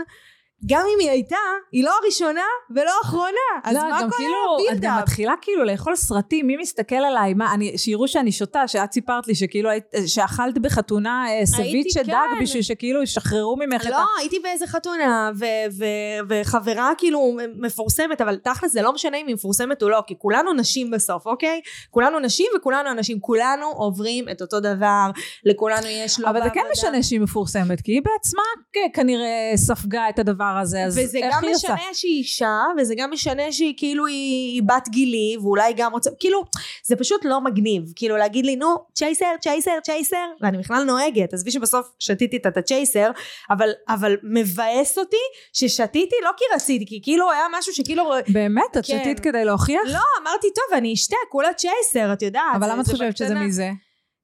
גם 0.65 0.81
אם 0.93 0.99
היא 0.99 1.09
הייתה, 1.09 1.35
היא 1.71 1.83
לא 1.83 1.91
הראשונה 2.03 2.41
ולא 2.75 2.91
האחרונה, 3.03 3.31
אז 3.63 3.75
לא, 3.75 3.89
מה 3.89 3.99
כל 3.99 4.17
כאילו, 4.17 4.57
את 4.71 4.79
גם? 4.79 4.97
מתחילה 5.01 5.33
כאילו 5.41 5.63
לאכול 5.63 5.95
סרטים, 5.95 6.47
מי 6.47 6.57
מסתכל 6.57 6.95
עליי, 6.95 7.33
מה, 7.33 7.53
אני, 7.53 7.77
שיראו 7.77 8.07
שאני 8.07 8.31
שותה, 8.31 8.67
שאת 8.67 8.91
סיפרת 8.93 9.27
לי 9.27 9.35
שכאילו, 9.35 9.69
שאכלת 10.05 10.57
בחתונה 10.57 11.25
אה, 11.29 11.45
סביצ'ה 11.45 12.03
כן. 12.03 12.11
דג 12.11 12.41
בשביל 12.41 12.61
שכאילו 12.61 13.03
ישחררו 13.03 13.55
ממך 13.59 13.81
את 13.81 13.87
ה... 13.87 13.89
לא, 13.89 14.05
הייתי 14.19 14.39
באיזה 14.39 14.67
חתונה, 14.67 15.31
ו- 15.39 15.45
ו- 15.77 15.85
וחברה 16.29 16.91
כאילו 16.97 17.37
מפורסמת, 17.55 18.21
אבל 18.21 18.35
תכל'ס 18.35 18.71
זה 18.71 18.81
לא 18.81 18.93
משנה 18.93 19.17
אם 19.17 19.27
היא 19.27 19.35
מפורסמת 19.35 19.83
או 19.83 19.89
לא, 19.89 20.03
כי 20.07 20.15
כולנו 20.17 20.53
נשים 20.53 20.91
בסוף, 20.91 21.25
אוקיי? 21.27 21.61
כולנו 21.91 22.19
נשים 22.19 22.47
וכולנו 22.57 22.91
אנשים, 22.91 23.19
כולנו 23.19 23.65
עוברים 23.67 24.29
את 24.29 24.41
אותו 24.41 24.59
דבר, 24.59 25.11
לכולנו 25.45 25.87
יש 25.87 26.19
לא 26.19 26.29
אבל 26.29 26.43
זה 26.43 26.49
כן. 26.49 26.61
משנה 26.71 27.03
שהיא 27.03 27.19
מפורסמת, 27.19 27.81
כי 27.81 27.91
היא 27.91 28.01
בעצמה 28.01 28.43
כ- 28.73 28.95
כנראה 28.95 29.51
ספגה 29.55 30.09
את 30.09 30.19
הדבר 30.19 30.50
הזה, 30.59 30.83
אז 30.83 30.99
וזה 31.03 31.17
איך 31.17 31.35
גם 31.35 31.43
היא 31.43 31.55
עושה? 31.55 31.73
משנה 31.73 31.93
שהיא 31.93 32.17
אישה, 32.17 32.57
וזה 32.77 32.95
גם 32.97 33.11
משנה 33.11 33.51
שהיא 33.51 33.73
כאילו 33.77 34.05
היא, 34.05 34.53
היא 34.53 34.63
בת 34.63 34.89
גילי, 34.89 35.37
ואולי 35.41 35.73
גם 35.73 35.91
רוצה, 35.91 36.09
כאילו, 36.19 36.43
זה 36.85 36.95
פשוט 36.95 37.25
לא 37.25 37.41
מגניב, 37.41 37.83
כאילו 37.95 38.17
להגיד 38.17 38.45
לי, 38.45 38.55
נו, 38.55 38.75
צ'ייסר, 38.93 39.25
צ'ייסר, 39.41 39.79
צ'ייסר, 39.83 40.25
ואני 40.41 40.57
בכלל 40.57 40.83
נוהגת, 40.83 41.33
עזבי 41.33 41.51
שבסוף 41.51 41.87
שתיתי 41.99 42.37
את 42.37 42.57
הצ'ייסר, 42.57 43.11
אבל, 43.49 43.69
אבל 43.89 44.15
מבאס 44.23 44.97
אותי 44.97 45.17
ששתיתי 45.53 46.15
לא 46.23 46.31
כי 46.37 46.43
רציתי, 46.55 46.85
כי 46.85 46.99
כאילו 47.03 47.31
היה 47.31 47.45
משהו 47.59 47.73
שכאילו, 47.73 48.11
באמת? 48.27 48.77
את 48.77 48.85
כן. 48.85 48.99
שתית 48.99 49.19
כדי 49.19 49.45
להוכיח? 49.45 49.81
לא, 49.85 49.99
אמרתי, 50.21 50.47
טוב, 50.55 50.77
אני 50.77 50.93
אשתה, 50.93 51.15
כולה 51.29 51.53
צ'ייסר, 51.53 52.13
את 52.13 52.21
יודעת. 52.21 52.43
אבל 52.55 52.71
למה 52.71 52.81
את 52.81 52.87
חושבת 52.87 53.17
שזה. 53.17 53.35
מזה? 53.35 53.69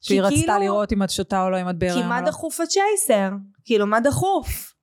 שהיא 0.02 0.22
כי 0.22 0.22
רצתה 0.22 0.36
כאילו- 0.36 0.60
לראות 0.60 0.94
אם 0.94 1.04
את 1.04 1.10
שותה 1.10 1.44
או 1.44 1.50
לא, 1.50 1.62
אם 1.62 1.70
את 1.70 1.74
כי 1.74 1.80
בהיריון 1.80 2.08
מה 2.08 2.20
או 2.20 2.24
לא. 2.24 2.28
דחוף 2.30 2.60
הצ'ייסר? 2.60 3.30
כאילו, 3.66 3.88
מה 3.88 4.00
דחוף? 4.00 4.74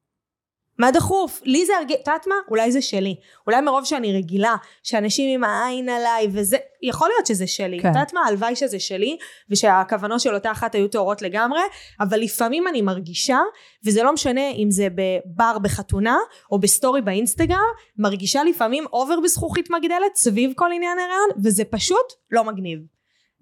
מה 0.78 0.90
דחוף? 0.90 1.40
לי 1.44 1.66
זה 1.66 1.72
הרגיש, 1.78 1.96
את 1.96 2.08
יודעת 2.08 2.26
מה? 2.26 2.34
אולי 2.48 2.72
זה 2.72 2.82
שלי. 2.82 3.16
אולי 3.46 3.60
מרוב 3.60 3.84
שאני 3.84 4.12
רגילה, 4.12 4.56
שאנשים 4.82 5.34
עם 5.34 5.44
העין 5.44 5.88
עליי 5.88 6.28
וזה, 6.32 6.56
יכול 6.82 7.08
להיות 7.08 7.26
שזה 7.26 7.46
שלי. 7.46 7.80
כן. 7.80 7.88
את 7.88 7.94
יודעת 7.94 8.12
מה? 8.12 8.20
הלוואי 8.26 8.56
שזה 8.56 8.80
שלי, 8.80 9.16
ושהכוונות 9.50 10.20
של 10.20 10.34
אותה 10.34 10.52
אחת 10.52 10.74
היו 10.74 10.88
טהורות 10.88 11.22
לגמרי, 11.22 11.60
אבל 12.00 12.20
לפעמים 12.20 12.68
אני 12.68 12.82
מרגישה, 12.82 13.38
וזה 13.86 14.02
לא 14.02 14.12
משנה 14.12 14.50
אם 14.50 14.70
זה 14.70 14.88
בבר 14.94 15.58
בחתונה, 15.58 16.16
או 16.52 16.58
בסטורי 16.58 17.02
באינסטגרם, 17.02 17.58
מרגישה 17.98 18.44
לפעמים 18.44 18.84
over 18.92 19.20
בזכוכית 19.20 19.70
מגדלת 19.70 20.14
סביב 20.14 20.52
כל 20.56 20.68
עניין 20.74 20.98
ההיריון, 20.98 21.28
וזה 21.44 21.64
פשוט 21.64 22.12
לא 22.30 22.44
מגניב. 22.44 22.78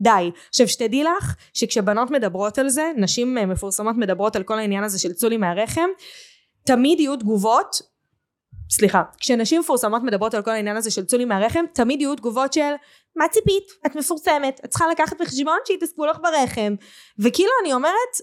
די. 0.01 0.31
עכשיו 0.49 0.69
שתדעי 0.69 1.05
לך 1.05 1.35
שכשבנות 1.55 2.11
מדברות 2.11 2.59
על 2.59 2.69
זה, 2.69 2.93
נשים 2.97 3.39
אה, 3.39 3.47
מפורסמות 3.47 3.97
מדברות 3.97 4.37
על 4.37 4.43
כל 4.43 4.59
העניין 4.59 4.85
הזה 4.85 4.99
של 4.99 5.13
צאו 5.13 5.29
לי 5.29 5.37
מהרחם, 5.37 5.89
תמיד 6.65 7.01
יהיו 7.01 7.17
תגובות 7.17 7.93
סליחה, 8.73 9.03
כשנשים 9.19 9.61
מפורסמות 9.61 10.03
מדברות 10.03 10.35
על 10.35 10.43
כל 10.43 10.51
העניין 10.51 10.77
הזה 10.77 10.91
של 10.91 11.05
צאו 11.05 11.19
לי 11.19 11.25
מהרחם, 11.25 11.65
תמיד 11.73 12.01
יהיו 12.01 12.17
תגובות 12.17 12.53
של 12.53 12.73
מה 13.17 13.29
ציפית? 13.29 13.65
את 13.87 13.97
מפורסמת, 13.97 14.61
את 14.65 14.71
צריכה 14.71 14.85
לקחת 14.89 15.21
בחשבון 15.21 15.59
שיתעסקו 15.67 16.07
לך 16.07 16.19
ברחם. 16.23 16.75
וכאילו 17.19 17.51
אני 17.63 17.73
אומרת, 17.73 18.15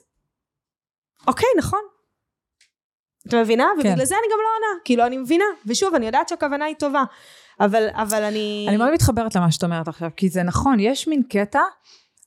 אוקיי, 1.28 1.50
נכון. 1.58 1.80
את 3.28 3.34
מבינה? 3.34 3.68
כן. 3.82 3.88
ובגלל 3.90 4.06
זה 4.06 4.16
אני 4.16 4.28
גם 4.34 4.40
לא 4.44 4.50
עונה. 4.56 4.82
כאילו, 4.86 5.06
אני 5.06 5.18
מבינה. 5.18 5.46
ושוב, 5.66 5.96
אני 5.96 6.06
יודעת 6.06 6.30
שהכוונה 6.30 6.66
היא 6.66 6.76
טובה. 6.76 7.04
אבל, 7.60 7.88
אבל 7.94 8.24
אני... 8.24 8.66
אני 8.70 8.78
מאוד 8.78 8.94
מתחברת 8.94 9.36
למה 9.36 9.52
שאת 9.52 9.64
אומרת 9.64 9.88
עכשיו, 9.88 10.10
כי 10.16 10.30
זה 10.30 10.44
נכון, 10.44 10.80
יש 10.80 11.08
מין 11.08 11.24
קטע 11.24 11.62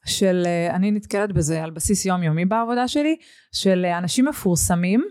של, 0.07 0.43
אה, 0.47 0.77
אני 0.77 0.91
נתקלת 0.91 1.33
בזה 1.33 1.63
על 1.63 1.71
בסיס 1.71 2.07
יומיומי 2.07 2.45
בעבודה 2.45 2.89
שלי, 2.89 3.17
של 3.53 3.85
אה, 3.85 3.99
אנשים 3.99 4.25
מפורסמים, 4.25 5.05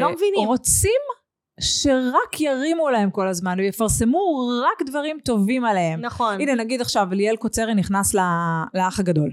לא. 0.00 0.14
שרוצים 0.44 1.00
שרק 1.60 2.40
ירימו 2.40 2.90
להם 2.90 3.10
כל 3.10 3.28
הזמן 3.28 3.58
ויפרסמו 3.60 4.50
רק 4.62 4.88
דברים 4.88 5.18
טובים 5.24 5.64
עליהם. 5.64 6.00
נכון. 6.00 6.40
הנה 6.40 6.54
נגיד 6.54 6.80
עכשיו 6.80 7.08
ליאל 7.10 7.36
קוצרי 7.36 7.74
נכנס 7.74 8.14
לאח 8.74 9.00
הגדול. 9.00 9.30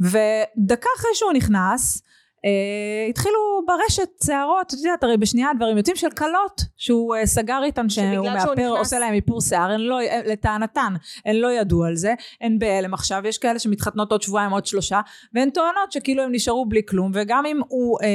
ודקה 0.00 0.88
אחרי 0.98 1.10
שהוא 1.14 1.32
נכנס, 1.32 2.02
אה, 2.44 3.06
התחילו 3.10 3.38
ברשת 3.66 4.08
שערות, 4.26 4.66
את 4.74 4.78
יודעת, 4.78 5.04
הרי 5.04 5.16
בשנייה 5.16 5.50
הדברים 5.50 5.76
יוצאים 5.76 5.96
של 5.96 6.10
כלות, 6.10 6.60
שהוא 6.76 7.16
אה, 7.16 7.26
סגר 7.26 7.60
איתן 7.64 7.88
שהוא 7.88 8.04
מאפר, 8.06 8.52
נכנס- 8.52 8.78
עושה 8.78 8.98
להם 8.98 9.14
איפור 9.14 9.40
שיער, 9.40 9.70
הן 9.70 9.80
לא, 9.80 10.00
אה, 10.00 10.20
לטענתן, 10.26 10.94
הן 11.26 11.36
לא 11.36 11.52
ידעו 11.52 11.84
על 11.84 11.96
זה, 11.96 12.14
הן 12.40 12.58
בהלם. 12.58 12.94
עכשיו, 12.94 13.22
יש 13.26 13.38
כאלה 13.38 13.58
שמתחתנות 13.58 14.12
עוד 14.12 14.22
שבועיים, 14.22 14.50
עוד 14.50 14.66
שלושה, 14.66 15.00
והן 15.34 15.50
טוענות 15.50 15.92
שכאילו 15.92 16.22
הם 16.22 16.32
נשארו 16.32 16.66
בלי 16.66 16.82
כלום, 16.88 17.10
וגם 17.14 17.46
אם 17.46 17.60
הוא, 17.68 17.98
אה, 18.02 18.08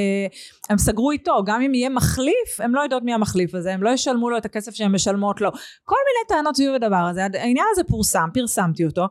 הם 0.69 0.77
סגרו 0.77 1.11
איתו, 1.11 1.43
גם 1.45 1.61
אם 1.61 1.73
יהיה 1.73 1.89
מחליף, 1.89 2.59
הם 2.59 2.75
לא 2.75 2.81
יודעות 2.81 3.03
מי 3.03 3.13
המחליף 3.13 3.55
הזה, 3.55 3.73
הם 3.73 3.83
לא 3.83 3.89
ישלמו 3.89 4.29
לו 4.29 4.37
את 4.37 4.45
הכסף 4.45 4.73
שהן 4.75 4.91
משלמות 4.91 5.41
לו, 5.41 5.51
כל 5.83 5.95
מיני 5.95 6.27
טענות 6.37 6.55
סביב 6.55 6.73
הדבר 6.73 7.07
הזה, 7.09 7.23
העניין 7.23 7.65
הזה 7.71 7.83
פורסם, 7.83 8.29
פרסמתי 8.33 8.85
אותו. 8.85 9.05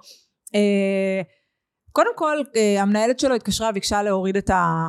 אה, 0.54 1.20
קודם 1.92 2.10
כל, 2.16 2.36
אה, 2.56 2.82
המנהלת 2.82 3.20
שלו 3.20 3.34
התקשרה 3.34 3.70
וביקשה 3.70 4.02
להוריד 4.02 4.36
את 4.36 4.50
ה... 4.50 4.88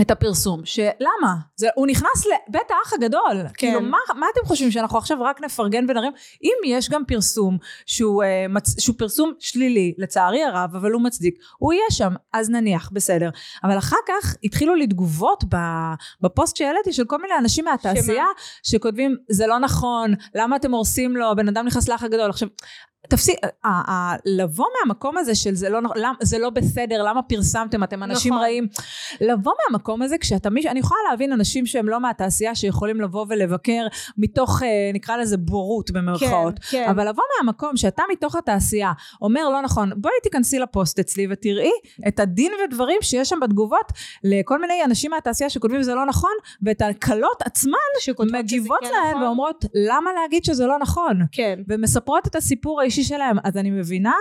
את 0.00 0.10
הפרסום, 0.10 0.60
שלמה? 0.64 1.34
זה, 1.56 1.68
הוא 1.74 1.86
נכנס 1.86 2.26
לבית 2.26 2.70
האח 2.70 2.92
הגדול. 2.92 3.42
כן. 3.42 3.52
כאילו, 3.54 3.80
מה, 3.80 3.98
מה 4.16 4.26
אתם 4.32 4.46
חושבים, 4.46 4.70
שאנחנו 4.70 4.98
עכשיו 4.98 5.22
רק 5.22 5.40
נפרגן 5.40 5.84
ונרים? 5.88 6.12
אם 6.42 6.52
יש 6.66 6.90
גם 6.90 7.02
פרסום 7.04 7.58
שהוא, 7.86 8.22
אה, 8.22 8.46
מצ, 8.48 8.80
שהוא 8.80 8.96
פרסום 8.98 9.32
שלילי, 9.38 9.94
לצערי 9.98 10.44
הרב, 10.44 10.76
אבל 10.76 10.90
הוא 10.90 11.02
מצדיק, 11.02 11.34
הוא 11.58 11.72
יהיה 11.72 11.84
שם, 11.90 12.14
אז 12.32 12.50
נניח, 12.50 12.90
בסדר. 12.92 13.30
אבל 13.64 13.78
אחר 13.78 13.96
כך 14.08 14.36
התחילו 14.44 14.74
לי 14.74 14.86
תגובות 14.86 15.44
בפוסט 16.20 16.56
שהעליתי 16.56 16.92
של 16.92 17.04
כל 17.04 17.22
מיני 17.22 17.34
אנשים 17.38 17.64
מהתעשייה, 17.64 18.26
שכותבים, 18.62 19.16
זה 19.30 19.46
לא 19.46 19.58
נכון, 19.58 20.14
למה 20.34 20.56
אתם 20.56 20.74
הורסים 20.74 21.16
לו, 21.16 21.30
הבן 21.30 21.48
אדם 21.48 21.66
נכנס 21.66 21.88
לאח 21.88 22.02
הגדול. 22.02 22.30
עכשיו, 22.30 22.48
תפסיק, 23.08 23.36
לבוא 24.24 24.66
מהמקום 24.80 25.18
הזה 25.18 25.34
של 25.34 25.54
זה 25.54 25.68
לא, 25.68 25.80
זה 26.20 26.38
לא 26.38 26.50
בסדר, 26.50 27.02
למה 27.02 27.22
פרסמתם, 27.22 27.84
אתם 27.84 28.02
אנשים 28.02 28.32
נכון. 28.32 28.44
רעים. 28.44 28.66
לבוא 29.20 29.52
מהמקום 29.70 30.02
הזה 30.02 30.18
כשאתה 30.18 30.50
מישהו, 30.50 30.70
אני 30.70 30.80
יכולה 30.80 31.00
להבין 31.10 31.32
אנשים 31.32 31.66
שהם 31.66 31.88
לא 31.88 32.00
מהתעשייה 32.00 32.54
שיכולים 32.54 33.00
לבוא 33.00 33.26
ולבקר 33.28 33.86
מתוך, 34.18 34.62
אה, 34.62 34.68
נקרא 34.94 35.16
לזה 35.16 35.36
בורות 35.36 35.90
במרכאות. 35.90 36.58
כן, 36.58 36.84
כן. 36.84 36.90
אבל 36.90 37.08
לבוא 37.08 37.22
מהמקום 37.38 37.76
שאתה 37.76 38.02
מתוך 38.12 38.36
התעשייה 38.36 38.92
אומר 39.22 39.48
לא 39.48 39.62
נכון, 39.62 39.90
בואי 39.96 40.14
תיכנסי 40.22 40.58
לפוסט 40.58 40.98
אצלי 40.98 41.26
ותראי 41.30 41.70
את 42.08 42.20
הדין 42.20 42.52
ודברים 42.64 42.98
שיש 43.00 43.28
שם 43.28 43.40
בתגובות 43.42 43.92
לכל 44.24 44.60
מיני 44.60 44.84
אנשים 44.84 45.10
מהתעשייה 45.10 45.50
שכותבים 45.50 45.82
זה 45.82 45.94
לא 45.94 46.06
נכון, 46.06 46.32
ואת 46.62 46.82
הקלות 46.82 47.42
עצמן 47.44 47.72
מגיבות 48.32 48.78
כן 48.80 48.88
להן 48.90 49.10
נכון. 49.10 49.22
ואומרות 49.22 49.64
למה 49.74 50.10
להגיד 50.12 50.44
שזה 50.44 50.66
לא 50.66 50.78
נכון? 50.78 51.20
כן. 51.32 51.58
ומספרות 51.68 52.26
את 52.26 52.36
הסיפור 52.36 52.80
האישי 52.92 53.08
שלהם. 53.08 53.36
אז 53.44 53.56
אני 53.56 53.70
מבינה 53.70 54.12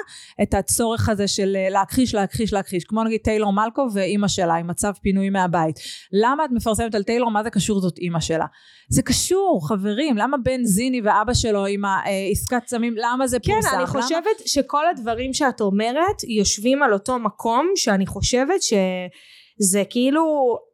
את 0.42 0.54
הצורך 0.54 1.10
הזה 1.10 1.28
של 1.28 1.56
אה, 1.60 1.70
להכחיש, 1.70 2.16
להכחיש, 2.16 2.54
להכחיש. 2.54 2.84
כמו 2.84 3.04
נגיד 3.04 3.20
טיילור 3.24 3.54
מלקו 3.54 3.88
ואימא 3.94 4.28
שלה 4.28 4.56
עם 4.56 4.68
מצב 4.68 4.92
פינוי 5.02 5.30
מהבית. 5.30 5.76
למה 6.14 6.46
את 6.46 6.50
מפרסמת 6.54 6.96
על 6.96 7.04
טיילור? 7.04 7.32
מה 7.32 7.44
זה 7.44 7.50
קשור 7.50 7.80
זאת 7.82 7.98
אימא 7.98 8.20
שלה? 8.20 8.46
זה 8.90 9.02
קשור, 9.02 9.68
חברים. 9.68 10.18
למה 10.18 10.38
בן 10.38 10.64
זיני 10.64 11.02
ואבא 11.02 11.34
שלו 11.34 11.66
עם 11.66 11.82
העסקת 11.86 12.68
סמים, 12.68 12.96
למה 12.98 13.28
זה 13.28 13.38
כן, 13.40 13.54
פורסם? 13.54 13.68
אני 13.70 13.78
למה- 13.78 13.88
חושבת 13.88 14.38
שכל 14.46 14.88
הדברים 14.90 15.34
שאת 15.34 15.62
אומרת 15.62 16.24
יושבים 16.28 16.84
על 16.84 16.94
אותו 16.94 17.20
מקום 17.20 17.72
שאני 17.76 18.06
חושבת 18.08 18.62
שזה 18.62 19.84
כאילו 19.90 20.24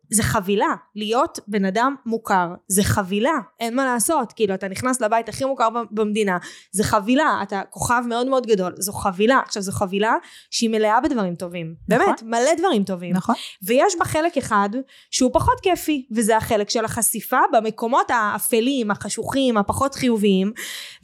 זה 0.10 0.24
חבילה 0.24 0.76
להיות 0.96 1.40
בן 1.48 1.66
אדם 1.66 1.96
מוכר 2.06 2.48
זה 2.68 2.84
חבילה 2.84 3.38
אין 3.60 3.76
מה 3.76 3.86
לעשות 3.86 4.34
כאילו 4.34 4.54
אתה 4.54 4.68
נכנס 4.68 5.02
לבית 5.02 5.30
הכי 5.30 5.46
מוכר 5.46 5.70
במדינה 5.92 6.38
זה 6.72 6.84
חבילה 6.84 7.40
אתה 7.44 7.62
כוכב 7.70 8.04
מאוד 8.08 8.28
מאוד 8.28 8.48
גדול 8.48 8.74
זו 8.80 8.94
חבילה 8.94 9.40
עכשיו 9.46 9.62
זו 9.62 9.72
חבילה 9.72 10.16
שהיא 10.52 10.70
מלאה 10.70 11.02
בדברים 11.02 11.36
טובים 11.36 11.76
נכון. 11.90 12.06
באמת 12.06 12.24
מלא 12.24 12.56
דברים 12.58 12.84
טובים 12.84 13.14
נכון. 13.16 13.36
ויש 13.64 13.94
בה 14.00 14.06
חלק 14.06 14.38
אחד 14.38 14.70
שהוא 15.12 15.32
פחות 15.34 15.60
כיפי 15.60 16.08
וזה 16.12 16.38
החלק 16.38 16.70
של 16.70 16.86
החשיפה 16.86 17.40
במקומות 17.54 18.12
האפלים 18.12 18.92
החשוכים 18.92 19.58
הפחות 19.58 19.96
חיוביים 19.96 20.52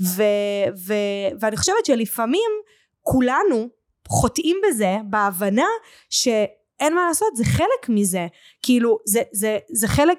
ו, 0.01 0.23
ו, 0.87 0.93
ואני 1.39 1.57
חושבת 1.57 1.85
שלפעמים 1.85 2.51
כולנו 3.01 3.69
חוטאים 4.07 4.57
בזה 4.67 4.97
בהבנה 5.09 5.65
שאין 6.79 6.95
מה 6.95 7.05
לעשות 7.07 7.36
זה 7.36 7.43
חלק 7.45 7.89
מזה 7.89 8.27
כאילו 8.62 8.97
זה, 9.05 9.21
זה, 9.31 9.57
זה 9.73 9.88
חלק 9.88 10.17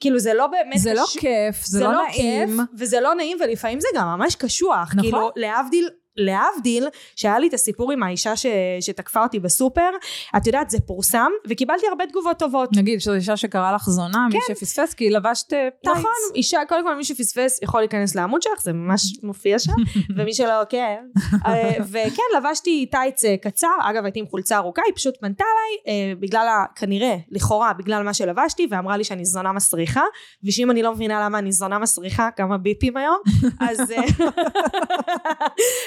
כאילו 0.00 0.18
זה 0.18 0.34
לא 0.34 0.46
באמת 0.46 0.78
זה 0.78 0.94
לא 0.94 1.04
קש- 1.06 1.18
כיף, 1.18 1.64
זה 1.64 1.84
לא 1.84 1.92
נעים. 1.92 2.48
כיף 2.48 2.66
וזה 2.78 3.00
לא 3.00 3.14
נעים 3.14 3.38
ולפעמים 3.40 3.80
זה 3.80 3.88
גם 3.94 4.06
ממש 4.06 4.34
קשוח 4.36 4.88
נכון. 4.94 5.02
כאילו 5.02 5.30
להבדיל 5.36 5.88
להבדיל 6.16 6.88
שהיה 7.16 7.38
לי 7.38 7.48
את 7.48 7.54
הסיפור 7.54 7.92
עם 7.92 8.02
האישה 8.02 8.36
ש... 8.36 8.46
שתקפה 8.80 9.22
אותי 9.22 9.38
בסופר 9.40 9.90
את 10.36 10.46
יודעת 10.46 10.70
זה 10.70 10.78
פורסם 10.80 11.30
וקיבלתי 11.48 11.86
הרבה 11.88 12.06
תגובות 12.06 12.38
טובות 12.38 12.76
נגיד 12.76 13.00
שזו 13.00 13.14
אישה 13.14 13.36
שקרא 13.36 13.72
לך 13.72 13.82
זונה, 13.90 14.26
מי 14.32 14.38
שפספס 14.48 14.94
כי 14.94 15.10
לבשת 15.10 15.52
אה, 15.52 15.68
טייץ. 15.84 15.96
נכון, 15.96 16.10
אישה, 16.34 16.60
קודם 16.68 16.84
כל 16.84 16.94
מי 16.96 17.04
שפספס 17.04 17.62
יכול 17.62 17.80
להיכנס 17.80 18.14
לעמוד 18.14 18.42
שלך, 18.42 18.62
זה 18.62 18.72
ממש 18.72 19.02
מופיע 19.22 19.58
שם, 19.58 19.72
ומי 20.16 20.34
שלא, 20.34 20.64
כן. 20.68 20.96
אה, 21.46 21.72
וכן, 21.90 22.22
לבשתי 22.38 22.86
טייץ 22.90 23.24
אה, 23.24 23.36
קצר, 23.36 23.68
אגב 23.80 24.04
הייתי 24.04 24.20
עם 24.20 24.26
חולצה 24.26 24.56
ארוכה, 24.56 24.82
היא 24.86 24.94
פשוט 24.94 25.14
פנתה 25.20 25.44
אליי, 25.44 25.98
אה, 26.08 26.14
בגלל, 26.20 26.48
ה- 26.48 26.64
כנראה, 26.74 27.16
לכאורה, 27.30 27.72
בגלל 27.72 28.02
מה 28.02 28.14
שלבשתי, 28.14 28.66
ואמרה 28.70 28.96
לי 28.96 29.04
שאני 29.04 29.24
זונה 29.24 29.52
מסריחה, 29.52 30.02
ושאם 30.44 30.70
אני 30.70 30.82
לא 30.82 30.92
מבינה 30.92 31.24
למה 31.24 31.38
אני 31.38 31.52
זונה 31.52 31.78
מסריחה, 31.78 32.28
כמה 32.36 32.58
ביפים 32.58 32.96
היום, 32.96 33.16
אז, 33.60 33.78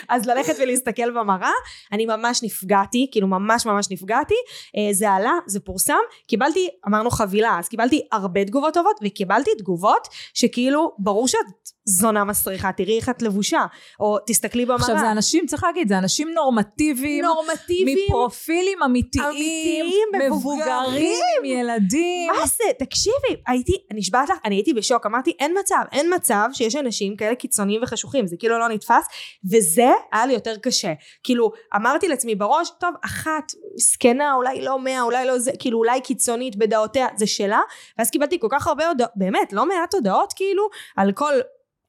אז 0.20 0.26
ללכת 0.26 0.56
ולהסתכל 0.60 1.12
במראה, 1.12 1.52
אני 1.92 2.06
ממש 2.06 2.44
נפגעתי, 2.44 3.08
כאילו 3.12 3.28
ממש 3.28 3.66
ממש 3.66 3.88
נפגעתי, 3.92 4.34
אה, 4.78 4.94
זה 4.94 5.12
עלה, 5.12 5.34
זה 5.48 5.60
פורסם, 5.60 5.94
קיבלתי, 6.28 6.68
אמרנו 6.88 7.12
חבילה, 7.12 7.60
אז 7.60 7.68
קיבלתי 7.68 8.02
הרבה 8.12 8.46
תגובות 8.46 8.74
טובות, 8.74 9.00
וקיבלתי 9.04 9.52
תגובות 9.58 10.08
שכאילו, 10.34 10.92
ברור 11.00 11.28
שאת 11.28 11.46
זונה 11.86 12.24
מסריחה, 12.24 12.72
תראי 12.72 12.98
איך 12.98 13.10
את 13.10 13.22
לבושה, 13.22 13.66
או 14.00 14.18
תסתכלי 14.28 14.66
במראה. 14.66 14.80
עכשיו 14.80 15.00
זה 15.00 15.12
אנשים, 15.12 15.46
צריך 15.46 15.64
להגיד, 15.64 15.88
זה 15.88 15.98
אנשים 15.98 16.30
נורמטיביים, 16.30 17.26
נורמטיביים, 17.26 17.98
מפרופילים 18.08 18.84
אמיתיים, 18.84 19.26
אמיתיים, 19.26 20.32
מבוגרים, 20.32 21.24
עם 21.40 21.46
ילדים. 21.46 22.32
מה 22.32 22.48
זה? 22.48 22.64
תקשיבי, 22.80 23.42
הייתי, 23.48 23.74
נשבעת 23.94 24.30
לך, 24.30 24.38
אני 24.46 24.56
הייתי 24.56 24.74
בשוק, 24.74 25.06
אמרתי, 25.06 25.34
אין 25.40 25.56
מצב, 25.60 25.82
אין 25.92 26.14
מצב 26.16 26.50
שיש 26.54 26.76
אנשים 26.76 27.16
כאלה 27.16 27.36
קיצוניים 27.36 27.84
וחשוכים, 27.84 28.28
זה 28.28 28.36
כאילו 28.40 28.60
לא 28.60 28.70
נתפס, 28.70 29.06
וזה 29.52 29.90
היה 30.12 30.26
לי 30.26 30.34
יותר 30.34 30.58
קשה. 30.58 30.94
כאילו, 31.24 31.52
אמרתי 31.76 32.08
לעצמי 32.08 32.36
בראש, 32.36 32.72
טוב, 32.80 32.94
אחת, 33.06 33.52
מסכנה, 33.76 34.34
אולי 34.34 34.62
לא 34.62 34.80
מאה, 34.80 35.02
אולי 35.02 35.26
לא 35.28 35.40
זה, 35.40 35.52
כאילו, 35.60 35.78
אולי 35.78 36.02
קיצונית 36.02 36.56
בדעותיה, 36.56 37.08
זה 37.16 37.28
שלה, 37.28 37.60
ואז 37.98 38.10
קיבלתי 38.10 38.40
כל 38.40 38.48
כך 38.52 38.68
הרבה 38.68 38.88
הודעות, 38.88 39.12
באמת, 39.16 39.54
לא 39.54 39.66
מעט 39.66 39.94
הודעות, 39.94 40.34
כאילו, 40.34 40.64
על 40.98 41.12
כל... 41.12 41.34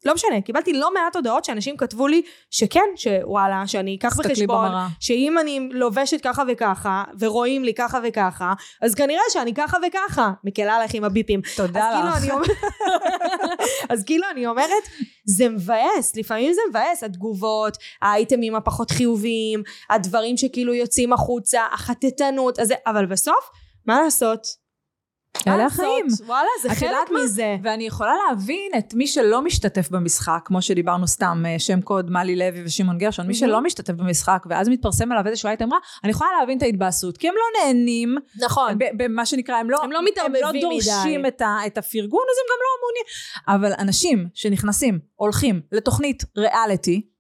לא 0.05 0.15
משנה, 0.15 0.41
קיבלתי 0.41 0.73
לא 0.73 0.95
מעט 0.95 1.17
הודעות 1.17 1.45
שאנשים 1.45 1.77
כתבו 1.77 2.09
לי 2.09 2.23
שכן, 2.51 2.85
שוואלה, 2.97 3.63
שאני 3.67 3.97
אקח 3.97 4.17
בחשבון, 4.19 4.69
במראה. 4.69 4.87
שאם 5.01 5.39
אני 5.39 5.69
לובשת 5.73 6.21
ככה 6.21 6.43
וככה, 6.49 7.05
ורואים 7.21 7.65
לי 7.65 7.75
ככה 7.75 7.99
וככה, 8.09 8.53
אז 8.83 8.95
כנראה 8.95 9.23
שאני 9.33 9.55
ככה 9.55 9.77
וככה. 9.89 10.31
מקלה 10.45 10.77
עליך 10.77 10.95
עם 10.95 11.05
הביפים. 11.05 11.41
תודה 11.57 11.89
אז 11.89 11.95
כאילו 11.95 12.09
לך. 12.09 12.17
אני 12.23 12.31
אומרת, 12.31 12.51
אז 13.91 14.05
כאילו 14.05 14.27
אני 14.33 14.47
אומרת, 14.47 14.83
זה 15.25 15.49
מבאס, 15.49 16.17
לפעמים 16.17 16.53
זה 16.53 16.61
מבאס, 16.71 17.05
התגובות, 17.05 17.77
האייטמים 18.03 18.55
הפחות 18.55 18.91
חיוביים, 18.91 19.63
הדברים 19.91 20.37
שכאילו 20.37 20.75
יוצאים 20.75 21.13
החוצה, 21.13 21.61
החטטנות, 21.73 22.59
אז 22.59 22.69
זה, 22.69 22.75
אבל 22.87 23.07
בסוף, 23.07 23.51
מה 23.87 24.03
לעשות? 24.03 24.60
אלה 25.47 25.67
החיים. 25.67 26.07
וואלה, 26.27 26.49
זה 26.63 26.75
חלק? 26.75 27.11
מזה. 27.25 27.57
ואני 27.63 27.87
יכולה 27.87 28.13
להבין 28.29 28.71
את 28.79 28.95
מי 28.95 29.07
שלא 29.07 29.43
משתתף 29.43 29.91
במשחק, 29.91 30.41
כמו 30.45 30.63
שדיברנו 30.63 31.09
סתם, 31.09 31.43
אה, 31.47 31.59
שם 31.59 31.81
קוד, 31.81 32.11
מלי 32.11 32.37
לוי 32.37 32.65
ושמעון 32.65 32.99
גרשון, 32.99 33.27
מי. 33.27 33.35
שלא 33.35 33.61
משתתף 33.61 33.93
במשחק, 33.93 34.47
ואז 34.51 34.69
מתפרסם 34.69 35.13
עליו 35.13 35.27
איזשהו 35.27 35.49
אייטם 35.49 35.73
רע, 35.73 35.79
אני 36.05 36.11
יכולה 36.11 36.31
להבין 36.41 36.59
את 36.59 36.63
ההתבאסות, 36.63 37.17
כי 37.17 37.29
הם 37.29 37.35
לא 37.35 37.61
נהנים, 37.65 38.17
נכון. 38.41 38.79
במה 38.97 39.27
שנקרא, 39.27 39.57
הם 39.57 39.71
לא, 39.71 39.83
הם 39.85 39.93
לא 39.93 40.05
מתערבבים 40.05 40.45
הם 40.47 40.55
לא 40.55 40.61
דורשים. 40.61 41.27
את, 41.27 41.41
ה, 41.41 41.57
את 41.67 41.79
הפרגון, 41.79 42.25
אז 42.31 42.37
הם 42.39 42.47
גם 42.51 42.59
לא 42.61 42.73
מעוניינים. 42.81 43.07
אבל 43.49 43.83
אנשים 43.85 44.29
שנכנסים, 44.35 44.99
הולכים 45.15 45.61
לתוכנית 45.73 46.25
ריאליטי, 46.37 47.11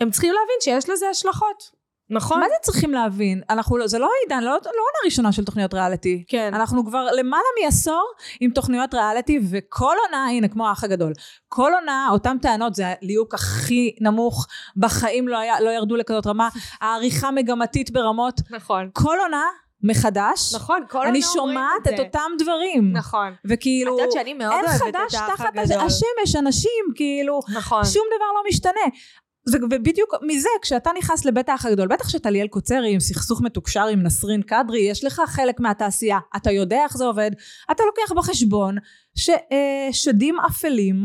הם 0.00 0.10
צריכים 0.10 0.32
להבין 0.32 0.56
שיש 0.60 0.90
לזה 0.90 1.08
השלכות. 1.08 1.83
נכון? 2.14 2.40
מה 2.40 2.46
זה 2.48 2.54
צריכים 2.62 2.92
להבין? 2.92 3.42
אנחנו 3.50 3.76
לא, 3.76 3.86
זה 3.86 3.98
לא 3.98 4.10
עידן, 4.22 4.42
לא, 4.42 4.50
לא 4.50 4.56
עונה 4.56 4.98
ראשונה 5.04 5.32
של 5.32 5.44
תוכניות 5.44 5.74
ריאליטי. 5.74 6.24
כן. 6.28 6.54
אנחנו 6.54 6.86
כבר 6.86 7.06
למעלה 7.12 7.44
מעשור 7.64 8.12
עם 8.40 8.50
תוכניות 8.50 8.94
ריאליטי, 8.94 9.40
וכל 9.50 9.94
עונה, 10.06 10.26
הנה, 10.26 10.48
כמו 10.48 10.68
האח 10.68 10.84
הגדול, 10.84 11.12
כל 11.48 11.72
עונה, 11.80 12.08
אותן 12.12 12.38
טענות, 12.38 12.74
זה 12.74 12.84
הליהוק 13.02 13.34
הכי 13.34 13.96
נמוך, 14.00 14.46
בחיים 14.76 15.28
לא, 15.28 15.38
היה, 15.38 15.60
לא 15.60 15.70
ירדו 15.70 15.96
לכזאת 15.96 16.26
רמה, 16.26 16.48
העריכה 16.80 17.30
מגמתית 17.30 17.90
ברמות, 17.90 18.40
נכון. 18.50 18.90
כל 18.92 19.16
עונה 19.22 19.44
מחדש, 19.84 20.54
נכון, 20.54 20.80
כל 20.90 21.06
אני 21.06 21.22
שומעת 21.22 21.88
את 21.88 21.96
זה. 21.96 22.02
אותם 22.02 22.30
דברים. 22.38 22.92
נכון. 22.92 23.34
וכאילו, 23.44 23.94
את 23.94 23.98
יודעת 24.00 24.12
שאני 24.12 24.34
מאוד 24.34 24.52
אין 24.52 24.64
אוהבת 24.64 24.80
חדש 24.80 25.14
את 25.14 25.20
האח 25.20 25.34
תחת 25.34 25.46
הגדול. 25.56 25.80
השמש, 25.80 26.36
אנשים, 26.38 26.84
כאילו, 26.94 27.40
נכון. 27.54 27.84
שום 27.84 28.04
דבר 28.16 28.26
לא 28.34 28.42
משתנה. 28.48 28.86
ובדיוק 29.52 30.14
מזה, 30.22 30.48
כשאתה 30.62 30.90
נכנס 30.98 31.24
לבית 31.24 31.48
האח 31.48 31.66
הגדול, 31.66 31.88
בטח 31.88 32.08
שאתה 32.08 32.30
ליאל 32.30 32.48
קוצרי 32.48 32.94
עם 32.94 33.00
סכסוך 33.00 33.40
מתוקשר 33.42 33.86
עם 33.86 34.02
נסרין 34.02 34.42
קדרי, 34.42 34.80
יש 34.80 35.04
לך 35.04 35.22
חלק 35.26 35.60
מהתעשייה, 35.60 36.18
אתה 36.36 36.50
יודע 36.50 36.82
איך 36.84 36.96
זה 36.96 37.04
עובד, 37.04 37.30
אתה 37.70 37.82
לוקח 37.86 38.12
בחשבון 38.12 38.76
ששדים 39.14 40.36
אפלים 40.40 41.04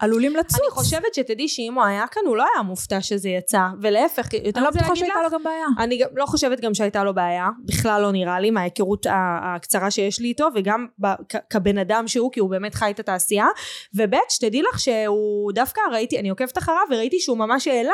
עלולים 0.00 0.36
לצוץ. 0.36 0.60
אני 0.60 0.70
חושבת 0.70 1.14
שתדעי 1.14 1.48
שאם 1.48 1.74
הוא 1.74 1.84
היה 1.84 2.06
כאן, 2.06 2.22
הוא 2.26 2.36
לא 2.36 2.46
היה 2.54 2.62
מופתע 2.62 3.00
שזה 3.00 3.28
יצא. 3.28 3.60
ולהפך, 3.82 4.32
יותר 4.32 4.60
אני 4.60 4.64
לא 4.64 4.70
בטוחה 4.70 4.96
שהייתה 4.96 5.18
לך, 5.18 5.32
לו 5.32 5.38
גם 5.38 5.44
בעיה. 5.44 5.66
אני 5.78 5.98
גם 5.98 6.08
לא 6.16 6.26
חושבת 6.26 6.60
גם 6.60 6.74
שהייתה 6.74 7.04
לו 7.04 7.14
בעיה, 7.14 7.48
בכלל 7.64 8.02
לא 8.02 8.12
נראה 8.12 8.40
לי, 8.40 8.50
מההיכרות 8.50 9.06
הקצרה 9.10 9.90
שיש 9.90 10.20
לי 10.20 10.28
איתו, 10.28 10.48
וגם 10.54 10.86
ב- 10.98 11.14
כ- 11.28 11.36
כבן 11.50 11.78
אדם 11.78 12.08
שהוא, 12.08 12.32
כי 12.32 12.40
הוא 12.40 12.50
באמת 12.50 12.74
חי 12.74 12.90
את 12.90 13.00
התעשייה. 13.00 13.46
וב' 13.94 14.14
שתדעי 14.28 14.62
לך 14.62 14.80
שהוא 14.80 15.52
דווקא 15.52 15.80
ראיתי, 15.92 16.18
אני 16.20 16.28
עוקבת 16.30 16.58
אחריו 16.58 16.82
וראיתי 16.90 17.20
שהוא 17.20 17.38
ממש 17.38 17.68
העלה. 17.68 17.92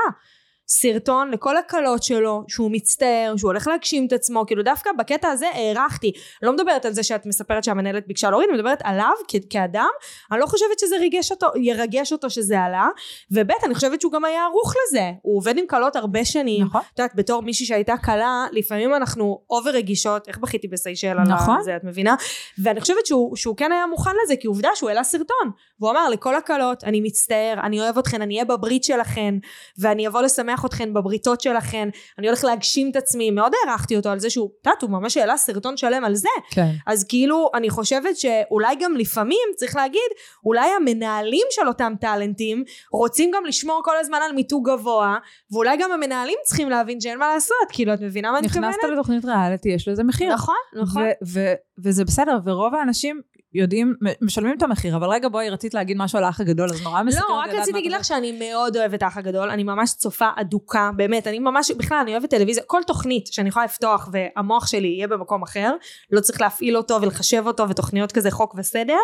סרטון 0.68 1.30
לכל 1.30 1.56
הקלות 1.56 2.02
שלו, 2.02 2.44
שהוא 2.48 2.70
מצטער, 2.70 3.34
שהוא 3.36 3.48
הולך 3.48 3.66
להגשים 3.68 4.06
את 4.06 4.12
עצמו, 4.12 4.46
כאילו 4.46 4.62
דווקא 4.62 4.90
בקטע 4.98 5.28
הזה 5.28 5.46
הערכתי. 5.48 6.12
לא 6.42 6.52
מדברת 6.52 6.84
על 6.84 6.92
זה 6.92 7.02
שאת 7.02 7.26
מספרת 7.26 7.64
שהמנהלת 7.64 8.06
ביקשה 8.06 8.30
להוריד, 8.30 8.48
אני 8.48 8.58
מדברת 8.58 8.78
עליו 8.84 9.12
כ- 9.28 9.36
כאדם, 9.50 9.88
אני 10.32 10.40
לא 10.40 10.46
חושבת 10.46 10.78
שזה 10.78 10.96
ריגש 10.96 11.30
אותו, 11.30 11.46
ירגש 11.56 12.12
אותו 12.12 12.30
שזה 12.30 12.60
עלה, 12.60 12.88
וב' 13.30 13.50
אני 13.64 13.74
חושבת 13.74 14.00
שהוא 14.00 14.12
גם 14.12 14.24
היה 14.24 14.44
ערוך 14.44 14.74
לזה, 14.76 15.10
הוא 15.22 15.38
עובד 15.38 15.58
עם 15.58 15.64
קלות 15.68 15.96
הרבה 15.96 16.24
שנים, 16.24 16.64
נכון. 16.64 16.80
את 16.94 16.98
יודעת, 16.98 17.14
בתור 17.14 17.42
מישהי 17.42 17.66
שהייתה 17.66 17.94
קלה, 18.02 18.46
לפעמים 18.52 18.94
אנחנו 18.94 19.40
אובר 19.50 19.70
רגישות, 19.70 20.28
איך 20.28 20.38
בכיתי 20.38 20.68
בסיישל 20.68 21.06
על 21.06 21.28
נכון. 21.28 21.62
זה, 21.62 21.76
את 21.76 21.84
מבינה? 21.84 22.14
ואני 22.62 22.80
חושבת 22.80 23.06
שהוא, 23.06 23.36
שהוא 23.36 23.56
כן 23.56 23.72
היה 23.72 23.86
מוכן 23.86 24.10
לזה, 24.24 24.34
כי 24.36 24.46
עובדה 24.46 24.68
שהוא 24.74 24.88
העלה 24.90 25.04
סרטון, 25.04 25.50
והוא 25.80 25.90
אמר 25.90 26.08
לכל 26.08 26.34
הקלות, 26.36 26.84
אני 26.84 27.00
מצטער, 27.00 27.60
אני 27.62 27.80
אוהב 27.80 27.98
אתכן, 27.98 28.22
אני 28.22 28.34
אהיה 28.34 28.44
בברית 28.44 28.84
שלכן, 28.84 29.34
ואני 29.78 30.08
אבוא 30.08 30.22
לשמח 30.22 30.55
אתכן 30.64 30.94
בבריתות 30.94 31.40
שלכן, 31.40 31.88
אני 32.18 32.26
הולך 32.26 32.44
להגשים 32.44 32.90
את 32.90 32.96
עצמי, 32.96 33.30
מאוד 33.30 33.52
הערכתי 33.66 33.96
אותו 33.96 34.08
על 34.08 34.18
זה 34.18 34.30
שהוא, 34.30 34.50
את 34.60 34.66
יודעת, 34.66 34.82
הוא 34.82 34.90
ממש 34.90 35.16
העלה 35.16 35.36
סרטון 35.36 35.76
שלם 35.76 36.04
על 36.04 36.14
זה, 36.14 36.28
כן. 36.50 36.70
אז 36.86 37.04
כאילו 37.04 37.50
אני 37.54 37.70
חושבת 37.70 38.16
שאולי 38.16 38.76
גם 38.80 38.96
לפעמים 38.96 39.48
צריך 39.56 39.76
להגיד 39.76 40.10
אולי 40.44 40.68
המנהלים 40.80 41.46
של 41.50 41.68
אותם 41.68 41.92
טאלנטים 42.00 42.64
רוצים 42.92 43.30
גם 43.34 43.44
לשמור 43.44 43.80
כל 43.84 43.96
הזמן 44.00 44.18
על 44.26 44.32
מיתוג 44.32 44.70
גבוה 44.70 45.18
ואולי 45.50 45.76
גם 45.76 45.92
המנהלים 45.92 46.38
צריכים 46.44 46.70
להבין 46.70 47.00
שאין 47.00 47.18
מה 47.18 47.34
לעשות 47.34 47.56
כאילו 47.72 47.94
את 47.94 48.00
מבינה 48.00 48.32
מה 48.32 48.38
אני 48.38 48.46
מתכוונת? 48.46 48.68
נכנסת 48.68 48.88
לתוכנית 48.92 49.24
ריאליטי, 49.24 49.68
יש 49.68 49.88
לזה 49.88 50.04
מחיר. 50.04 50.34
נכון 50.34 50.54
נכון 50.76 51.02
ו- 51.02 51.26
ו- 51.32 51.54
וזה 51.84 52.04
בסדר, 52.04 52.38
ורוב 52.44 52.74
האנשים 52.74 53.20
יודעים, 53.56 53.94
משלמים 54.22 54.54
את 54.58 54.62
המחיר, 54.62 54.96
אבל 54.96 55.08
רגע 55.08 55.28
בואי, 55.28 55.50
רצית 55.50 55.74
להגיד 55.74 55.96
משהו 55.96 56.18
על 56.18 56.24
האח 56.24 56.40
הגדול, 56.40 56.70
אז 56.70 56.82
נורא 56.82 57.02
מסקרן. 57.02 57.24
לא, 57.28 57.34
רק 57.34 57.50
רציתי 57.50 57.72
להגיד. 57.72 57.92
לך 57.92 58.04
שאני 58.04 58.32
מאוד 58.32 58.76
אוהבת 58.76 59.02
האח 59.02 59.16
הגדול, 59.16 59.50
אני 59.50 59.62
ממש 59.64 59.92
צופה 59.92 60.28
אדוקה, 60.36 60.90
באמת, 60.96 61.26
אני 61.26 61.38
ממש, 61.38 61.70
בכלל, 61.70 61.98
אני 62.02 62.12
אוהבת 62.12 62.30
טלוויזיה, 62.30 62.62
כל 62.66 62.80
תוכנית 62.86 63.26
שאני 63.26 63.48
יכולה 63.48 63.64
לפתוח 63.64 64.08
והמוח 64.12 64.66
שלי 64.66 64.88
יהיה 64.88 65.08
במקום 65.08 65.42
אחר, 65.42 65.74
לא 66.10 66.20
צריך 66.20 66.40
להפעיל 66.40 66.76
אותו 66.76 66.98
ולחשב 67.02 67.42
אותו 67.46 67.68
ותוכניות 67.68 68.12
כזה 68.12 68.30
חוק 68.30 68.54
וסדר, 68.58 68.98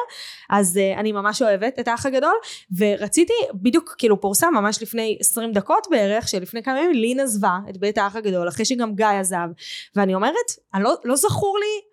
אז 0.50 0.76
uh, 0.76 1.00
אני 1.00 1.12
ממש 1.12 1.42
אוהבת 1.42 1.78
את 1.80 1.88
האח 1.88 2.06
הגדול, 2.06 2.34
ורציתי, 2.78 3.32
בדיוק 3.54 3.94
כאילו 3.98 4.20
פורסם 4.20 4.54
ממש 4.54 4.82
לפני 4.82 5.16
20 5.20 5.52
דקות 5.52 5.86
בערך, 5.90 6.28
שלפני 6.28 6.62
כמה 6.62 6.80
ימים 6.80 6.92
לין 6.92 7.20
עזבה 7.20 7.58
את 7.70 7.78
בית 7.78 7.98
האח 7.98 8.16
הגדול, 8.16 8.48
אחרי 8.48 8.64
שגם 8.64 8.94
גיא 8.94 9.06
עזב, 9.06 9.48
ואני 9.96 10.14
אומרת, 10.14 10.50
לא, 10.74 10.94
לא 11.04 11.16
זכור 11.16 11.58
לי 11.58 11.91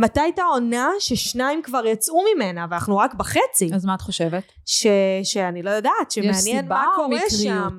מתי 0.00 0.20
הייתה 0.20 0.42
עונה 0.42 0.88
ששניים 0.98 1.62
כבר 1.62 1.86
יצאו 1.86 2.22
ממנה, 2.34 2.66
ואנחנו 2.70 2.96
רק 2.96 3.14
בחצי. 3.14 3.70
אז 3.74 3.84
מה 3.84 3.94
את 3.94 4.00
חושבת? 4.00 4.52
ש, 4.66 4.86
שאני 5.22 5.62
לא 5.62 5.70
יודעת, 5.70 6.10
שמעניין 6.10 6.68
מה 6.68 6.86
קורה 6.96 7.08
מקריות? 7.08 7.30
שם. 7.32 7.76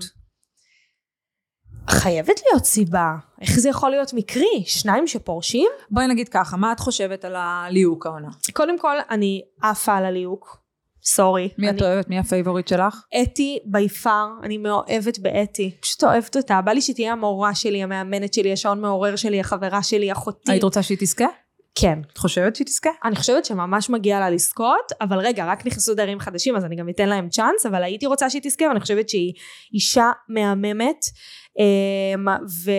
חייבת 1.90 2.40
להיות 2.50 2.66
סיבה. 2.66 3.16
איך 3.42 3.60
זה 3.60 3.70
יכול 3.70 3.90
להיות 3.90 4.14
מקרי? 4.14 4.64
שניים 4.66 5.08
שפורשים? 5.08 5.70
בואי 5.92 6.08
נגיד 6.08 6.30
ככה, 6.30 6.58
מה 6.58 6.72
את 6.72 6.80
חושבת 6.80 7.26
על 7.26 7.36
הליהוק 7.38 8.06
העונה? 8.06 8.30
קודם 8.54 8.80
כל, 8.80 8.96
אני 9.10 9.42
עפה 9.64 9.96
על 9.98 10.06
הליהוק. 10.06 10.58
sorry. 11.06 11.50
מי 11.58 11.70
אני- 11.70 11.78
את 11.78 11.82
אוהבת? 11.84 12.10
מי 12.10 12.20
ה 12.20 12.25
favorite 12.25 12.68
שלך? 12.68 13.06
אתי 13.24 13.60
by 13.66 13.90
far, 13.90 14.28
אני 14.44 14.58
מאוהבת 14.58 15.20
באתי. 15.20 15.76
פשוט 15.82 16.04
אוהבת 16.04 16.38
אותה. 16.38 16.62
בא 16.62 16.72
לי 16.72 16.82
שתהיה 16.82 17.12
המורה 17.12 17.56
שלי, 17.56 17.84
המאמנת 17.84 18.34
שלי, 18.34 18.54
השעון 18.54 18.82
מעורר 18.82 19.16
שלי, 19.16 19.40
החברה 19.40 19.84
שלי, 19.84 20.12
אחותי. 20.12 20.52
היית 20.52 20.64
רוצה 20.64 20.84
שהיא 20.84 20.98
תזכה? 21.02 21.26
כן. 21.76 22.00
את 22.14 22.18
חושבת 22.18 22.56
שהיא 22.56 22.68
תזכה? 22.68 22.90
אני 23.04 23.16
חושבת 23.16 23.46
שממש 23.46 23.90
מגיע 23.90 24.20
לה 24.20 24.30
לזכות, 24.30 24.92
אבל 25.02 25.20
רגע, 25.20 25.46
רק 25.46 25.66
נכנסו 25.66 25.94
דיירים 25.94 26.20
חדשים, 26.20 26.56
אז 26.56 26.66
אני 26.66 26.76
גם 26.76 26.90
אתן 26.90 27.10
להם 27.10 27.30
צ'אנס, 27.30 27.66
אבל 27.66 27.84
הייתי 27.84 28.06
רוצה 28.06 28.30
שהיא 28.30 28.42
תזכה, 28.44 28.66
ואני 28.66 28.80
חושבת 28.80 29.10
שהיא 29.10 29.34
אישה 29.74 30.12
מהממת, 30.30 31.06
אמ, 31.60 32.28
ו, 32.66 32.72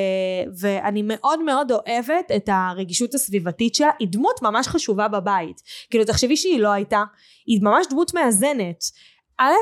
ואני 0.61 1.03
מאוד 1.05 1.43
מאוד 1.43 1.73
אוהבת 1.73 2.31
את 2.37 2.49
הרגישות 2.53 3.15
הסביבתית 3.15 3.75
שלה, 3.75 3.91
היא 3.99 4.09
דמות 4.11 4.43
ממש 4.43 4.69
חשובה 4.69 5.09
בבית. 5.09 5.63
כאילו, 5.91 6.05
תחשבי 6.05 6.37
שהיא 6.37 6.61
לא 6.61 6.69
הייתה, 6.73 7.03
היא 7.47 7.61
ממש 7.63 7.87
דמות 7.91 8.15
מאזנת. 8.15 8.83
א', 9.39 9.53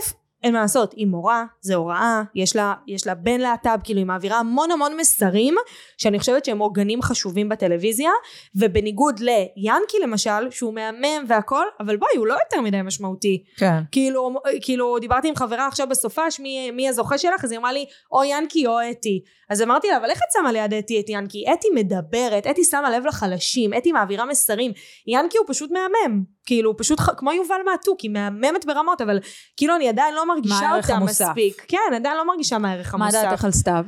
אין 0.43 0.53
מה 0.53 0.61
לעשות, 0.61 0.93
היא 0.93 1.07
מורה, 1.07 1.45
זה 1.61 1.74
הוראה, 1.74 2.22
יש 2.34 2.57
לה, 2.57 2.74
יש 2.86 3.07
לה 3.07 3.14
בן 3.14 3.41
להט"ב, 3.41 3.78
כאילו 3.84 3.99
היא 3.99 4.07
מעבירה 4.07 4.38
המון 4.38 4.70
המון 4.70 4.97
מסרים 4.97 5.55
שאני 5.99 6.18
חושבת 6.18 6.45
שהם 6.45 6.59
עוגנים 6.59 7.03
חשובים 7.03 7.49
בטלוויזיה, 7.49 8.11
ובניגוד 8.55 9.20
ליאנקי 9.20 9.99
למשל, 10.03 10.51
שהוא 10.51 10.74
מהמם 10.74 11.24
והכל, 11.28 11.64
אבל 11.80 11.97
בואי, 11.97 12.16
הוא 12.16 12.26
לא 12.26 12.34
יותר 12.34 12.61
מדי 12.61 12.82
משמעותי. 12.82 13.45
כן. 13.57 13.80
כאילו, 13.93 14.34
כאילו 14.61 14.99
דיברתי 14.99 15.28
עם 15.28 15.36
חברה 15.36 15.66
עכשיו 15.66 15.86
בסופש, 15.88 16.41
מי, 16.41 16.70
מי 16.70 16.88
הזוכה 16.88 17.18
שלך? 17.18 17.45
אז 17.45 17.51
היא 17.51 17.59
אמרה 17.59 17.72
לי, 17.72 17.84
או 18.12 18.24
ינקי 18.24 18.66
או 18.66 18.78
אתי. 18.91 19.22
אז 19.51 19.62
אמרתי 19.62 19.88
לה, 19.88 19.97
אבל 19.97 20.11
איך 20.11 20.18
את 20.18 20.32
שמה 20.32 20.53
ליד 20.53 20.74
אתי 20.74 21.01
את 21.01 21.05
ינקי? 21.09 21.45
אתי 21.53 21.68
מדברת, 21.74 22.47
אתי 22.47 22.64
שמה 22.64 22.91
לב 22.91 23.07
לחלשים, 23.07 23.74
אתי 23.74 23.93
מעבירה 23.93 24.24
מסרים. 24.24 24.72
ינקי 25.07 25.38
הוא 25.38 25.47
פסט 25.49 25.62
מהמם. 25.62 26.22
כאילו, 26.47 26.76
פשוט 26.76 27.01
כמו 27.16 27.32
יובל 27.32 27.61
מעתוק, 27.66 28.01
היא 28.01 28.11
מהממת 28.11 28.64
ברמות, 28.66 29.01
אבל 29.01 29.18
כאילו 29.57 29.76
אני 29.76 29.88
עדיין 29.88 30.14
לא 30.14 30.28
מרגישה 30.28 30.76
אותה 30.76 30.95
המוסף? 30.95 31.24
מספיק. 31.28 31.64
כן, 31.68 31.95
עדיין 31.97 32.16
לא 32.16 32.26
מרגישה 32.26 32.59
מה 32.59 32.70
הערך 32.70 32.95
מה 32.95 33.05
המוסף. 33.05 33.22
דעתך 33.22 33.45
על 33.45 33.53
סתיו? 33.53 33.84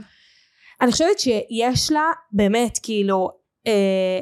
אני 0.80 0.92
חושבת 0.92 1.18
שיש 1.18 1.92
לה 1.92 2.10
באמת 2.32 2.78
כאילו 2.82 3.41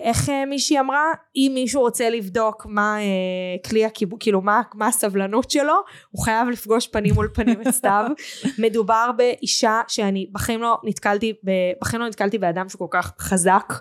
איך 0.02 0.28
אה, 0.28 0.44
מישהי 0.46 0.80
אמרה? 0.80 1.04
אם 1.36 1.50
מישהו 1.54 1.80
רוצה 1.80 2.10
לבדוק 2.10 2.66
מה 2.68 2.96
אה, 2.98 3.68
כלי 3.68 3.84
הקיבוץ 3.84 4.20
כאילו 4.22 4.40
מה, 4.40 4.62
מה 4.74 4.86
הסבלנות 4.86 5.50
שלו 5.50 5.74
הוא 6.10 6.24
חייב 6.24 6.48
לפגוש 6.48 6.86
פנים 6.88 7.14
מול 7.14 7.28
פנים 7.34 7.62
את 7.62 7.68
סתיו. 7.70 8.04
מדובר 8.62 9.10
באישה 9.16 9.80
שאני 9.88 10.26
בחיים 10.32 10.62
לא 10.62 10.78
נתקלתי 10.84 11.32
בחיים 11.80 12.02
לא 12.02 12.08
נתקלתי 12.08 12.38
באדם 12.38 12.68
שהוא 12.68 12.78
כל 12.78 12.98
כך 12.98 13.12
חזק. 13.18 13.72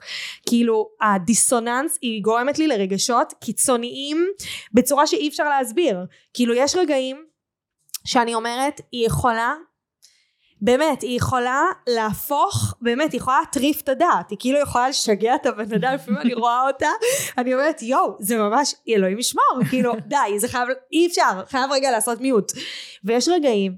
כאילו 0.49 0.89
הדיסוננס 1.01 1.97
היא 2.01 2.24
גורמת 2.24 2.60
לי 2.60 2.68
לרגשות 2.68 3.34
קיצוניים 3.39 4.28
בצורה 4.74 5.07
שאי 5.07 5.28
אפשר 5.28 5.49
להסביר. 5.49 6.05
כאילו 6.34 6.53
יש 6.53 6.76
רגעים 6.76 7.26
שאני 8.05 8.36
אומרת 8.36 8.82
היא 8.91 9.05
יכולה 9.05 9.53
באמת, 10.62 11.01
היא 11.01 11.18
יכולה 11.18 11.64
להפוך, 11.88 12.74
באמת, 12.82 13.12
היא 13.12 13.20
יכולה 13.20 13.39
להטריף 13.39 13.82
את 13.82 13.89
הדעת, 13.89 14.30
היא 14.30 14.38
כאילו 14.39 14.60
יכולה 14.60 14.89
לשגע 14.89 15.36
את 15.36 15.45
הבן 15.45 15.74
אדם, 15.74 15.93
לפעמים 15.93 16.22
אני 16.22 16.34
רואה 16.34 16.68
אותה, 16.68 16.89
אני 17.38 17.53
אומרת, 17.53 17.82
יואו, 17.82 18.16
זה 18.20 18.38
ממש, 18.38 18.76
אלוהים 18.89 19.20
ישמור, 19.20 19.60
כאילו, 19.70 19.93
די, 20.07 20.39
זה 20.39 20.47
חייב, 20.47 20.68
אי 20.91 21.07
אפשר, 21.07 21.45
חייב 21.47 21.72
רגע 21.72 21.91
לעשות 21.91 22.22
מיוט. 22.22 22.51
ויש 23.03 23.28
רגעים, 23.28 23.76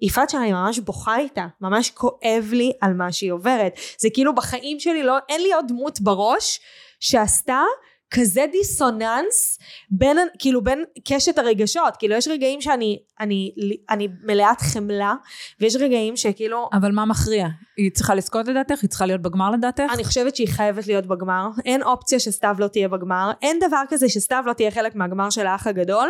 יפעת 0.00 0.30
שאני 0.30 0.52
ממש 0.52 0.78
בוכה 0.78 1.18
איתה, 1.18 1.46
ממש 1.60 1.90
כואב 1.90 2.50
לי 2.52 2.72
על 2.80 2.94
מה 2.94 3.12
שהיא 3.12 3.32
עוברת. 3.32 3.78
זה 3.98 4.08
כאילו 4.14 4.34
בחיים 4.34 4.80
שלי 4.80 5.02
לא, 5.02 5.16
אין 5.28 5.42
לי 5.42 5.52
עוד 5.52 5.64
דמות 5.68 6.00
בראש 6.00 6.60
שעשתה 7.00 7.62
כזה 8.10 8.44
דיסוננס 8.52 9.58
בין, 9.90 10.16
כאילו 10.38 10.64
בין 10.64 10.84
קשת 11.08 11.38
הרגשות, 11.38 11.96
כאילו 11.98 12.14
יש 12.14 12.28
רגעים 12.28 12.60
שאני 12.60 12.98
אני, 13.20 13.54
אני 13.90 14.08
מלאת 14.22 14.60
חמלה, 14.60 15.14
ויש 15.60 15.76
רגעים 15.76 16.16
שכאילו... 16.16 16.68
אבל 16.72 16.92
מה 16.92 17.04
מכריע? 17.04 17.46
היא 17.76 17.90
צריכה 17.90 18.14
לזכות 18.14 18.48
לדעתך? 18.48 18.82
היא 18.82 18.90
צריכה 18.90 19.06
להיות 19.06 19.22
בגמר 19.22 19.50
לדעתך? 19.50 19.84
אני 19.94 20.04
חושבת 20.04 20.36
שהיא 20.36 20.48
חייבת 20.48 20.86
להיות 20.86 21.06
בגמר, 21.06 21.48
אין 21.64 21.82
אופציה 21.82 22.20
שסתיו 22.20 22.56
לא 22.58 22.68
תהיה 22.68 22.88
בגמר, 22.88 23.30
אין 23.42 23.58
דבר 23.68 23.82
כזה 23.88 24.08
שסתיו 24.08 24.42
לא 24.46 24.52
תהיה 24.52 24.70
חלק 24.70 24.94
מהגמר 24.94 25.30
של 25.30 25.46
האח 25.46 25.66
הגדול. 25.66 26.08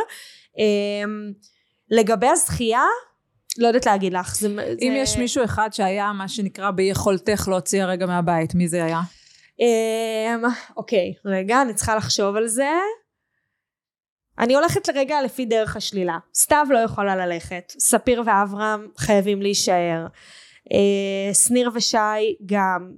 אמ, 0.59 1.33
לגבי 1.91 2.27
הזכייה, 2.27 2.85
לא 3.59 3.67
יודעת 3.67 3.87
להגיד 3.87 4.13
לך. 4.13 4.37
זה, 4.37 4.49
אם 4.49 4.93
זה... 4.93 4.99
יש 4.99 5.17
מישהו 5.17 5.45
אחד 5.45 5.69
שהיה 5.73 6.13
מה 6.13 6.29
שנקרא 6.29 6.71
ביכולתך 6.71 7.49
להוציא 7.49 7.83
הרגע 7.83 8.07
מהבית, 8.07 8.55
מי 8.55 8.69
זה 8.69 8.85
היה? 8.85 9.01
אמ, 9.61 10.43
אוקיי, 10.77 11.15
רגע, 11.25 11.63
אני 11.63 11.75
צריכה 11.75 11.97
לחשוב 11.97 12.37
על 12.37 12.47
זה. 12.47 12.71
אני 14.39 14.55
הולכת 14.55 14.89
לרגע 14.89 15.23
לפי 15.23 15.45
דרך 15.45 15.77
השלילה. 15.77 16.19
סתיו 16.35 16.67
לא 16.71 16.79
יכולה 16.79 17.17
ללכת, 17.17 17.73
ספיר 17.79 18.23
ואברהם 18.27 18.89
חייבים 18.97 19.43
להישאר. 19.43 20.07
אה, 20.73 21.35
שניר 21.35 21.71
ושי 21.75 22.37
גם. 22.47 22.93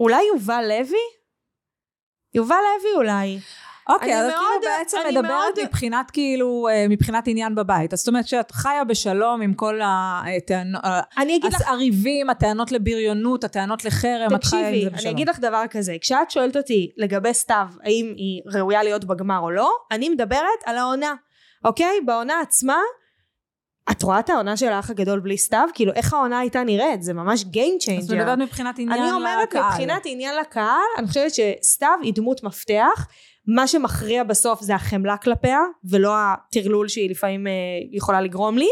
אולי 0.00 0.22
יובל 0.34 0.64
לוי? 0.68 0.98
יובל 2.34 2.56
לוי 2.56 2.94
אולי. 2.96 3.38
אוקיי, 3.88 4.20
אז 4.20 4.26
את 4.26 4.34
כאילו 4.34 4.72
בעצם 4.78 4.98
מדברת 5.08 5.24
מאוד... 5.24 5.54
מבחינת 5.64 6.10
כאילו, 6.10 6.68
אה, 6.68 6.86
מבחינת 6.88 7.28
עניין 7.28 7.54
בבית. 7.54 7.92
אז 7.92 7.98
זאת 7.98 8.08
אומרת 8.08 8.26
שאת 8.26 8.50
חיה 8.52 8.84
בשלום 8.84 9.42
עם 9.42 9.54
כל 9.54 9.80
הטענות, 9.84 10.82
הריבים, 11.66 12.30
הטענות 12.30 12.72
לבריונות, 12.72 13.44
הטענות 13.44 13.84
לחרם, 13.84 14.34
את 14.34 14.44
חיה 14.44 14.68
עם 14.68 14.74
זה 14.74 14.78
בשלום. 14.80 14.90
תקשיבי, 14.90 15.08
אני 15.08 15.10
אגיד 15.10 15.28
לך 15.28 15.38
דבר 15.38 15.62
כזה, 15.70 15.96
כשאת 16.00 16.30
שואלת 16.30 16.56
אותי 16.56 16.92
לגבי 16.96 17.34
סתיו, 17.34 17.66
האם 17.82 18.14
היא 18.16 18.42
ראויה 18.46 18.82
להיות 18.82 19.04
בגמר 19.04 19.38
או 19.38 19.50
לא, 19.50 19.72
אני 19.90 20.08
מדברת 20.08 20.60
על 20.64 20.78
העונה, 20.78 21.14
אוקיי? 21.64 22.00
בעונה 22.06 22.40
עצמה, 22.40 22.78
את 23.90 24.02
רואה 24.02 24.18
את 24.18 24.30
העונה 24.30 24.56
של 24.56 24.68
האח 24.68 24.90
הגדול 24.90 25.20
בלי 25.20 25.38
סתיו? 25.38 25.68
כאילו 25.74 25.92
איך 25.92 26.14
העונה 26.14 26.38
הייתה 26.38 26.64
נראית? 26.64 27.02
זה 27.02 27.12
ממש 27.12 27.42
Game 27.42 27.82
changer. 27.82 27.98
אז 27.98 28.12
מדברת 28.12 28.38
מבחינת 28.38 28.78
עניין 28.78 28.98
לקהל. 28.98 29.08
אני 29.08 29.16
אומרת 29.16 29.54
מבחינת 29.54 30.02
עניין 30.04 30.36
לקהל, 30.40 30.80
אני 30.98 31.06
חושבת 31.06 31.32
שסתיו 31.34 31.98
היא 32.02 32.12
דמות 32.14 32.42
מפתח. 32.42 33.06
מה 33.46 33.66
שמכריע 33.66 34.24
בסוף 34.24 34.60
זה 34.60 34.74
החמלה 34.74 35.16
כלפיה 35.16 35.60
ולא 35.84 36.12
הטרלול 36.16 36.88
שהיא 36.88 37.10
לפעמים 37.10 37.46
אה, 37.46 37.52
יכולה 37.92 38.20
לגרום 38.20 38.58
לי 38.58 38.68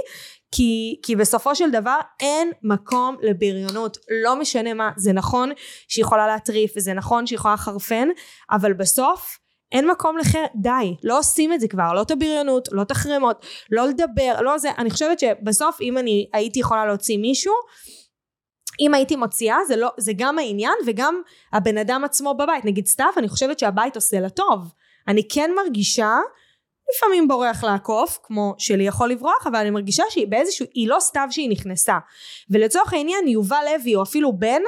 כי, 0.52 0.96
כי 1.02 1.16
בסופו 1.16 1.54
של 1.54 1.70
דבר 1.70 1.98
אין 2.20 2.50
מקום 2.62 3.16
לבריונות. 3.22 3.98
לא 4.24 4.36
משנה 4.36 4.74
מה 4.74 4.90
זה 4.96 5.12
נכון 5.12 5.50
שהיא 5.88 6.02
יכולה 6.02 6.26
להטריף 6.26 6.72
וזה 6.76 6.94
נכון 6.94 7.26
שהיא 7.26 7.36
יכולה 7.36 7.54
לחרפן 7.54 8.08
אבל 8.50 8.72
בסוף 8.72 9.38
אין 9.72 9.90
מקום 9.90 10.18
לחר... 10.18 10.44
די, 10.54 10.94
לא 11.02 11.18
עושים 11.18 11.52
את 11.52 11.60
זה 11.60 11.68
כבר, 11.68 11.92
לא 11.92 12.02
את 12.02 12.10
הבריונות, 12.10 12.68
לא 12.72 12.82
את 12.82 12.90
החרמות, 12.90 13.46
לא 13.70 13.86
לדבר, 13.88 14.40
לא 14.40 14.58
זה, 14.58 14.68
אני 14.78 14.90
חושבת 14.90 15.20
שבסוף 15.20 15.80
אם 15.80 15.98
אני 15.98 16.28
הייתי 16.32 16.60
יכולה 16.60 16.86
להוציא 16.86 17.18
מישהו, 17.18 17.52
אם 18.80 18.94
הייתי 18.94 19.16
מוציאה 19.16 19.64
זה 19.64 19.76
לא 19.76 19.88
זה 19.96 20.12
גם 20.16 20.38
העניין 20.38 20.74
וגם 20.86 21.20
הבן 21.52 21.78
אדם 21.78 22.04
עצמו 22.04 22.34
בבית. 22.34 22.64
נגיד 22.64 22.86
סתיו 22.86 23.12
אני 23.16 23.28
חושבת 23.28 23.58
שהבית 23.58 23.96
עושה 23.96 24.20
לה 24.20 24.30
טוב. 24.30 24.72
אני 25.08 25.28
כן 25.28 25.50
מרגישה 25.56 26.18
לפעמים 26.96 27.28
בורח 27.28 27.64
לעקוף 27.64 28.18
כמו 28.22 28.54
שלי 28.58 28.84
יכול 28.84 29.10
לברוח 29.10 29.46
אבל 29.46 29.56
אני 29.56 29.70
מרגישה 29.70 30.04
שהיא 30.10 30.26
באיזשהו 30.28 30.66
היא 30.74 30.88
לא 30.88 30.96
סתיו 31.00 31.28
שהיא 31.30 31.50
נכנסה. 31.50 31.98
ולצורך 32.50 32.92
העניין 32.92 33.28
יובל 33.28 33.64
לוי 33.72 33.96
או 33.96 34.02
אפילו 34.02 34.32
בן 34.32 34.62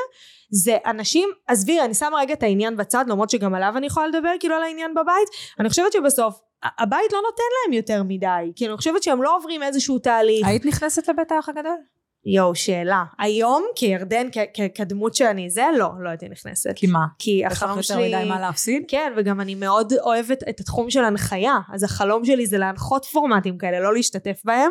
זה 0.50 0.76
אנשים 0.86 1.28
עזבי 1.46 1.80
אני 1.80 1.94
שמה 1.94 2.18
רגע 2.18 2.34
את 2.34 2.42
העניין 2.42 2.76
בצד 2.76 3.04
למרות 3.08 3.30
שגם 3.30 3.54
עליו 3.54 3.72
אני 3.76 3.86
יכולה 3.86 4.06
לדבר 4.06 4.30
כאילו 4.40 4.54
על 4.54 4.62
העניין 4.62 4.94
בבית. 4.94 5.28
אני 5.60 5.68
חושבת 5.68 5.92
שבסוף 5.92 6.40
הבית 6.78 7.12
לא 7.12 7.18
נותן 7.30 7.42
להם 7.64 7.72
יותר 7.72 8.02
מדי. 8.02 8.52
כי 8.56 8.66
אני 8.66 8.76
חושבת 8.76 9.02
שהם 9.02 9.22
לא 9.22 9.36
עוברים 9.36 9.62
איזשהו 9.62 9.98
תהליך. 9.98 10.46
היית 10.46 10.64
נכנסת 10.64 11.08
לבית 11.08 11.32
האח 11.32 11.48
הגדול? 11.48 11.93
יואו, 12.26 12.54
שאלה. 12.54 13.04
היום, 13.18 13.64
כירדן, 13.76 14.26
כדמות 14.74 15.14
שאני 15.14 15.50
זה, 15.50 15.64
לא, 15.78 15.90
לא 16.00 16.08
הייתי 16.08 16.28
נכנסת. 16.28 16.72
כי 16.76 16.86
מה? 16.86 17.06
כי 17.18 17.46
החלום 17.46 17.72
שלי... 17.72 17.80
יש 17.80 17.90
לך 17.90 17.96
יותר 18.12 18.18
מדי 18.18 18.28
מה 18.28 18.40
להפסיד? 18.40 18.82
כן, 18.88 19.12
וגם 19.16 19.40
אני 19.40 19.54
מאוד 19.54 19.92
אוהבת 20.02 20.48
את 20.48 20.60
התחום 20.60 20.90
של 20.90 21.04
הנחיה, 21.04 21.58
אז 21.72 21.82
החלום 21.82 22.24
שלי 22.24 22.46
זה 22.46 22.58
להנחות 22.58 23.04
פורמטים 23.04 23.58
כאלה, 23.58 23.80
לא 23.80 23.94
להשתתף 23.94 24.42
בהם. 24.44 24.70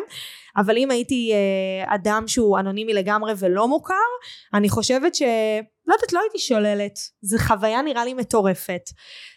אבל 0.56 0.76
אם 0.76 0.90
הייתי 0.90 1.32
אה, 1.32 1.94
אדם 1.94 2.24
שהוא 2.26 2.58
אנונימי 2.58 2.92
לגמרי 2.92 3.32
ולא 3.38 3.68
מוכר, 3.68 3.94
אני 4.54 4.68
חושבת 4.68 5.14
ש... 5.14 5.22
לא 5.86 5.94
יודעת, 5.94 6.12
לא 6.12 6.20
הייתי 6.20 6.38
שוללת. 6.38 6.98
זו 7.22 7.38
חוויה 7.38 7.82
נראה 7.82 8.04
לי 8.04 8.14
מטורפת. 8.14 8.82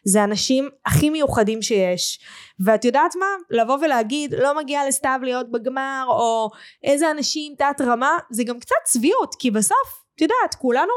זה 0.06 0.24
אנשים 0.24 0.70
הכי 0.86 1.10
מיוחדים 1.10 1.62
שיש. 1.62 2.20
ואת 2.60 2.86
יודעת 2.86 3.16
מה? 3.16 3.60
לבוא 3.62 3.78
ולהגיד 3.82 4.34
לא 4.38 4.58
מגיע 4.58 4.88
לסתיו 4.88 5.20
להיות 5.24 5.52
בגמר, 5.52 6.06
או 6.08 6.50
איזה 6.84 7.12
אנשים 7.12 7.56
תת 7.58 7.82
רמה, 7.82 8.18
זה 8.32 8.44
גם 8.44 8.60
קצת 8.60 8.76
צביעות, 8.86 9.36
כי 9.40 9.52
בסוף 9.52 10.07
את 10.18 10.22
יודעת, 10.22 10.56
כולנו, 10.58 10.94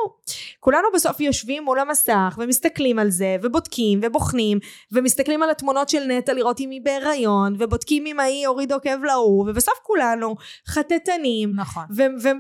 כולנו 0.61 0.89
בסוף 0.95 1.21
יושבים 1.21 1.65
מול 1.65 1.79
המסך 1.79 2.39
ומסתכלים 2.39 2.99
על 2.99 3.11
זה 3.11 3.37
ובודקים 3.43 4.01
ובוחנים 4.03 4.59
ומסתכלים 4.93 5.43
על 5.43 5.51
התמונות 5.51 5.89
של 5.89 6.05
נטע 6.05 6.33
לראות 6.33 6.61
אם 6.61 6.71
היא 6.71 6.81
בהיריון 6.85 7.55
ובודקים 7.59 8.07
אם 8.07 8.21
ההיא 8.21 8.47
הוריד 8.47 8.73
עוקב 8.73 9.05
להוא 9.05 9.51
ובסוף 9.51 9.75
כולנו 9.83 10.37
חטטנים 10.67 11.53
נכון. 11.57 11.85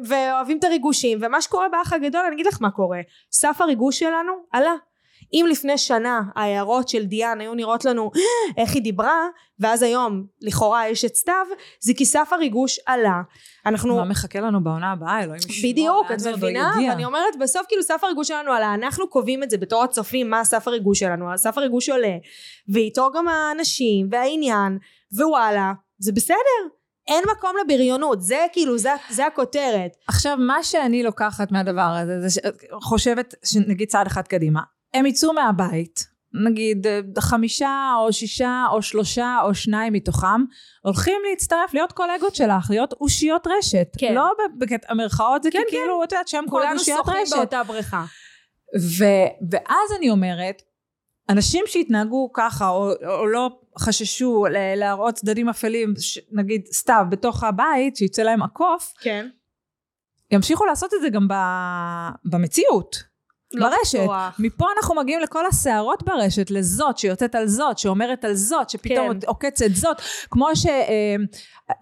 ואוהבים 0.05 0.59
את 0.59 0.65
הריגושים 0.65 1.19
ומה 1.23 1.43
שקורה 1.43 1.69
באח 1.69 1.93
הגדול 1.93 2.23
אני 2.27 2.35
אגיד 2.35 2.47
לך 2.47 2.59
מה 2.61 2.71
קורה 2.71 3.01
סף 3.33 3.57
הריגוש 3.61 3.99
שלנו 3.99 4.33
עלה 4.53 4.75
אם 5.33 5.47
לפני 5.51 5.79
שנה 5.79 6.21
ההערות 6.37 6.89
של 6.89 7.05
דיאן 7.05 7.41
היו 7.41 7.55
נראות 7.55 7.85
לנו 7.85 8.11
איך 8.57 8.75
היא 8.75 8.83
דיברה 8.83 9.27
ואז 9.59 9.83
היום 9.83 10.25
לכאורה 10.41 10.89
יש 10.89 11.05
את 11.05 11.15
סתיו 11.15 11.47
זה 11.81 11.93
כי 11.97 12.05
סף 12.05 12.29
הריגוש 12.33 12.79
עלה. 12.87 13.21
אנחנו 13.67 13.97
מה 13.97 14.05
מחכה 14.05 14.41
לנו 14.41 14.65
בעונה 14.65 14.93
הבאה 14.93 15.23
אלוהים 15.23 15.43
ישמור 15.49 15.73
בדיוק 15.73 16.07
את 16.13 16.27
מבינה? 16.27 16.73
ואני 16.89 17.05
אומרת 17.05 17.37
בסוף 17.41 17.63
כאילו 17.69 17.83
סף 17.83 18.05
הריגוש 18.05 18.29
שלנו 18.29 18.53
עלה. 18.53 18.75
אנחנו 18.75 19.09
קובעים 19.09 19.43
את 19.43 19.51
זה 19.51 19.59
בתור 19.59 19.83
הצופים 19.83 20.31
מה 20.31 20.45
סף 20.45 20.69
הריגוש 20.69 20.99
שלנו 20.99 21.27
סף 21.37 21.59
הריגוש 21.59 21.89
עולה 21.89 22.17
ואיתו 22.69 23.11
גם 23.15 23.29
האנשים 23.29 24.09
והעניין 24.11 24.79
ווואלה 25.13 25.73
זה 25.99 26.13
בסדר. 26.13 26.81
אין 27.09 27.25
מקום 27.37 27.51
לבריונות, 27.65 28.23
זה 28.23 28.47
כאילו, 28.53 28.79
זה, 28.79 28.91
זה 29.11 29.27
הכותרת. 29.27 29.97
עכשיו, 30.09 30.37
מה 30.37 30.63
שאני 30.63 31.03
לוקחת 31.03 31.53
מהדבר 31.53 31.81
הזה, 32.03 32.29
זה 32.29 32.41
חושבת, 32.83 33.35
נגיד 33.67 33.89
צעד 33.89 34.07
אחד 34.07 34.29
קדימה, 34.29 34.61
הם 34.95 35.07
יצאו 35.07 35.33
מהבית, 35.33 36.11
נגיד 36.47 36.87
חמישה 37.19 37.93
או 37.99 38.13
שישה 38.13 38.65
או 38.73 38.83
שלושה 38.83 39.39
או 39.43 39.55
שניים 39.55 39.93
מתוכם, 39.93 40.45
הולכים 40.83 41.23
להצטרף 41.31 41.75
להיות 41.75 41.93
קולגות 41.93 42.35
שלך, 42.35 42.71
להיות 42.71 42.93
אושיות 42.93 43.47
רשת. 43.47 43.89
כן. 43.99 44.15
לא 44.15 44.33
בקטע 44.59 44.87
המרכאות, 44.93 45.43
זה 45.43 45.51
כן, 45.51 45.63
כאילו, 45.69 45.99
כן. 45.99 46.05
את 46.05 46.13
יודעת 46.13 46.29
שהם. 46.29 46.49
כולנו 46.49 46.79
שוחים 46.79 47.25
באותה 47.31 47.63
בריכה. 47.63 48.05
ו, 48.81 49.05
ואז 49.51 49.99
אני 49.99 50.11
אומרת, 50.11 50.63
אנשים 51.29 51.65
שהתנהגו 51.67 52.31
ככה, 52.35 52.69
או, 52.69 52.93
או 53.07 53.27
לא 53.27 53.61
חששו 53.79 54.47
להראות 54.77 55.15
צדדים 55.15 55.49
אפלים, 55.49 55.95
נגיד 56.33 56.67
סתיו, 56.73 57.05
בתוך 57.11 57.45
הבית, 57.45 57.97
שיצא 57.97 58.23
להם 58.23 58.43
עקוף, 58.43 58.95
כן. 59.01 59.29
ימשיכו 60.31 60.65
לעשות 60.65 60.95
את 60.95 61.01
זה 61.01 61.09
גם 61.09 61.29
ב, 61.29 61.35
במציאות. 62.25 63.10
לא 63.55 63.69
ברשת. 63.69 63.99
בטוח. 64.03 64.37
מפה 64.39 64.67
אנחנו 64.77 64.95
מגיעים 64.95 65.21
לכל 65.21 65.47
הסערות 65.47 66.03
ברשת, 66.03 66.51
לזאת 66.51 66.99
שיוצאת 66.99 67.35
על 67.35 67.47
זאת, 67.47 67.79
שאומרת 67.79 68.25
על 68.25 68.35
זאת, 68.35 68.71
שפתאום 68.71 69.21
כן. 69.21 69.27
עוקצת 69.27 69.71
זאת. 69.75 69.97
כמו 70.31 70.57
ש... 70.57 70.67
אה, 70.67 71.17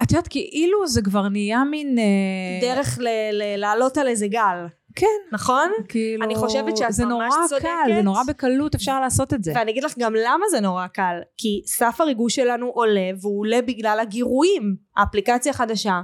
את 0.02 0.10
יודעת, 0.12 0.28
כאילו 0.28 0.86
זה 0.86 1.02
כבר 1.02 1.28
נהיה 1.28 1.64
מין... 1.64 1.98
אה, 1.98 2.04
דרך 2.60 2.98
לעלות 3.56 3.98
על 3.98 4.08
איזה 4.08 4.28
גל. 4.28 4.66
כן. 4.94 5.06
נכון? 5.32 5.70
כאילו... 5.88 6.24
אני 6.24 6.34
חושבת 6.36 6.76
שאת 6.76 6.86
ממש 6.86 6.94
צודקת. 6.94 6.98
זה 6.98 7.04
נורא 7.04 7.84
קל, 7.84 7.94
זה 7.94 8.02
נורא 8.02 8.22
בקלות 8.22 8.74
אפשר 8.74 9.00
לעשות 9.00 9.34
את 9.34 9.44
זה. 9.44 9.52
ואני 9.54 9.70
אגיד 9.70 9.84
לך 9.84 9.94
גם 9.98 10.14
למה 10.14 10.44
זה 10.50 10.60
נורא 10.60 10.86
קל. 10.86 11.20
כי 11.36 11.62
סף 11.66 12.00
הריגוש 12.00 12.34
שלנו 12.34 12.66
עולה, 12.66 13.10
והוא 13.20 13.40
עולה 13.40 13.62
בגלל 13.62 13.98
הגירויים. 14.00 14.76
האפליקציה 14.96 15.52
החדשה, 15.52 16.00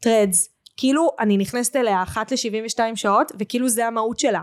טרדס, 0.00 0.48
כאילו 0.76 1.10
אני 1.20 1.36
נכנסת 1.36 1.76
אליה 1.76 2.02
אחת 2.02 2.32
ל-72 2.32 2.96
שעות, 2.96 3.32
וכאילו 3.38 3.68
זה 3.68 3.86
המהות 3.86 4.18
שלה. 4.18 4.42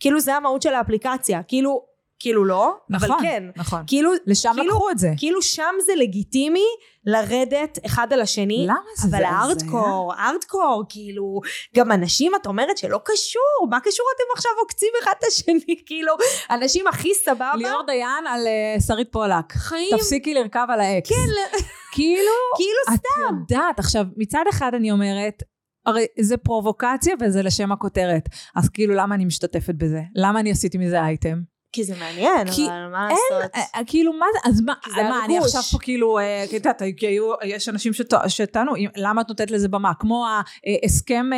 כאילו 0.00 0.20
זה 0.20 0.34
המהות 0.34 0.62
של 0.62 0.74
האפליקציה, 0.74 1.42
כאילו, 1.42 1.90
כאילו 2.18 2.44
לא, 2.44 2.74
נכון, 2.88 3.10
אבל 3.10 3.20
כן. 3.22 3.44
נכון, 3.56 3.82
כאילו, 3.86 4.10
לשם 4.26 4.52
כאילו, 4.54 4.74
לקחו 4.74 4.90
את 4.90 4.98
זה. 4.98 5.10
כאילו 5.16 5.42
שם 5.42 5.74
זה 5.86 5.92
לגיטימי 5.96 6.66
לרדת 7.04 7.78
אחד 7.86 8.12
על 8.12 8.20
השני. 8.20 8.64
למה 8.66 8.80
זה 8.96 9.08
זה? 9.08 9.16
אבל 9.16 9.24
הארדקור, 9.24 10.14
הארדקור, 10.16 10.84
כאילו, 10.88 11.40
גם 11.76 11.92
אנשים, 11.92 12.32
את 12.34 12.46
אומרת 12.46 12.78
שלא 12.78 13.00
קשור, 13.04 13.68
מה 13.70 13.80
קשור 13.80 14.06
אתם 14.16 14.24
עכשיו 14.34 14.50
עוקצים 14.58 14.88
אחד 15.02 15.12
את 15.18 15.24
השני, 15.24 15.76
כאילו, 15.86 16.12
אנשים 16.50 16.86
הכי 16.86 17.14
סבבה. 17.14 17.52
ליאור 17.56 17.82
דיין 17.86 18.26
על 18.26 18.46
uh, 18.46 18.82
שרית 18.86 19.12
פולק. 19.12 19.52
חיים. 19.52 19.96
תפסיקי 19.96 20.34
לרכב 20.34 20.66
על 20.68 20.80
האקס. 20.80 21.08
כן. 21.08 21.58
כאילו, 21.92 22.32
כאילו 22.58 22.96
סתם. 22.96 23.34
את 23.46 23.50
יודעת, 23.50 23.78
עכשיו, 23.78 24.04
מצד 24.16 24.44
אחד 24.50 24.74
אני 24.74 24.90
אומרת, 24.90 25.42
הרי 25.86 26.06
זה 26.20 26.36
פרובוקציה 26.36 27.14
וזה 27.20 27.42
לשם 27.42 27.72
הכותרת. 27.72 28.28
אז 28.56 28.68
כאילו 28.68 28.94
למה 28.94 29.14
אני 29.14 29.24
משתתפת 29.24 29.74
בזה? 29.74 30.00
למה 30.14 30.40
אני 30.40 30.50
עשיתי 30.50 30.78
מזה 30.78 31.00
אייטם? 31.00 31.40
כי 31.72 31.84
זה 31.84 31.94
מעניין, 31.98 32.50
כי 32.52 32.66
אבל 32.66 32.88
מה 32.92 33.08
אין, 33.08 33.18
לעשות? 33.30 33.54
אה, 33.54 33.62
אה, 33.74 33.80
כאילו 33.86 34.12
מה 34.12 34.26
זה, 34.32 34.50
אז 34.50 34.60
מה, 34.60 34.74
זה 34.94 35.02
מה 35.02 35.24
אני. 35.24 35.38
עכשיו 35.38 35.62
פה 35.62 35.78
כאילו, 35.78 36.18
אה, 36.18 36.44
את 36.44 36.52
יודעת, 36.52 36.82
יש 37.44 37.68
אנשים 37.68 37.92
שטענו, 38.28 38.72
למה 38.96 39.20
את 39.20 39.28
נותנת 39.28 39.50
לזה 39.50 39.68
במה? 39.68 39.94
כמו 39.94 40.26
ההסכם 40.82 41.30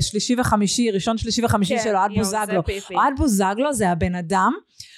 שלישי 0.00 0.34
וחמישי, 0.38 0.90
ראשון 0.90 1.18
שלישי 1.18 1.44
וחמישי 1.44 1.76
כן, 1.76 1.84
של 1.84 1.96
אוהד 1.96 2.10
יואו, 2.12 2.24
זה 2.24 2.36
בוזגלו. 2.38 2.62
אוהד 2.94 3.12
בוזגלו 3.16 3.72
זה 3.72 3.90
הבן 3.90 4.14
אדם 4.14 4.52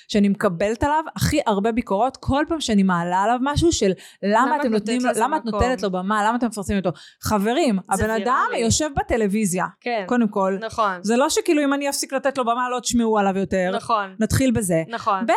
שאני 0.09 0.29
מקבלת 0.29 0.83
עליו 0.83 1.05
הכי 1.17 1.41
הרבה 1.47 1.73
ביקורות 1.73 2.17
כל 2.17 2.45
פעם 2.49 2.61
שאני 2.61 2.83
מעלה 2.83 3.23
עליו 3.23 3.39
משהו 3.41 3.73
של 3.73 3.93
למה 4.23 4.47
למה 4.47 4.57
אתם 4.57 4.67
את 4.67 4.73
נותנים 4.73 5.01
לו, 5.05 5.11
למה 5.17 5.37
את? 5.37 5.45
נותנת 5.45 5.83
לו 5.83 5.91
במה, 5.91 6.25
למה 6.29 6.37
אתם 6.37 6.47
מפרסמים 6.47 6.79
אותו. 6.79 6.91
חברים, 7.23 7.79
הבן 7.89 8.11
אדם 8.11 8.45
ויראלי. 8.51 8.65
יושב 8.65 8.89
בטלוויזיה, 8.97 9.67
כן, 9.81 10.05
קודם 10.07 10.29
כל. 10.29 10.57
נכון, 10.61 10.93
זה 11.03 11.17
לא 11.17 11.31
שכאילו 11.31 11.65
אם 11.65 11.75
אני 11.75 11.89
אפסיק 11.89 12.13
לתת 12.13 12.39
לו 12.39 12.45
במה 12.45 12.71
לא 12.71 12.81
תשמעו 12.81 13.19
עליו 13.19 13.39
יותר. 13.39 13.71
נכון, 13.75 14.15
נתחיל 14.21 14.51
בזה. 14.51 14.83
נכון. 14.89 15.27
ב', 15.27 15.33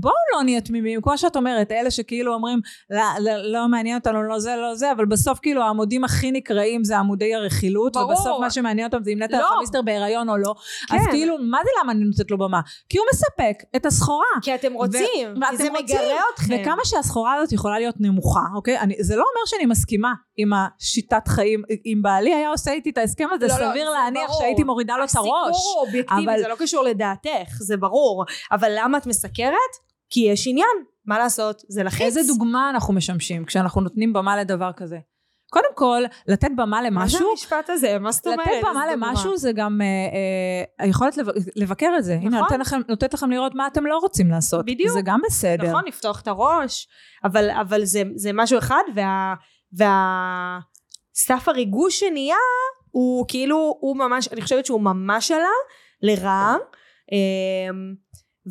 בואו 0.00 0.14
לא 0.34 0.42
נהיה 0.42 0.60
תמימים, 0.60 1.00
כמו 1.02 1.18
שאת 1.18 1.36
אומרת, 1.36 1.72
אלה 1.72 1.90
שכאילו 1.90 2.34
אומרים, 2.34 2.60
לא, 2.90 3.02
לא, 3.20 3.52
לא 3.52 3.68
מעניין 3.68 3.96
אותנו, 3.98 4.22
לא 4.22 4.38
זה, 4.38 4.56
לא 4.56 4.74
זה, 4.74 4.92
אבל 4.92 5.04
בסוף 5.06 5.38
כאילו 5.42 5.62
העמודים 5.62 6.04
הכי 6.04 6.30
נקראים 6.32 6.84
זה 6.84 6.98
עמודי 6.98 7.34
הרכילות, 7.34 7.92
ברור. 7.96 8.10
ובסוף 8.10 8.40
מה 8.40 8.50
שמעניין 8.50 8.86
אותם 8.86 9.02
זה 9.04 9.10
אם 9.10 9.22
נטע 9.22 9.38
לא. 9.40 9.46
חמיסטר 9.56 9.82
בהיריון 9.82 10.28
או 10.28 10.36
לא. 10.36 10.54
אז 10.90 11.00
כן. 11.04 11.10
כאילו, 11.10 11.36
מה 11.50 11.58
זה 11.64 11.70
למה 11.82 11.92
אני 11.92 12.04
נותנת 12.04 12.30
לו 12.30 12.38
במה? 12.38 12.60
כי 12.88 12.98
הוא 12.98 13.06
מספק 13.12 13.56
את 13.76 13.86
הסחורה. 13.86 14.24
כי 14.42 14.54
אתם 14.54 14.72
רוצים, 14.72 15.06
כי 15.34 15.40
ואתם 15.40 15.56
זה. 15.56 15.70
מגרה 15.70 16.20
אתכם. 16.34 16.54
וכמה 16.62 16.84
שהסחורה 16.84 17.34
הזאת 17.34 17.52
יכולה 17.52 17.78
להיות 17.78 17.94
נמוכה, 18.00 18.40
אוקיי? 18.54 18.78
אני, 18.78 18.94
זה 19.00 19.16
לא 19.16 19.22
אומר 19.22 19.46
שאני 19.46 19.66
מסכימה 19.66 20.12
עם 20.36 20.50
השיטת 20.52 21.28
חיים, 21.28 21.62
אם 21.86 22.00
בעלי 22.02 22.34
היה 22.34 22.48
עושה 22.48 22.70
איתי 22.72 22.90
את 22.90 22.98
ההסכם 22.98 23.26
הזה, 23.32 23.46
לא, 23.46 23.54
לא, 23.54 23.70
סביר 23.70 23.90
זה 23.90 23.98
להניח 23.98 24.26
ברור. 24.28 24.40
שהייתי 24.40 24.62
מורידה 24.62 24.96
לו 24.96 25.04
את 25.04 25.08
הראש. 25.14 25.28
הסיקור 25.50 25.72
הוא 25.76 25.86
אובייקטיבי, 25.86 26.22
אבל- 26.24 26.40
זה 26.42 26.48
לא 26.48 26.54
קשור 26.58 26.82
לדעתך, 26.84 27.48
זה 27.58 27.76
ברור. 27.76 28.24
אבל 28.52 28.72
למה 28.76 28.98
את 28.98 29.06
מסקרת? 29.06 29.85
כי 30.10 30.20
יש 30.20 30.46
עניין, 30.46 30.76
מה 31.06 31.18
לעשות? 31.18 31.62
זה 31.68 31.82
לחיץ. 31.82 32.00
איזה 32.02 32.20
דוגמה 32.26 32.70
אנחנו 32.70 32.94
משמשים 32.94 33.44
כשאנחנו 33.44 33.80
נותנים 33.80 34.12
במה 34.12 34.36
לדבר 34.36 34.70
כזה? 34.76 34.98
קודם 35.50 35.68
כל, 35.74 36.02
לתת 36.28 36.48
במה 36.56 36.66
מה 36.66 36.82
זה 36.82 36.88
למשהו, 36.90 37.30
המשפט 37.30 37.70
הזה? 37.70 37.98
מה 37.98 38.12
זאת 38.12 38.26
אומרת? 38.26 38.40
לתת 38.40 38.48
במה 38.62 38.84
איזה 38.84 38.94
דוגמה? 38.94 39.10
למשהו 39.10 39.36
זה 39.36 39.52
גם 39.52 39.80
אה, 39.80 39.86
אה, 39.86 40.84
היכולת 40.86 41.16
לב- 41.16 41.26
לבקר 41.56 41.90
את 41.98 42.04
זה. 42.04 42.14
הנה, 42.14 42.28
נכון. 42.28 42.40
נותן 42.40 42.60
לכם, 42.60 42.80
נותנת 42.88 43.14
לכם 43.14 43.30
לראות 43.30 43.54
מה 43.54 43.66
אתם 43.66 43.86
לא 43.86 43.98
רוצים 43.98 44.30
לעשות. 44.30 44.64
בדיוק. 44.66 44.92
זה 44.92 45.00
גם 45.04 45.20
בסדר. 45.26 45.68
נכון, 45.68 45.84
לפתוח 45.86 46.20
את 46.20 46.28
הראש, 46.28 46.88
אבל, 47.24 47.50
אבל 47.50 47.84
זה, 47.84 48.02
זה 48.14 48.30
משהו 48.34 48.58
אחד, 48.58 48.82
וה, 48.94 49.34
וה... 49.78 50.58
סף 51.14 51.48
הריגוש 51.48 52.00
שנהיה, 52.00 52.36
הוא 52.90 53.24
כאילו, 53.28 53.76
הוא 53.80 53.96
ממש, 53.96 54.28
אני 54.32 54.42
חושבת 54.42 54.66
שהוא 54.66 54.80
ממש 54.80 55.30
עלה 55.30 55.48
לרעה, 56.02 56.56
אמ, 57.12 57.94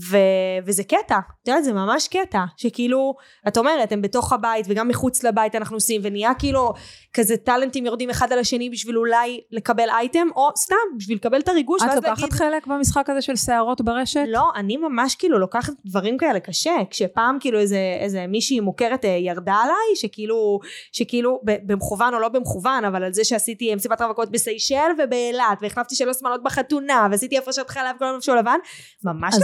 ו, 0.09 0.17
וזה 0.65 0.83
קטע, 0.83 1.17
את 1.43 1.47
יודעת, 1.47 1.63
זה 1.63 1.73
ממש 1.73 2.07
קטע, 2.07 2.43
שכאילו, 2.57 3.15
את 3.47 3.57
אומרת, 3.57 3.91
הם 3.91 4.01
בתוך 4.01 4.33
הבית 4.33 4.65
וגם 4.69 4.87
מחוץ 4.87 5.23
לבית 5.23 5.55
אנחנו 5.55 5.75
עושים, 5.75 6.01
ונהיה 6.03 6.33
כאילו 6.39 6.73
כזה 7.13 7.37
טאלנטים 7.37 7.85
יורדים 7.85 8.09
אחד 8.09 8.31
על 8.31 8.39
השני 8.39 8.69
בשביל 8.69 8.97
אולי 8.97 9.41
לקבל 9.51 9.89
אייטם, 9.89 10.27
או 10.35 10.49
סתם, 10.57 10.75
בשביל 10.97 11.17
לקבל 11.17 11.39
את 11.39 11.47
הריגוש, 11.47 11.81
את 11.81 11.95
לוקחת 11.95 12.21
להגיד, 12.21 12.33
חלק 12.33 12.67
במשחק 12.67 13.09
הזה 13.09 13.21
של 13.21 13.35
שערות 13.35 13.81
ברשת? 13.81 14.23
לא, 14.27 14.49
אני 14.55 14.77
ממש 14.77 15.15
כאילו 15.15 15.39
לוקחת 15.39 15.73
דברים 15.85 16.17
כאלה 16.17 16.39
קשה, 16.39 16.75
כשפעם 16.89 17.37
כאילו 17.39 17.59
איזה, 17.59 17.97
איזה 17.99 18.27
מישהי 18.27 18.59
מוכרת 18.59 19.05
אה, 19.05 19.09
ירדה 19.09 19.53
עליי, 19.53 19.95
שכאילו, 19.95 20.59
שכאילו 20.91 21.41
במכוון 21.43 22.13
או 22.13 22.19
לא 22.19 22.29
במכוון, 22.29 22.85
אבל 22.85 23.03
על 23.03 23.13
זה 23.13 23.23
שעשיתי 23.23 23.75
מסיבת 23.75 24.01
רווקות 24.01 24.31
בסיישל 24.31 24.75
ובאילת, 25.03 25.57
והחלפתי 25.61 25.95
שלוש 25.95 26.17
שמלות 26.17 26.43
בחתונה, 26.43 27.07
ועשיתי 27.11 27.37
הפרשת 27.37 27.69
חלב 27.69 27.95
כל 27.99 28.35
לבן, 28.35 28.57
ממש 29.03 29.35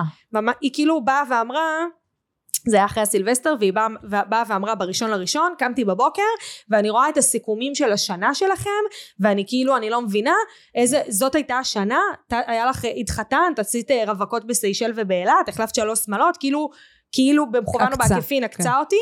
אמרה? 0.00 0.42
ממש, 0.42 0.54
היא 0.60 0.70
כאילו 0.74 1.04
באה 1.04 1.22
ואמרה, 1.30 1.84
זה 2.68 2.76
היה 2.76 2.86
אחרי 2.86 3.02
הסילבסטר 3.02 3.54
והיא 3.60 3.72
באה, 3.72 3.88
באה 4.02 4.42
ואמרה 4.48 4.74
בראשון 4.74 5.10
לראשון 5.10 5.54
קמתי 5.58 5.84
בבוקר 5.84 6.22
ואני 6.70 6.90
רואה 6.90 7.08
את 7.08 7.16
הסיכומים 7.16 7.74
של 7.74 7.92
השנה 7.92 8.34
שלכם 8.34 8.70
ואני 9.20 9.44
כאילו 9.46 9.76
אני 9.76 9.90
לא 9.90 10.02
מבינה 10.02 10.34
איזה 10.74 11.02
זאת 11.08 11.34
הייתה 11.34 11.58
השנה 11.58 12.00
ת, 12.28 12.32
היה 12.46 12.66
לך 12.66 12.84
התחתנת 13.00 13.58
עשית 13.58 13.90
רווקות 14.06 14.44
בסיישל 14.44 14.92
ובאילת 14.96 15.48
החלפת 15.48 15.74
שלוש 15.74 15.98
שמלות 15.98 16.36
כאילו 16.36 16.70
כאילו 17.12 17.50
במכוון 17.50 17.92
או 17.92 17.98
בעקיפין 17.98 18.44
עקצה 18.44 18.62
כן. 18.62 18.78
אותי 18.78 19.00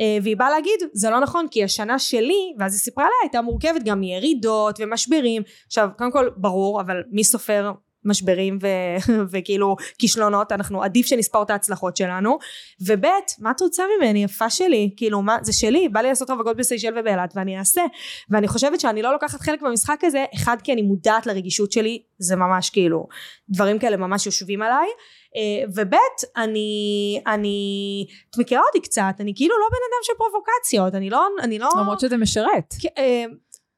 אה, 0.00 0.18
והיא 0.22 0.36
באה 0.36 0.50
להגיד 0.50 0.80
זה 0.92 1.10
לא 1.10 1.20
נכון 1.20 1.46
כי 1.50 1.64
השנה 1.64 1.98
שלי 1.98 2.54
ואז 2.58 2.72
היא 2.72 2.80
סיפרה 2.80 3.04
לה 3.04 3.10
הייתה 3.22 3.40
מורכבת 3.42 3.82
גם 3.84 4.00
מירידות 4.00 4.76
ומשברים 4.80 5.42
עכשיו 5.66 5.88
קודם 5.98 6.12
כל 6.12 6.30
ברור 6.36 6.80
אבל 6.80 7.02
מי 7.10 7.24
סופר 7.24 7.72
משברים 8.04 8.58
ו- 8.62 8.66
וכאילו 9.32 9.76
כישלונות 9.98 10.52
אנחנו 10.52 10.82
עדיף 10.82 11.06
שנספור 11.06 11.42
את 11.42 11.50
ההצלחות 11.50 11.96
שלנו. 11.96 12.38
וב' 12.86 13.06
מה 13.38 13.50
את 13.50 13.60
רוצה 13.60 13.84
ממני? 13.98 14.24
יפה 14.24 14.50
שלי. 14.50 14.90
כאילו 14.96 15.22
מה 15.22 15.36
זה 15.42 15.52
שלי. 15.52 15.88
בא 15.88 16.00
לי 16.00 16.08
לעשות 16.08 16.30
רווקות 16.30 16.56
בסיישל 16.56 16.98
ובאילת 16.98 17.32
ואני 17.36 17.58
אעשה. 17.58 17.82
ואני 18.30 18.48
חושבת 18.48 18.80
שאני 18.80 19.02
לא 19.02 19.12
לוקחת 19.12 19.40
חלק 19.40 19.62
במשחק 19.62 20.04
הזה 20.04 20.24
אחד 20.34 20.56
כי 20.64 20.72
אני 20.72 20.82
מודעת 20.82 21.26
לרגישות 21.26 21.72
שלי. 21.72 22.02
זה 22.18 22.36
ממש 22.36 22.70
כאילו 22.70 23.06
דברים 23.48 23.78
כאלה 23.78 23.96
ממש 23.96 24.26
יושבים 24.26 24.62
עליי. 24.62 24.88
אה, 25.36 25.64
וב' 25.74 25.94
אני 26.36 27.20
אני 27.26 28.06
את 28.30 28.38
מכירה 28.38 28.62
אותי 28.66 28.80
קצת. 28.80 29.14
אני 29.20 29.32
כאילו 29.36 29.54
לא 29.58 29.66
בן 29.70 29.76
אדם 29.90 30.02
של 30.02 30.12
פרובוקציות. 30.18 30.94
אני 30.94 31.10
לא 31.10 31.26
אני 31.42 31.58
לא 31.58 31.68
למרות 31.80 32.00
שזה 32.00 32.16
משרת. 32.16 32.74
כ- 32.80 32.98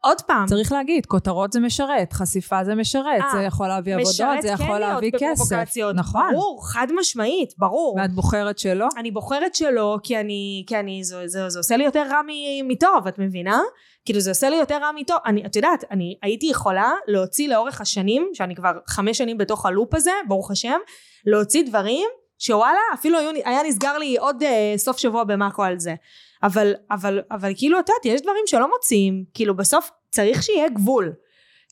עוד 0.05 0.20
פעם 0.20 0.46
צריך 0.46 0.72
להגיד, 0.72 1.07
כותרות 1.07 1.53
זה 1.53 1.61
משרת, 1.61 2.12
חשיפה 2.12 2.64
זה 2.64 2.74
משרת, 2.74 3.20
אה, 3.20 3.30
זה 3.32 3.42
יכול 3.42 3.68
להביא 3.68 3.94
עבודות, 3.94 4.11
משרת 4.11 4.42
זה 4.42 4.48
כן 4.48 4.55
יכול 4.55 4.78
להיות 4.78 4.92
להביא 4.92 5.11
כסף. 5.18 5.44
בפרובוקציות. 5.44 5.96
נכון. 5.96 6.22
ברור 6.32 6.68
חד 6.72 6.86
משמעית 7.00 7.55
ברור 7.59 7.96
ואת 7.96 8.12
בוחרת 8.12 8.59
שלא? 8.59 8.88
אני 8.96 9.11
בוחרת 9.11 9.55
שלא 9.55 9.98
כי 10.03 10.20
אני 10.20 10.64
כי 10.66 10.78
אני 10.78 11.05
זה, 11.05 11.16
זה, 11.26 11.48
זה 11.48 11.59
עושה 11.59 11.76
לי 11.76 11.84
יותר 11.84 12.07
רע 12.11 12.20
מטוב 12.64 13.07
את 13.09 13.18
מבינה 13.18 13.61
כאילו 14.05 14.20
זה 14.20 14.30
עושה 14.30 14.50
לי 14.50 14.57
יותר 14.57 14.78
רע 14.82 14.90
מטוב 14.96 15.16
אני 15.26 15.46
את 15.46 15.57
יודעת 15.57 15.84
אני 15.90 16.18
הייתי 16.22 16.46
יכולה 16.46 16.92
להוציא 17.07 17.48
לאורך 17.48 17.80
השנים 17.80 18.30
שאני 18.34 18.57
כבר 18.57 18.72
חמש 18.88 19.18
שנים 19.18 19.38
בתוך 19.38 19.66
הלופ 19.66 19.94
הזה 19.94 20.12
ברוך 20.28 20.50
השם 20.50 20.78
להוציא 21.26 21.64
דברים 21.66 22.09
שוואלה 22.38 22.80
אפילו 22.94 23.18
היה 23.44 23.62
נסגר 23.68 23.98
לי 23.98 24.16
עוד 24.16 24.42
uh, 24.42 24.78
סוף 24.78 24.98
שבוע 24.98 25.24
במאקו 25.24 25.62
על 25.62 25.78
זה 25.78 25.94
אבל 26.43 26.74
אבל 26.90 27.20
אבל 27.30 27.53
כאילו 27.57 27.78
את 27.78 27.88
יודעת 27.88 28.05
יש 28.05 28.22
דברים 28.22 28.43
שלא 28.47 28.70
מוציאים. 28.70 29.24
כאילו 29.34 29.57
בסוף 29.57 29.90
צריך 30.11 30.43
שיהיה 30.43 30.68
גבול. 30.68 31.12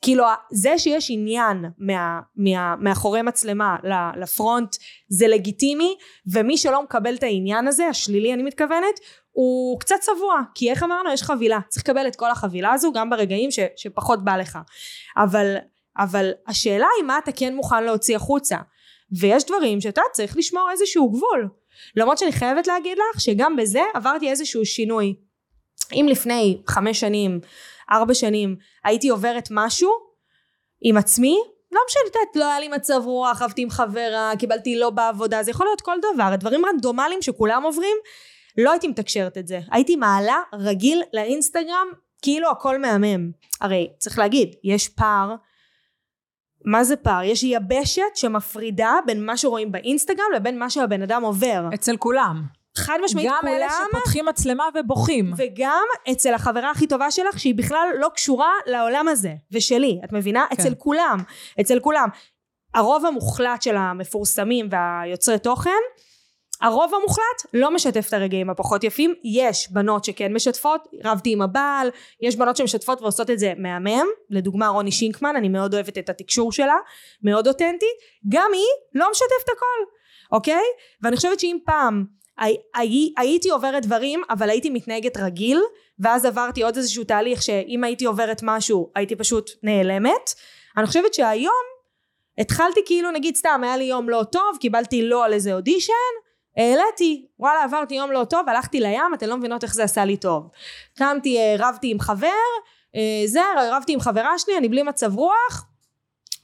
כאילו 0.02 0.24
זה 0.52 0.78
שיש 0.78 1.10
עניין 1.10 1.64
מה, 1.78 2.20
מה, 2.36 2.74
מאחורי 2.80 3.22
מצלמה 3.22 3.76
לפרונט 4.16 4.76
זה 5.08 5.28
לגיטימי 5.28 5.96
ומי 6.32 6.56
שלא 6.56 6.82
מקבל 6.82 7.14
את 7.14 7.22
העניין 7.22 7.68
הזה 7.68 7.86
השלילי 7.86 8.34
אני 8.34 8.42
מתכוונת 8.42 9.00
הוא 9.30 9.80
קצת 9.80 9.96
צבוע. 10.00 10.40
כי 10.54 10.70
איך 10.70 10.82
אמרנו? 10.82 11.12
יש 11.12 11.22
חבילה. 11.22 11.58
צריך 11.68 11.84
לקבל 11.88 12.06
את 12.06 12.16
כל 12.16 12.30
החבילה 12.30 12.72
הזו 12.72 12.92
גם 12.92 13.10
ברגעים 13.10 13.50
ש, 13.50 13.58
שפחות 13.76 14.24
בא 14.24 14.36
לך. 14.36 14.58
אבל 15.16 15.56
אבל 15.98 16.30
השאלה 16.46 16.86
היא 16.98 17.06
מה 17.06 17.18
אתה 17.18 17.32
כן 17.32 17.54
מוכן 17.54 17.84
להוציא 17.84 18.16
החוצה. 18.16 18.56
ויש 19.20 19.44
דברים 19.44 19.80
שאתה 19.80 20.02
צריך 20.12 20.36
לשמור 20.36 20.68
איזשהו 20.70 21.10
גבול 21.10 21.48
למרות 21.96 22.18
שאני 22.18 22.32
חייבת 22.32 22.66
להגיד 22.66 22.98
לך 22.98 23.20
שגם 23.20 23.56
בזה 23.56 23.82
עברתי 23.94 24.30
איזשהו 24.30 24.66
שינוי 24.66 25.14
אם 25.92 26.06
לפני 26.10 26.62
חמש 26.66 27.00
שנים 27.00 27.40
ארבע 27.90 28.14
שנים 28.14 28.56
הייתי 28.84 29.08
עוברת 29.08 29.48
משהו 29.50 29.90
עם 30.80 30.96
עצמי 30.96 31.38
לא 31.72 31.80
משנה, 31.88 32.02
את 32.02 32.14
יודעת, 32.14 32.36
לא 32.36 32.50
היה 32.50 32.60
לי 32.60 32.68
מצב 32.68 33.00
רוח, 33.04 33.42
אהבתי 33.42 33.62
עם 33.62 33.70
חברה, 33.70 34.32
קיבלתי 34.38 34.78
לא 34.78 34.90
בעבודה, 34.90 35.42
זה 35.42 35.50
יכול 35.50 35.66
להיות 35.66 35.80
כל 35.80 35.96
דבר, 36.14 36.36
דברים 36.36 36.66
רנדומליים 36.66 37.22
שכולם 37.22 37.62
עוברים, 37.62 37.96
לא 38.58 38.70
הייתי 38.70 38.88
מתקשרת 38.88 39.38
את 39.38 39.46
זה. 39.46 39.60
הייתי 39.70 39.96
מעלה 39.96 40.40
רגיל 40.52 41.02
לאינסטגרם, 41.12 41.88
כאילו 42.22 42.50
הכל 42.50 42.78
מהמם. 42.78 43.30
הרי, 43.60 43.90
צריך 43.98 44.18
להגיד, 44.18 44.54
יש 44.64 44.88
פער, 44.88 45.34
מה 46.64 46.84
זה 46.84 46.96
פער? 46.96 47.22
יש 47.22 47.42
יבשת 47.42 48.02
שמפרידה 48.14 48.94
בין 49.06 49.26
מה 49.26 49.36
שרואים 49.36 49.72
באינסטגרם 49.72 50.26
לבין 50.36 50.58
מה 50.58 50.70
שהבן 50.70 51.02
אדם 51.02 51.22
עובר. 51.22 51.68
אצל 51.74 51.96
כולם. 51.96 52.42
חד 52.76 52.98
משמעית 53.04 53.28
גם 53.28 53.38
כולם, 53.40 53.54
אלה 53.54 53.68
שפותחים 53.88 54.26
מצלמה 54.26 54.64
ובוכים. 54.74 55.32
וגם 55.36 55.84
אצל 56.12 56.34
החברה 56.34 56.70
הכי 56.70 56.86
טובה 56.86 57.10
שלך 57.10 57.38
שהיא 57.38 57.54
בכלל 57.54 57.88
לא 57.98 58.08
קשורה 58.14 58.52
לעולם 58.66 59.08
הזה 59.08 59.32
ושלי 59.52 60.00
את 60.04 60.12
מבינה? 60.12 60.46
כן. 60.50 60.54
אצל 60.54 60.74
כולם 60.74 61.18
אצל 61.60 61.80
כולם 61.80 62.08
הרוב 62.74 63.06
המוחלט 63.06 63.62
של 63.62 63.76
המפורסמים 63.76 64.68
והיוצרי 64.70 65.38
תוכן 65.38 65.70
הרוב 66.60 66.94
המוחלט 66.94 67.54
לא 67.54 67.74
משתף 67.74 68.08
את 68.08 68.12
הרגעים 68.12 68.50
הפחות 68.50 68.84
יפים. 68.84 69.14
יש 69.24 69.72
בנות 69.72 70.04
שכן 70.04 70.32
משתפות 70.32 70.88
רבתי 71.04 71.32
עם 71.32 71.42
הבעל 71.42 71.90
יש 72.20 72.36
בנות 72.36 72.56
שמשתפות 72.56 73.02
ועושות 73.02 73.30
את 73.30 73.38
זה 73.38 73.52
מהמם. 73.58 74.06
לדוגמה 74.30 74.68
רוני 74.68 74.92
שינקמן 74.92 75.36
אני 75.36 75.48
מאוד 75.48 75.74
אוהבת 75.74 75.98
את 75.98 76.08
התקשור 76.08 76.52
שלה 76.52 76.76
מאוד 77.22 77.48
אותנטית 77.48 77.88
גם 78.28 78.50
היא 78.54 79.00
לא 79.02 79.08
משתפת 79.10 79.48
הכל 79.56 79.90
אוקיי? 80.32 80.62
ואני 81.02 81.16
חושבת 81.16 81.40
שאם 81.40 81.58
פעם 81.64 82.04
הי, 82.38 82.56
הי, 82.74 83.12
הייתי 83.16 83.50
עוברת 83.50 83.86
דברים 83.86 84.22
אבל 84.30 84.50
הייתי 84.50 84.70
מתנהגת 84.70 85.16
רגיל 85.16 85.60
ואז 85.98 86.24
עברתי 86.24 86.62
עוד 86.62 86.76
איזשהו 86.76 87.04
תהליך 87.04 87.42
שאם 87.42 87.84
הייתי 87.84 88.04
עוברת 88.04 88.40
משהו 88.42 88.90
הייתי 88.94 89.16
פשוט 89.16 89.50
נעלמת. 89.62 90.30
אני 90.76 90.86
חושבת 90.86 91.14
שהיום 91.14 91.64
התחלתי 92.38 92.80
כאילו 92.86 93.10
נגיד 93.10 93.36
סתם 93.36 93.60
היה 93.64 93.76
לי 93.76 93.84
יום 93.84 94.08
לא 94.08 94.22
טוב 94.32 94.56
קיבלתי 94.60 95.08
לא 95.08 95.24
על 95.24 95.32
איזה 95.32 95.54
אודישן 95.54 95.92
העליתי 96.56 97.26
וואלה 97.38 97.64
עברתי 97.64 97.94
יום 97.94 98.12
לא 98.12 98.24
טוב 98.24 98.48
הלכתי 98.48 98.80
לים 98.80 99.14
אתן 99.14 99.28
לא 99.28 99.36
מבינות 99.36 99.64
איך 99.64 99.74
זה 99.74 99.84
עשה 99.84 100.04
לי 100.04 100.16
טוב. 100.16 100.48
קמתי 100.98 101.38
אה, 101.38 101.56
רבתי 101.58 101.90
עם 101.90 102.00
חבר 102.00 102.28
אה, 102.96 103.22
זה 103.26 103.40
רבתי 103.72 103.92
עם 103.92 104.00
חברה 104.00 104.38
שלי 104.38 104.58
אני 104.58 104.68
בלי 104.68 104.82
מצב 104.82 105.16
רוח 105.16 105.66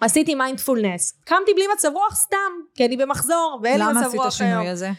עשיתי 0.01 0.35
מיינדפולנס. 0.35 1.21
קמתי 1.25 1.55
בלי 1.55 1.65
מצב 1.75 1.91
רוח 1.95 2.15
סתם 2.15 2.37
כי 2.75 2.87
אני 2.87 2.97
במחזור 2.97 3.61
ואין 3.63 3.81
לי 3.81 3.87
מצב 3.87 3.97
רוח 3.97 4.01
היום. 4.01 4.13
למה 4.13 4.27
עשית 4.27 4.43
השינוי 4.43 4.69
הזה? 4.69 4.91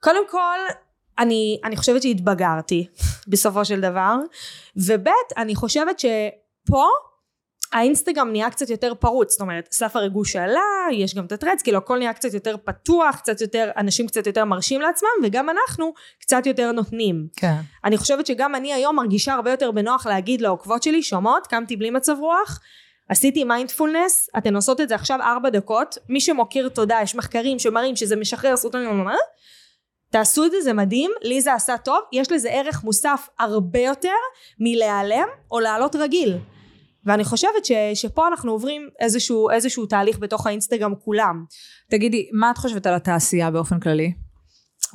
קודם 0.00 0.28
כל 0.28 0.58
אני, 1.18 1.60
אני 1.64 1.76
חושבת 1.76 2.02
שהתבגרתי 2.02 2.86
בסופו 3.30 3.64
של 3.64 3.80
דבר. 3.80 4.16
וב' 4.76 5.08
אני 5.36 5.54
חושבת 5.54 5.98
שפה 5.98 6.86
האינסטגרם 7.76 8.30
נהיה 8.30 8.50
קצת 8.50 8.70
יותר 8.70 8.94
פרוץ, 8.94 9.32
זאת 9.32 9.40
אומרת 9.40 9.68
סף 9.72 9.96
הריגוש 9.96 10.36
עלה, 10.36 10.60
יש 10.92 11.14
גם 11.14 11.24
את 11.24 11.32
הטרדס, 11.32 11.62
כאילו 11.62 11.78
הכל 11.78 11.98
נהיה 11.98 12.12
קצת 12.12 12.34
יותר 12.34 12.56
פתוח, 12.64 13.16
קצת 13.16 13.40
יותר, 13.40 13.70
אנשים 13.76 14.06
קצת 14.06 14.26
יותר 14.26 14.44
מרשים 14.44 14.80
לעצמם 14.80 15.08
וגם 15.22 15.50
אנחנו 15.50 15.92
קצת 16.20 16.46
יותר 16.46 16.72
נותנים. 16.72 17.26
כן. 17.36 17.56
אני 17.84 17.96
חושבת 17.96 18.26
שגם 18.26 18.54
אני 18.54 18.72
היום 18.72 18.96
מרגישה 18.96 19.34
הרבה 19.34 19.50
יותר 19.50 19.70
בנוח 19.70 20.06
להגיד 20.06 20.40
לעוקבות 20.40 20.82
שלי, 20.82 21.02
שומעות, 21.02 21.46
קמתי 21.46 21.76
בלי 21.76 21.90
מצב 21.90 22.16
רוח, 22.20 22.60
עשיתי 23.08 23.44
מיינדפולנס, 23.44 24.28
אתן 24.38 24.56
עושות 24.56 24.80
את 24.80 24.88
זה 24.88 24.94
עכשיו 24.94 25.18
ארבע 25.22 25.50
דקות, 25.50 25.98
מי 26.08 26.20
שמוקיר 26.20 26.68
תודה, 26.68 26.98
יש 27.02 27.14
מחקרים 27.14 27.58
שמראים 27.58 27.96
שזה 27.96 28.16
משחרר 28.16 28.56
סרטונים, 28.56 29.06
תעשו 30.10 30.44
את 30.44 30.50
זה, 30.50 30.60
זה 30.60 30.72
מדהים, 30.72 31.10
לי 31.22 31.40
זה 31.40 31.54
עשה 31.54 31.78
טוב, 31.78 31.98
יש 32.12 32.32
לזה 32.32 32.50
ערך 32.50 32.84
מוסף 32.84 33.28
הרבה 33.38 33.80
יותר 33.80 34.08
מלהיעלם 34.60 35.28
או 35.50 35.60
לעלות 35.60 35.96
רגיל. 35.96 36.38
ואני 37.06 37.24
חושבת 37.24 37.64
ש, 37.64 37.72
שפה 37.94 38.28
אנחנו 38.28 38.52
עוברים 38.52 38.88
איזשהו, 39.00 39.50
איזשהו 39.50 39.86
תהליך 39.86 40.18
בתוך 40.18 40.46
האינסטגרם 40.46 40.94
כולם. 40.94 41.44
תגידי, 41.90 42.28
מה 42.32 42.50
את 42.50 42.58
חושבת 42.58 42.86
על 42.86 42.94
התעשייה 42.94 43.50
באופן 43.50 43.80
כללי? 43.80 44.12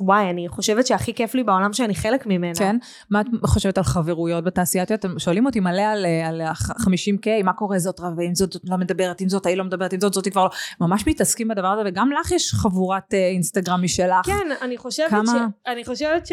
וואי, 0.00 0.30
אני 0.30 0.48
חושבת 0.48 0.86
שהכי 0.86 1.14
כיף 1.14 1.34
לי 1.34 1.42
בעולם 1.42 1.72
שאני 1.72 1.94
חלק 1.94 2.26
ממנה. 2.26 2.54
כן? 2.54 2.76
מה 3.10 3.20
את 3.20 3.26
חושבת 3.46 3.78
על 3.78 3.84
חברויות 3.84 4.44
בתעשייה? 4.44 4.84
אתם 4.84 5.18
שואלים 5.18 5.46
אותי 5.46 5.60
מלא 5.60 5.82
על, 5.82 6.06
על 6.24 6.42
50K, 6.70 7.44
מה 7.44 7.52
קורה 7.52 7.78
זאת 7.78 8.00
רבה, 8.00 8.22
אם 8.22 8.34
זאת 8.34 8.56
לא 8.64 8.76
מדברת, 8.76 9.22
אם 9.22 9.28
זאת 9.28 9.46
ההיא 9.46 9.56
לא 9.56 9.64
מדברת, 9.64 9.94
אם 9.94 10.00
זאת 10.00 10.14
זאתי 10.14 10.30
כבר 10.30 10.44
לא... 10.44 10.50
ממש 10.80 11.06
מתעסקים 11.06 11.48
בדבר 11.48 11.66
הזה, 11.66 11.82
וגם 11.86 12.10
לך 12.12 12.30
יש 12.30 12.52
חבורת 12.54 13.14
אה, 13.14 13.28
אינסטגרם 13.28 13.82
משלך. 13.82 14.26
כן, 14.26 14.48
אני 14.60 14.78
חושבת 14.78 15.10
כמה... 15.10 15.48
ש... 15.66 15.70
אני 15.70 15.84
חושבת 15.84 16.26
ש... 16.26 16.32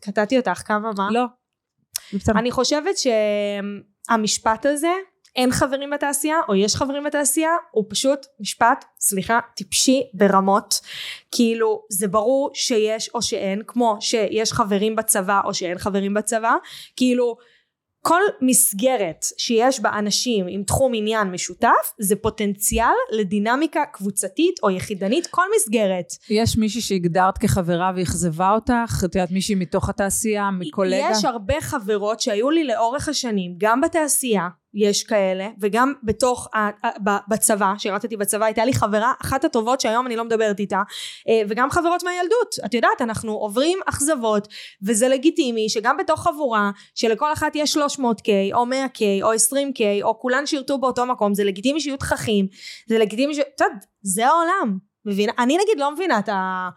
קטעתי 0.00 0.38
אותך, 0.38 0.62
כמה 0.66 0.90
מה? 0.96 1.08
לא. 1.10 1.24
אני 2.28 2.50
חושבת 2.50 2.98
שהמשפט 4.08 4.66
הזה, 4.66 4.92
אין 5.36 5.50
חברים 5.50 5.90
בתעשייה 5.90 6.36
או 6.48 6.54
יש 6.54 6.76
חברים 6.76 7.04
בתעשייה 7.04 7.50
הוא 7.70 7.84
פשוט 7.88 8.26
משפט 8.40 8.84
סליחה 9.00 9.40
טיפשי 9.56 10.02
ברמות. 10.14 10.74
כאילו 11.32 11.82
זה 11.90 12.08
ברור 12.08 12.50
שיש 12.54 13.10
או 13.14 13.22
שאין 13.22 13.62
כמו 13.66 13.96
שיש 14.00 14.52
חברים 14.52 14.96
בצבא 14.96 15.40
או 15.44 15.54
שאין 15.54 15.78
חברים 15.78 16.14
בצבא. 16.14 16.54
כאילו 16.96 17.36
כל 18.02 18.20
מסגרת 18.40 19.24
שיש 19.38 19.80
בה 19.80 19.98
אנשים 19.98 20.46
עם 20.48 20.62
תחום 20.62 20.92
עניין 20.94 21.30
משותף 21.30 21.92
זה 22.00 22.16
פוטנציאל 22.16 22.94
לדינמיקה 23.12 23.84
קבוצתית 23.92 24.54
או 24.62 24.70
יחידנית 24.70 25.26
כל 25.26 25.42
מסגרת. 25.56 26.06
יש 26.30 26.56
מישהי 26.56 26.80
שהגדרת 26.80 27.38
כחברה 27.38 27.92
ואכזבה 27.96 28.50
אותך? 28.50 29.02
את 29.04 29.14
יודעת 29.14 29.30
מישהי 29.30 29.54
מתוך 29.54 29.88
התעשייה? 29.88 30.50
מקולגה? 30.50 31.08
יש 31.12 31.24
הרבה 31.24 31.60
חברות 31.60 32.20
שהיו 32.20 32.50
לי 32.50 32.64
לאורך 32.64 33.08
השנים 33.08 33.54
גם 33.58 33.80
בתעשייה 33.80 34.48
יש 34.78 35.02
כאלה 35.02 35.48
וגם 35.60 35.92
בתוך 36.02 36.48
בצבא 37.28 37.74
שירתתי 37.78 38.16
בצבא 38.16 38.44
הייתה 38.44 38.64
לי 38.64 38.72
חברה 38.72 39.12
אחת 39.22 39.44
הטובות 39.44 39.80
שהיום 39.80 40.06
אני 40.06 40.16
לא 40.16 40.24
מדברת 40.24 40.58
איתה 40.58 40.82
אה, 41.28 41.42
וגם 41.48 41.70
חברות 41.70 42.02
מהילדות. 42.02 42.54
את 42.64 42.74
יודעת 42.74 43.02
אנחנו 43.02 43.32
עוברים 43.32 43.78
אכזבות 43.86 44.48
וזה 44.82 45.08
לגיטימי 45.08 45.68
שגם 45.68 45.96
בתוך 45.96 46.22
חבורה 46.22 46.70
שלכל 46.94 47.32
אחת 47.32 47.56
יש 47.56 47.76
300k 47.76 48.28
או 48.54 48.64
100k 48.66 49.22
או 49.22 49.32
20k 49.32 50.02
או 50.02 50.20
כולן 50.20 50.46
שירתו 50.46 50.78
באותו 50.78 51.06
מקום 51.06 51.34
זה 51.34 51.44
לגיטימי 51.44 51.80
שיהיו 51.80 51.96
תככים 51.96 52.46
זה 52.88 52.98
לגיטימי 52.98 53.34
ש... 53.34 53.38
את 53.38 53.60
יודעת 53.60 53.86
זה 54.02 54.26
העולם. 54.26 54.78
מבינה? 55.04 55.32
אני 55.38 55.54
נגיד 55.54 55.78
לא 55.78 55.92
מבינה 55.92 56.18
את 56.18 56.28
ה... 56.28 56.68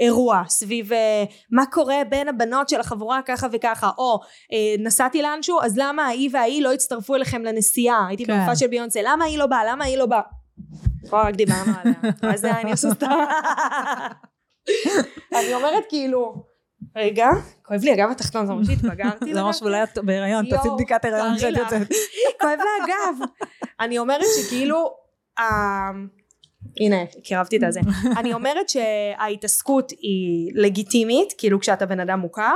אירוע 0.00 0.42
סביב 0.48 0.92
אה, 0.92 1.24
מה 1.50 1.66
קורה 1.66 1.96
בין 2.08 2.28
הבנות 2.28 2.68
של 2.68 2.80
החבורה 2.80 3.20
ככה 3.26 3.46
וככה 3.52 3.90
או 3.98 4.20
אה, 4.52 4.84
נסעתי 4.84 5.22
לאנשהו 5.22 5.60
אז 5.62 5.78
למה 5.78 6.06
ההיא 6.06 6.30
וההיא 6.32 6.62
לא 6.62 6.72
הצטרפו 6.72 7.14
אליכם 7.14 7.42
לנסיעה 7.42 8.06
הייתי 8.08 8.24
כן. 8.24 8.36
במופע 8.36 8.56
של 8.56 8.66
ביונסה 8.66 9.00
למה 9.04 9.24
היא 9.24 9.38
לא 9.38 9.46
באה 9.46 9.64
למה 9.64 9.84
היא 9.84 9.98
לא 9.98 10.06
באה 10.06 10.20
פה 11.10 11.22
רק 11.22 11.34
דיברנו 11.34 11.72
עליה 12.22 12.36
זה 12.36 12.50
אני 12.50 12.70
עושה 12.70 12.90
סתם 12.90 13.24
אני 15.38 15.54
אומרת 15.54 15.84
כאילו 15.88 16.50
רגע, 16.96 17.26
כואב 17.62 17.80
לי 17.84 17.92
הגב 17.92 18.10
התחתון, 18.10 18.46
זה 18.46 18.52
ממש 18.52 18.68
התבגרתי. 18.68 19.34
זה 19.34 19.42
ממש 19.42 19.62
אולי 19.62 19.82
את 19.82 19.98
בהיריון, 19.98 20.46
תעשי 20.50 20.68
בדיקת 20.74 21.04
הריון 21.04 21.36
כשאת 21.36 21.56
יוצאת. 21.56 21.88
כואב 22.40 22.58
לה 22.58 22.84
הגב. 22.84 23.28
אני 23.80 23.98
אומרת 23.98 24.26
שכאילו, 24.36 24.94
הנה, 26.80 26.96
קירבתי 27.24 27.56
את 27.56 27.62
הזה. 27.62 27.80
אני 28.18 28.32
אומרת 28.32 28.68
שההתעסקות 28.68 29.90
היא 29.90 30.52
לגיטימית, 30.54 31.34
כאילו 31.38 31.60
כשאתה 31.60 31.86
בן 31.86 32.00
אדם 32.00 32.20
מוכר, 32.20 32.54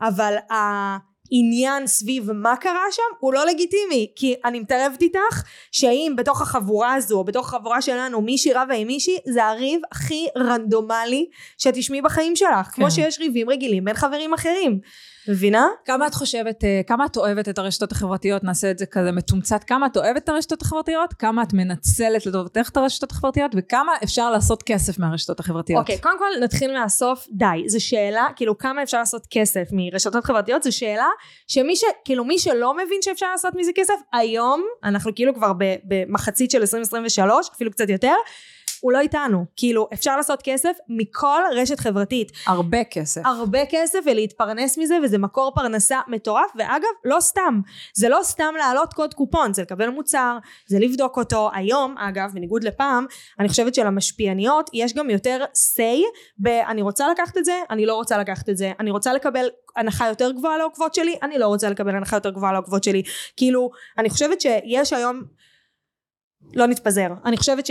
אבל 0.00 0.36
העניין 0.50 1.86
סביב 1.86 2.32
מה 2.32 2.56
קרה 2.56 2.84
שם 2.90 3.02
הוא 3.20 3.34
לא 3.34 3.46
לגיטימי, 3.46 4.12
כי 4.16 4.34
אני 4.44 4.60
מתערבת 4.60 5.02
איתך 5.02 5.42
שאם 5.72 6.12
בתוך 6.16 6.42
החבורה 6.42 6.94
הזו, 6.94 7.24
בתוך 7.24 7.54
החבורה 7.54 7.82
שלנו, 7.82 8.20
מישהי 8.20 8.52
רבה 8.52 8.74
עם 8.74 8.86
מישהי, 8.86 9.18
זה 9.32 9.44
הריב 9.44 9.80
הכי 9.92 10.26
רנדומלי 10.38 11.26
שתשמעי 11.58 12.02
בחיים 12.02 12.36
שלך, 12.36 12.66
כן. 12.66 12.72
כמו 12.72 12.90
שיש 12.90 13.18
ריבים 13.18 13.50
רגילים 13.50 13.84
בין 13.84 13.94
חברים 13.94 14.34
אחרים. 14.34 14.80
מבינה? 15.28 15.66
כמה 15.84 16.06
את 16.06 16.14
חושבת, 16.14 16.64
אה, 16.64 16.80
כמה 16.86 17.06
את 17.06 17.16
אוהבת 17.16 17.48
את 17.48 17.58
הרשתות 17.58 17.92
החברתיות, 17.92 18.44
נעשה 18.44 18.70
את 18.70 18.78
זה 18.78 18.86
כזה 18.86 19.12
מתומצת, 19.12 19.64
כמה 19.64 19.86
את 19.86 19.96
אוהבת 19.96 20.24
את 20.24 20.28
הרשתות 20.28 20.62
החברתיות, 20.62 21.12
כמה 21.12 21.42
את 21.42 21.52
מנצלת 21.52 22.26
לטובתך 22.26 22.68
את 22.68 22.76
הרשתות 22.76 23.10
החברתיות, 23.10 23.50
וכמה 23.56 23.92
אפשר 24.04 24.30
לעשות 24.30 24.62
כסף 24.62 24.98
מהרשתות 24.98 25.40
החברתיות. 25.40 25.80
אוקיי, 25.80 25.96
okay, 25.96 26.02
קודם 26.02 26.18
כל 26.18 26.44
נתחיל 26.44 26.78
מהסוף, 26.78 27.26
די, 27.32 27.68
זו 27.68 27.84
שאלה, 27.84 28.26
כאילו 28.36 28.58
כמה 28.58 28.82
אפשר 28.82 28.98
לעשות 28.98 29.26
כסף 29.30 29.68
מרשתות 29.72 30.24
חברתיות, 30.24 30.62
זו 30.62 30.76
שאלה 30.76 31.08
שמי 31.46 31.76
ש... 31.76 31.84
כאילו 32.04 32.24
מי 32.24 32.38
שלא 32.38 32.74
מבין 32.76 33.02
שאפשר 33.02 33.26
לעשות 33.32 33.54
מזה 33.56 33.70
כסף, 33.74 33.94
היום, 34.12 34.64
אנחנו 34.84 35.14
כאילו 35.14 35.34
כבר 35.34 35.52
במחצית 35.84 36.50
של 36.50 36.60
2023, 36.60 37.48
אפילו 37.54 37.70
קצת 37.70 37.88
יותר, 37.88 38.14
הוא 38.86 38.92
לא 38.92 39.00
איתנו. 39.00 39.44
כאילו, 39.56 39.88
אפשר 39.92 40.16
לעשות 40.16 40.42
כסף 40.42 40.76
מכל 40.88 41.42
רשת 41.52 41.80
חברתית. 41.80 42.32
הרבה 42.46 42.84
כסף. 42.84 43.20
הרבה 43.24 43.58
כסף 43.70 43.98
ולהתפרנס 44.06 44.78
מזה, 44.78 44.96
וזה 45.04 45.18
מקור 45.18 45.52
פרנסה 45.54 46.00
מטורף, 46.08 46.50
ואגב, 46.56 46.88
לא 47.04 47.20
סתם. 47.20 47.60
זה 47.94 48.08
לא 48.08 48.20
סתם 48.22 48.54
להעלות 48.58 48.94
קוד 48.94 49.14
קופון, 49.14 49.54
זה 49.54 49.62
לקבל 49.62 49.88
מוצר, 49.88 50.38
זה 50.66 50.78
לבדוק 50.78 51.16
אותו. 51.16 51.50
היום, 51.54 51.94
אגב, 51.98 52.30
בניגוד 52.34 52.64
לפעם, 52.64 53.06
אני 53.40 53.48
חושבת 53.48 53.74
שלמשפיעניות 53.74 54.70
יש 54.72 54.94
גם 54.94 55.10
יותר 55.10 55.44
say 55.52 56.02
ב- 56.38 56.48
אני 56.48 56.82
רוצה 56.82 57.08
לקחת 57.08 57.38
את 57.38 57.44
זה, 57.44 57.60
אני 57.70 57.86
לא 57.86 57.94
רוצה 57.94 58.18
לקחת 58.18 58.48
את 58.48 58.56
זה, 58.56 58.72
אני 58.80 58.90
רוצה 58.90 59.12
לקבל 59.12 59.48
הנחה 59.76 60.08
יותר 60.08 60.30
גבוהה 60.30 60.58
לעוקבות 60.58 60.94
שלי, 60.94 61.16
אני 61.22 61.38
לא 61.38 61.46
רוצה 61.46 61.70
לקבל 61.70 61.96
הנחה 61.96 62.16
יותר 62.16 62.30
גבוהה 62.30 62.52
לעוקבות 62.52 62.84
שלי. 62.84 63.02
כאילו, 63.36 63.70
אני 63.98 64.10
חושבת 64.10 64.40
שיש 64.40 64.92
היום... 64.92 65.22
לא 66.54 66.66
נתפזר. 66.66 67.08
אני 67.24 67.36
חושבת 67.36 67.66
ש... 67.66 67.70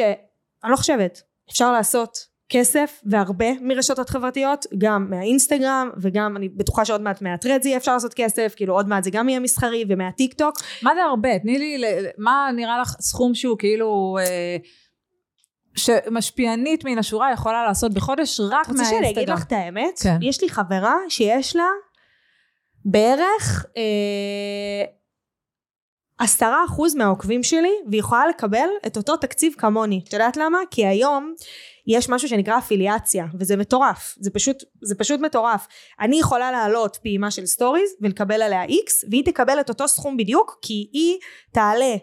אני 0.66 0.72
לא 0.72 0.78
חושבת, 0.78 1.22
אפשר 1.51 1.72
לעשות 1.72 2.18
כסף 2.49 3.01
והרבה 3.05 3.45
מרשתות 3.61 4.09
חברתיות, 4.09 4.66
גם 4.78 5.07
מהאינסטגרם 5.09 5.89
וגם 6.01 6.38
אני 6.38 6.49
בטוחה 6.49 6.86
שעוד 6.86 7.01
מעט 7.01 7.22
מהטרדס 7.22 7.66
יהיה 7.66 7.78
אפשר 7.78 7.93
לעשות 7.93 8.13
כסף, 8.13 8.53
כאילו 8.55 8.74
עוד 8.74 8.88
מעט 8.88 9.03
זה 9.03 9.09
גם 9.11 9.30
יהיה 9.30 9.39
מסחרי 9.39 9.86
ומהטיק 9.89 10.34
טוק. 10.34 10.55
מה 10.82 10.95
זה 10.95 11.03
הרבה? 11.03 11.39
תני 11.39 11.59
לי, 11.59 11.84
מה 12.18 12.49
נראה 12.55 12.80
לך 12.82 12.95
סכום 12.99 13.36
שהוא 13.36 13.57
כאילו... 13.57 14.18
אה... 14.22 14.57
שמשפיענית 15.78 16.86
מן 16.86 16.97
השורה 16.97 17.32
יכולה 17.34 17.63
לעשות 17.63 17.93
בחודש 17.93 18.39
רק 18.39 18.49
מהאינסטגרם. 18.51 18.80
רוצה 18.80 18.86
שאני 18.89 19.09
אגיד 19.09 19.30
לך 19.30 19.43
את 19.43 19.51
האמת? 19.51 19.99
כן. 20.03 20.18
יש 20.22 20.41
לי 20.41 20.49
חברה 20.49 20.95
שיש 21.09 21.55
לה 21.55 21.68
בערך 22.86 23.66
אה, 23.78 24.84
עשרה 26.20 26.66
אחוז 26.66 26.95
מהעוקבים 26.95 27.43
שלי 27.43 27.72
והיא 27.89 27.99
יכולה 27.99 28.28
לקבל 28.28 28.68
את 28.88 28.97
אותו 28.97 29.18
תקציב 29.18 29.53
כמוני. 29.57 30.01
את 30.07 30.13
יודעת 30.13 30.38
למה? 30.38 30.57
כי 30.72 30.86
היום 30.86 31.34
יש 31.88 32.09
משהו 32.09 32.30
שנקרא 32.30 32.57
אפיליאציה 32.57 33.26
וזה 33.39 33.57
מטורף. 33.57 34.16
זה 34.20 34.32
פשוט, 34.32 34.63
זה 34.82 34.95
פשוט 34.95 35.20
מטורף. 35.20 35.68
אני 35.99 36.20
יכולה 36.20 36.51
להעלות 36.51 36.97
פעימה 37.01 37.32
של 37.32 37.45
stories 37.45 37.89
ולקבל 38.01 38.41
עליה 38.41 38.63
איקס 38.63 39.05
והיא 39.09 39.26
תקבל 39.26 39.59
את 39.59 39.70
אותו 39.70 39.88
סכום 39.88 40.18
בדיוק 40.18 40.59
כי 40.61 40.89
היא 40.93 41.18
תעלה 41.51 41.95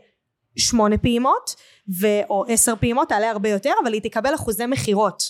שמונה 0.56 0.98
פעימות 0.98 1.54
ו, 2.00 2.06
או 2.30 2.44
עשר 2.48 2.76
פעימות 2.76 3.08
תעלה 3.08 3.30
הרבה 3.30 3.48
יותר 3.48 3.72
אבל 3.82 3.92
היא 3.92 4.02
תקבל 4.02 4.34
אחוזי 4.34 4.66
מכירות 4.66 5.22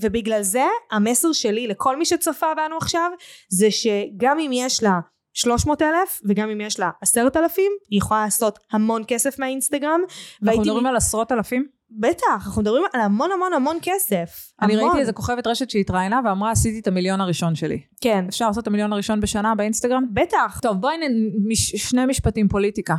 ובגלל 0.00 0.42
זה 0.42 0.64
המסר 0.90 1.32
שלי 1.32 1.66
לכל 1.66 1.96
מי 1.96 2.04
שצופה 2.04 2.46
בנו 2.56 2.76
עכשיו 2.76 3.10
זה 3.48 3.70
שגם 3.70 4.38
אם 4.38 4.50
יש 4.52 4.82
לה 4.82 4.98
300 5.36 5.82
אלף 5.82 6.20
וגם 6.24 6.50
אם 6.50 6.60
יש 6.60 6.80
לה 6.80 6.90
10 7.00 7.28
אלפים 7.36 7.72
היא 7.90 7.98
יכולה 7.98 8.24
לעשות 8.24 8.58
המון 8.72 9.02
כסף 9.08 9.38
מהאינסטגרם. 9.38 10.00
אנחנו 10.42 10.62
מדברים 10.62 10.86
על 10.86 10.96
עשרות 10.96 11.32
אלפים? 11.32 11.66
בטח, 11.90 12.46
אנחנו 12.46 12.62
מדברים 12.62 12.84
על 12.92 13.00
המון 13.00 13.30
המון 13.32 13.52
המון 13.52 13.78
כסף. 13.82 14.52
אני 14.62 14.74
המון. 14.74 14.84
ראיתי 14.84 15.00
איזה 15.00 15.12
כוכבת 15.12 15.46
רשת 15.46 15.70
שהתראיינה 15.70 16.20
ואמרה, 16.24 16.50
עשיתי 16.50 16.80
את 16.80 16.86
המיליון 16.86 17.20
הראשון 17.20 17.54
שלי. 17.54 17.80
כן. 18.00 18.24
אפשר 18.28 18.46
לעשות 18.46 18.62
את 18.62 18.68
המיליון 18.68 18.92
הראשון 18.92 19.20
בשנה 19.20 19.54
באינסטגרם? 19.54 20.04
בטח. 20.12 20.60
טוב, 20.62 20.80
בואי 20.80 20.96
נ... 20.96 21.00
מש... 21.48 21.70
שני 21.76 22.06
משפטים 22.06 22.48
פוליטיקה. 22.48 22.94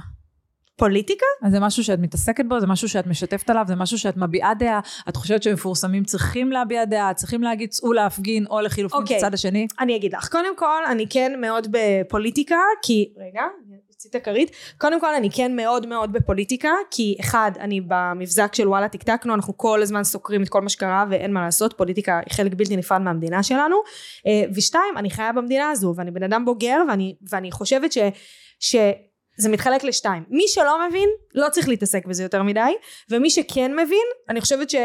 פוליטיקה? 0.78 1.26
אז 1.44 1.52
זה 1.52 1.60
משהו 1.60 1.84
שאת 1.84 2.00
מתעסקת 2.00 2.46
בו, 2.48 2.60
זה 2.60 2.68
משהו 2.68 2.90
שאת 2.90 3.08
משתפת 3.08 3.50
עליו, 3.50 3.66
זה 3.68 3.76
משהו 3.76 3.98
שאת 3.98 4.18
מביעה 4.18 4.54
דעה, 4.54 4.80
את 5.10 5.16
חושבת 5.16 5.44
שמפורסמים 5.44 6.04
צריכים 6.04 6.52
להביע 6.52 6.86
דעה, 6.86 7.14
צריכים 7.14 7.44
להגיד 7.44 7.70
צאו 7.70 7.94
להפגין, 7.94 8.46
או 8.50 8.62
לחילופין 8.62 9.02
אוקיי. 9.02 9.18
בצד 9.18 9.34
השני? 9.34 9.68
אני 9.80 9.96
אגיד 9.96 10.14
לך, 10.14 10.30
קודם 10.30 10.58
כל 10.58 10.86
אני 10.92 11.06
כן 11.10 11.42
מאוד 11.42 11.68
בפוליטיקה, 11.72 12.60
כי, 12.82 13.14
רגע, 13.18 13.42
את 14.10 14.16
הכרית, 14.16 14.52
קודם 14.78 15.00
כל 15.00 15.16
אני 15.16 15.30
כן 15.32 15.56
מאוד 15.56 15.86
מאוד 15.86 16.14
בפוליטיקה, 16.14 16.72
כי 16.92 17.18
אחד, 17.20 17.52
אני 17.60 17.82
במבזק 17.88 18.56
של 18.56 18.68
וואלה 18.68 18.90
טקטקנו, 18.90 19.34
אנחנו 19.34 19.58
כל 19.58 19.82
הזמן 19.82 20.04
סוקרים 20.04 20.44
את 20.44 20.50
כל 20.50 20.62
מה 20.62 20.70
שקרה 20.70 21.06
ואין 21.10 21.34
מה 21.34 21.46
לעשות, 21.46 21.74
פוליטיקה 21.78 22.20
היא 22.26 22.36
חלק 22.36 22.54
בלתי 22.54 22.78
נפרד 22.78 23.02
מהמדינה 23.02 23.44
שלנו, 23.44 23.76
אה, 24.28 24.44
ושתיים, 24.56 24.98
אני 24.98 25.10
חיה 25.10 25.34
במדינה 25.34 25.70
הזו, 25.70 25.94
ואני 25.98 26.12
בן 26.12 26.24
אדם 26.24 26.46
בוגר, 26.46 26.78
ואני, 26.90 27.16
ואני 27.32 27.52
חושבת 27.52 27.92
ש... 27.92 27.98
ש 28.60 28.76
זה 29.38 29.50
מתחלק 29.50 29.84
לשתיים. 29.84 30.24
מי 30.30 30.44
שלא 30.48 30.88
מבין, 30.88 31.10
לא 31.36 31.50
צריך 31.50 31.70
להתעסק 31.70 32.06
בזה 32.06 32.24
יותר 32.24 32.44
מדי, 32.44 32.72
ומי 33.10 33.30
שכן 33.30 33.72
מבין, 33.74 34.08
אני 34.30 34.42
חושבת 34.42 34.70
ש... 34.70 34.76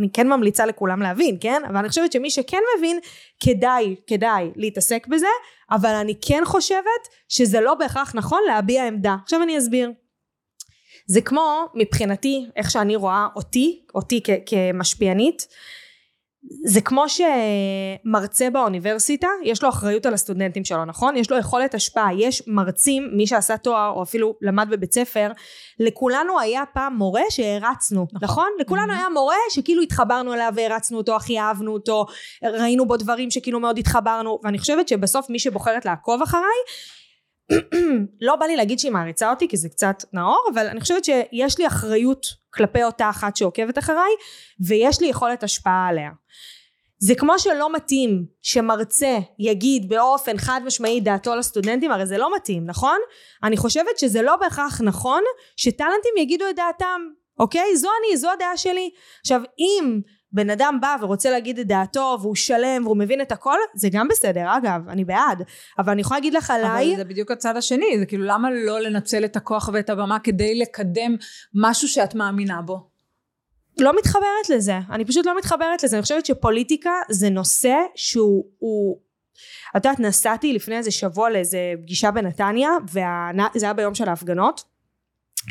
אני 0.00 0.08
כן 0.12 0.28
ממליצה 0.28 0.66
לכולם 0.66 1.02
להבין, 1.02 1.36
כן? 1.40 1.62
אבל 1.68 1.76
אני 1.76 1.88
חושבת 1.88 2.12
שמי 2.12 2.30
שכן 2.30 2.60
מבין, 2.78 3.00
כדאי, 3.44 3.96
כדאי 4.06 4.50
להתעסק 4.56 5.06
בזה, 5.06 5.26
אבל 5.70 5.94
אני 5.94 6.14
כן 6.28 6.42
חושבת 6.44 7.08
שזה 7.28 7.60
לא 7.60 7.74
בהכרח 7.74 8.14
נכון 8.14 8.40
להביע 8.46 8.86
עמדה. 8.86 9.16
עכשיו 9.22 9.42
אני 9.42 9.58
אסביר. 9.58 9.92
זה 11.06 11.20
כמו, 11.20 11.66
מבחינתי, 11.74 12.46
איך 12.56 12.70
שאני 12.70 12.96
רואה 12.96 13.26
אותי, 13.36 13.82
אותי 13.94 14.20
כ- 14.24 14.30
כמשפיענית, 14.46 15.48
זה 16.64 16.80
כמו 16.80 17.04
שמרצה 17.08 18.50
באוניברסיטה, 18.50 19.28
יש 19.44 19.62
לו 19.62 19.68
אחריות 19.68 20.06
על 20.06 20.14
הסטודנטים 20.14 20.64
שלו, 20.64 20.84
נכון? 20.84 21.16
יש 21.16 21.30
לו 21.30 21.38
יכולת 21.38 21.74
השפעה. 21.74 22.08
יש 22.18 22.42
מרצים, 22.46 23.10
מי 23.12 23.26
שעשה 23.26 23.56
תואר 23.56 23.92
או 23.96 24.02
אפילו 24.02 24.34
למד 24.42 24.68
בבית 24.70 24.94
ספר, 24.94 25.30
לכולנו 25.80 26.40
היה 26.40 26.62
פעם 26.74 26.96
מורה 26.96 27.22
שהערצנו, 27.30 28.06
נכון? 28.12 28.28
נכון? 28.28 28.48
לכולנו 28.60 28.92
Mhm. 28.92 28.96
היה 28.96 29.08
מורה 29.08 29.36
שכאילו 29.50 29.82
התחברנו 29.82 30.34
אליו 30.34 30.52
והערצנו 30.56 30.98
אותו, 30.98 31.16
הכי 31.16 31.40
אהבנו 31.40 31.72
אותו, 31.72 32.06
ראינו 32.42 32.86
בו 32.86 32.96
דברים 32.96 33.30
שכאילו 33.30 33.60
מאוד 33.60 33.78
התחברנו, 33.78 34.38
ואני 34.44 34.58
חושבת 34.58 34.88
שבסוף 34.88 35.30
מי 35.30 35.38
שבוחרת 35.38 35.84
לעקוב 35.84 36.22
אחריי, 36.22 36.42
לא 38.26 38.36
בא 38.36 38.46
לי 38.46 38.56
להגיד 38.56 38.78
שהיא 38.78 38.92
מעריצה 38.92 39.30
אותי 39.30 39.48
כי 39.48 39.56
זה 39.56 39.68
קצת 39.68 40.04
נאור 40.12 40.48
אבל 40.54 40.66
אני 40.66 40.80
חושבת 40.80 41.04
שיש 41.04 41.58
לי 41.58 41.66
אחריות 41.66 42.26
כלפי 42.54 42.84
אותה 42.84 43.10
אחת 43.10 43.36
שעוקבת 43.36 43.78
אחריי 43.78 44.10
ויש 44.66 45.00
לי 45.00 45.06
יכולת 45.06 45.42
השפעה 45.42 45.86
עליה 45.88 46.10
זה 47.00 47.14
כמו 47.14 47.38
שלא 47.38 47.72
מתאים 47.72 48.26
שמרצה 48.42 49.18
יגיד 49.38 49.88
באופן 49.88 50.38
חד 50.38 50.60
משמעי 50.64 51.00
דעתו 51.00 51.36
לסטודנטים 51.36 51.90
הרי 51.90 52.06
זה 52.06 52.18
לא 52.18 52.36
מתאים 52.36 52.66
נכון? 52.66 52.98
אני 53.42 53.56
חושבת 53.56 53.98
שזה 53.98 54.22
לא 54.22 54.36
בהכרח 54.36 54.80
נכון 54.80 55.22
שטאלנטים 55.56 56.12
יגידו 56.18 56.44
את 56.50 56.56
דעתם 56.56 57.00
אוקיי? 57.38 57.76
זו 57.76 57.88
אני 58.00 58.16
זו 58.16 58.30
הדעה 58.30 58.56
שלי 58.56 58.90
עכשיו 59.20 59.40
אם 59.58 60.00
בן 60.32 60.50
אדם 60.50 60.78
בא 60.80 60.96
ורוצה 61.00 61.30
להגיד 61.30 61.58
את 61.58 61.66
דעתו 61.66 62.18
והוא 62.20 62.34
שלם 62.34 62.82
והוא 62.84 62.96
מבין 62.96 63.20
את 63.20 63.32
הכל 63.32 63.56
זה 63.74 63.88
גם 63.92 64.08
בסדר 64.08 64.56
אגב 64.56 64.88
אני 64.88 65.04
בעד. 65.04 65.42
אבל 65.78 65.92
אני 65.92 66.00
יכולה 66.00 66.18
להגיד 66.18 66.34
לך 66.34 66.50
עליי 66.50 66.88
אבל 66.88 66.96
זה 66.96 67.04
בדיוק 67.04 67.30
הצד 67.30 67.56
השני, 67.56 67.98
זה 67.98 68.06
כאילו 68.06 68.24
למה 68.24 68.50
לא 68.50 68.80
לנצל 68.80 69.24
את 69.24 69.36
הכוח 69.36 69.70
ואת 69.72 69.90
הבמה 69.90 70.18
כדי 70.18 70.58
לקדם 70.58 71.16
משהו 71.54 71.88
שאת 71.88 72.14
מאמינה 72.14 72.62
בו? 72.62 72.90
לא 73.78 73.98
מתחברת 73.98 74.48
לזה. 74.50 74.78
אני 74.90 75.04
פשוט 75.04 75.26
לא 75.26 75.38
מתחברת 75.38 75.82
לזה. 75.82 75.96
אני 75.96 76.02
חושבת 76.02 76.26
שפוליטיקה 76.26 76.90
זה 77.10 77.30
נושא 77.30 77.76
שהוא 77.94 78.44
הוא 78.58 78.98
את 79.76 79.84
יודעת 79.84 80.00
נסעתי 80.00 80.52
לפני 80.52 80.76
איזה 80.76 80.90
שבוע 80.90 81.30
לאיזה 81.30 81.58
פגישה 81.82 82.10
בנתניה 82.10 82.70
וזה 82.84 83.66
היה 83.66 83.72
ביום 83.72 83.94
של 83.94 84.08
ההפגנות 84.08 84.64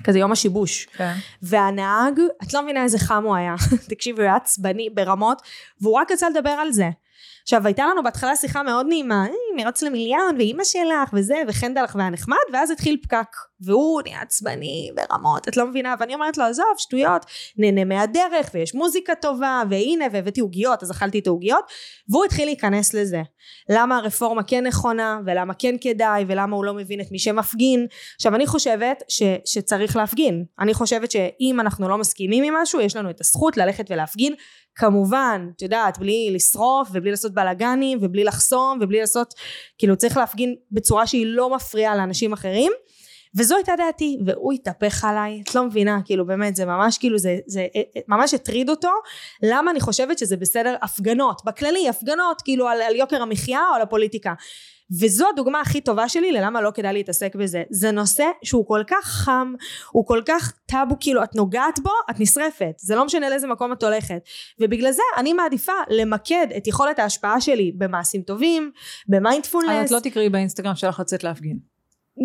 כזה 0.03 0.19
יום 0.19 0.31
השיבוש. 0.31 0.85
כן. 0.85 1.13
והנהג 1.41 2.19
את 2.43 2.53
לא 2.53 2.61
מבינה 2.63 2.83
איזה 2.83 2.99
חם 2.99 3.23
הוא 3.23 3.35
היה. 3.35 3.55
תקשיבי 3.89 4.21
הוא 4.21 4.27
היה 4.27 4.35
עצבני 4.35 4.89
ברמות 4.89 5.41
והוא 5.81 5.93
רק 5.93 6.11
רצה 6.11 6.29
לדבר 6.29 6.49
על 6.49 6.71
זה 6.71 6.89
עכשיו 7.47 7.65
הייתה 7.65 7.85
לנו 7.85 8.03
בהתחלה 8.03 8.35
שיחה 8.35 8.63
מאוד 8.63 8.85
נעימה 8.89 9.25
"אה, 9.25 9.63
מרוץ 9.63 9.81
למיליון 9.81 10.35
ואימא 10.37 10.63
שלך 10.63 11.09
וזה 11.13 11.35
וחנדלך 11.47 11.95
והיה 11.95 12.09
נחמד 12.09 12.37
ואז 12.53 12.71
התחיל 12.71 12.97
פקק 13.03 13.27
והוא 13.61 14.01
נהיה 14.01 14.21
עצבני 14.21 14.91
ברמות 14.95 15.47
את 15.47 15.57
לא 15.57 15.67
מבינה 15.67 15.95
ואני 15.99 16.13
אומרת 16.13 16.37
לו 16.37 16.43
עזוב 16.43 16.65
שטויות 16.77 17.25
נהנה 17.57 17.85
מהדרך 17.85 18.49
ויש 18.53 18.75
מוזיקה 18.75 19.15
טובה 19.15 19.63
והנה 19.69 20.05
והבאתי 20.11 20.41
עוגיות 20.41 20.83
אז 20.83 20.91
אכלתי 20.91 21.19
את 21.19 21.27
העוגיות 21.27 21.63
והוא 22.09 22.25
התחיל 22.25 22.45
להיכנס 22.45 22.93
לזה. 22.93 23.21
למה 23.69 23.97
הרפורמה 23.97 24.43
כן 24.43 24.67
נכונה 24.67 25.19
ולמה 25.25 25.53
כן 25.53 25.75
כדאי 25.81 26.25
ולמה 26.27 26.55
הוא 26.55 26.65
לא 26.65 26.73
מבין 26.73 27.01
את 27.01 27.11
מי 27.11 27.19
שמפגין? 27.19 27.87
עכשיו 28.15 28.35
אני 28.35 28.47
חושבת 28.47 29.03
ש, 29.07 29.23
שצריך 29.45 29.95
להפגין. 29.95 30.45
אני 30.59 30.73
חושבת 30.73 31.11
שאם 31.11 31.59
אנחנו 31.59 31.89
לא 31.89 31.97
מסכימים 31.97 32.43
עם 32.43 32.53
משהו 32.61 32.81
יש 32.81 32.95
לנו 32.95 33.09
את 33.09 33.21
הזכות 33.21 33.57
ללכת 33.57 33.85
ולהפגין 33.91 34.33
כמובן 34.77 35.49
את 35.55 35.61
יודעת 35.61 35.97
בלי 35.97 36.29
לשרוף 36.33 36.89
ובלי 36.91 37.11
לעשות 37.11 37.33
בלאגנים 37.33 37.97
ובלי 38.01 38.23
לחסום 38.23 38.79
ובלי 38.81 38.99
לעשות 38.99 39.33
כאילו 39.77 39.97
צריך 39.97 40.17
להפגין 40.17 40.55
בצורה 40.71 41.07
שהיא 41.07 41.25
לא 41.25 41.55
מפריעה 41.55 41.95
לאנשים 41.95 42.33
אחרים. 42.33 42.71
וזו 43.37 43.55
הייתה 43.55 43.73
דעתי 43.77 44.17
והוא 44.25 44.53
התהפך 44.53 45.03
עליי 45.05 45.41
את 45.41 45.55
לא 45.55 45.63
מבינה 45.63 45.99
כאילו 46.05 46.25
באמת 46.25 46.55
זה 46.55 46.65
ממש 46.65 46.97
כאילו 46.97 47.17
זה, 47.17 47.37
זה 47.47 47.67
ממש 48.07 48.33
הטריד 48.33 48.69
אותו. 48.69 48.89
למה 49.43 49.71
אני 49.71 49.79
חושבת 49.79 50.17
שזה 50.17 50.37
בסדר? 50.37 50.75
הפגנות. 50.81 51.41
בכללי 51.45 51.89
הפגנות 51.89 52.41
כאילו 52.41 52.67
על, 52.67 52.81
על 52.81 52.95
יוקר 52.95 53.21
המחיה 53.21 53.61
או 53.69 53.75
על 53.75 53.81
הפוליטיקה 53.81 54.33
וזו 55.01 55.29
הדוגמה 55.29 55.61
הכי 55.61 55.81
טובה 55.81 56.09
שלי 56.09 56.31
ללמה 56.31 56.61
לא 56.61 56.71
כדאי 56.73 56.93
להתעסק 56.93 57.35
בזה. 57.35 57.63
זה 57.69 57.91
נושא 57.91 58.25
שהוא 58.43 58.67
כל 58.67 58.83
כך 58.87 59.05
חם 59.05 59.53
הוא 59.91 60.07
כל 60.07 60.21
כך 60.25 60.53
טאבו 60.65 60.95
כאילו 60.99 61.23
את 61.23 61.35
נוגעת 61.35 61.79
בו 61.79 61.89
את 62.09 62.19
נשרפת. 62.19 62.73
זה 62.77 62.95
לא 62.95 63.05
משנה 63.05 63.29
לאיזה 63.29 63.47
מקום 63.47 63.73
את 63.73 63.83
הולכת. 63.83 64.19
ובגלל 64.59 64.91
זה 64.91 65.01
אני 65.17 65.33
מעדיפה 65.33 65.73
למקד 65.89 66.47
את 66.57 66.67
יכולת 66.67 66.99
ההשפעה 66.99 67.41
שלי 67.41 67.71
במעשים 67.77 68.21
טובים 68.21 68.71
אז 68.75 68.81
במיינדפולנס 69.07 69.87
את 69.87 69.91
לא 69.91 69.99
תקראי 69.99 70.29
באינסטגרם 70.29 70.75
שלך 70.75 70.99
לצאת 70.99 71.23
להפגין. 71.23 71.59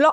לא 0.00 0.10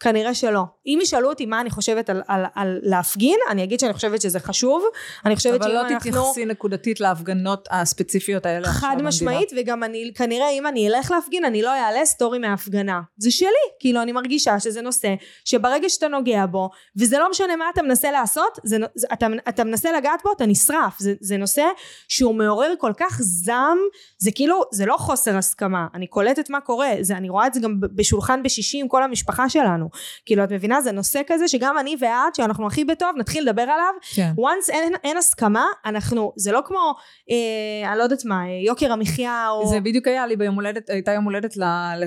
כנראה 0.00 0.34
שלא. 0.34 0.62
אם 0.86 0.98
ישאלו 1.02 1.28
אותי 1.28 1.46
מה 1.46 1.60
אני 1.60 1.70
חושבת 1.70 2.10
על, 2.10 2.22
על, 2.28 2.44
על 2.54 2.78
להפגין, 2.82 3.38
אני 3.50 3.64
אגיד 3.64 3.80
שאני 3.80 3.92
חושבת 3.92 4.20
שזה 4.20 4.40
חשוב. 4.40 4.84
אני 5.24 5.36
חושבת 5.36 5.60
אבל 5.60 5.64
שאם 5.64 5.74
לא 5.74 5.80
אנחנו... 5.80 5.98
תתייחסי 5.98 6.44
נקודתית 6.44 7.00
להפגנות 7.00 7.68
הספציפיות 7.70 8.46
האלה. 8.46 8.68
חד 8.68 8.88
במדינה. 8.90 9.08
משמעית, 9.08 9.52
וגם 9.56 9.84
אני, 9.84 10.12
כנראה 10.14 10.50
אם 10.50 10.66
אני 10.66 10.88
אלך 10.88 11.10
להפגין, 11.10 11.44
אני 11.44 11.62
לא 11.62 11.70
אעלה 11.70 12.04
סטורי 12.04 12.38
מההפגנה. 12.38 13.00
זה 13.16 13.30
שלי. 13.30 13.50
כאילו, 13.80 14.02
אני 14.02 14.12
מרגישה 14.12 14.60
שזה 14.60 14.82
נושא 14.82 15.14
שברגע 15.44 15.88
שאתה 15.88 16.08
נוגע 16.08 16.46
בו, 16.46 16.70
וזה 16.96 17.18
לא 17.18 17.30
משנה 17.30 17.56
מה 17.56 17.64
אתה 17.72 17.82
מנסה 17.82 18.10
לעשות, 18.10 18.58
זה, 18.64 18.76
זה, 18.94 19.06
אתה, 19.12 19.26
אתה 19.48 19.64
מנסה 19.64 19.92
לגעת 19.92 20.20
בו, 20.24 20.32
אתה 20.32 20.46
נשרף. 20.46 20.98
זה, 20.98 21.14
זה 21.20 21.36
נושא 21.36 21.64
שהוא 22.08 22.34
מעורר 22.34 22.72
כל 22.78 22.92
כך 22.96 23.18
זעם, 23.20 23.78
זה 24.18 24.30
כאילו, 24.34 24.62
זה 24.72 24.86
לא 24.86 24.96
חוסר 24.96 25.36
הסכמה. 25.36 25.86
אני 25.94 26.06
קולטת 26.06 26.50
מה 26.50 26.60
קורה, 26.60 26.90
זה, 27.00 27.16
אני 27.16 27.28
רואה 27.28 27.46
את 27.46 27.54
זה 27.54 27.60
גם 27.60 27.80
בשולחן 27.80 28.42
בשישי 28.42 28.80
עם 28.80 28.88
כל 28.88 29.02
המשפחה 29.02 29.48
שלנו. 29.48 29.85
כאילו, 30.26 30.44
את 30.44 30.52
מבינה? 30.52 30.80
זה 30.80 30.92
נושא 30.92 31.20
כזה 31.26 31.48
שגם 31.48 31.78
אני 31.78 31.96
ואת, 32.00 32.34
שאנחנו 32.34 32.66
הכי 32.66 32.84
בטוב, 32.84 33.08
נתחיל 33.16 33.48
לדבר 33.48 33.62
עליו, 33.62 33.94
כן. 34.14 34.32
once 34.38 34.72
אין, 34.72 34.92
אין 35.04 35.16
הסכמה, 35.16 35.66
אנחנו, 35.86 36.32
זה 36.36 36.52
לא 36.52 36.60
כמו, 36.64 36.94
אה, 37.30 37.90
אני 37.90 37.98
לא 37.98 38.02
יודעת 38.02 38.24
מה, 38.24 38.42
יוקר 38.66 38.92
המחיה 38.92 39.48
או... 39.50 39.66
זה 39.66 39.80
בדיוק 39.80 40.06
היה 40.06 40.26
לי 40.26 40.36
ביום 40.36 40.54
הולדת, 40.54 40.90
הייתה 40.90 41.12
יום 41.12 41.24
הולדת 41.24 41.56
ל, 41.56 41.64
ל, 41.96 42.04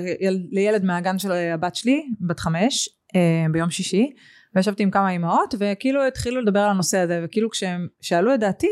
לילד 0.50 0.84
מהגן 0.84 1.18
של 1.18 1.32
הבת 1.32 1.74
שלי, 1.74 2.02
בת 2.20 2.40
חמש, 2.40 2.88
אה, 3.16 3.46
ביום 3.52 3.70
שישי, 3.70 4.10
וישבתי 4.54 4.82
עם 4.82 4.90
כמה 4.90 5.10
אימהות, 5.10 5.54
וכאילו 5.58 6.06
התחילו 6.06 6.40
לדבר 6.40 6.60
על 6.60 6.70
הנושא 6.70 6.98
הזה, 6.98 7.20
וכאילו 7.24 7.50
כשהם 7.50 7.86
שאלו 8.00 8.34
את 8.34 8.40
דעתי, 8.40 8.70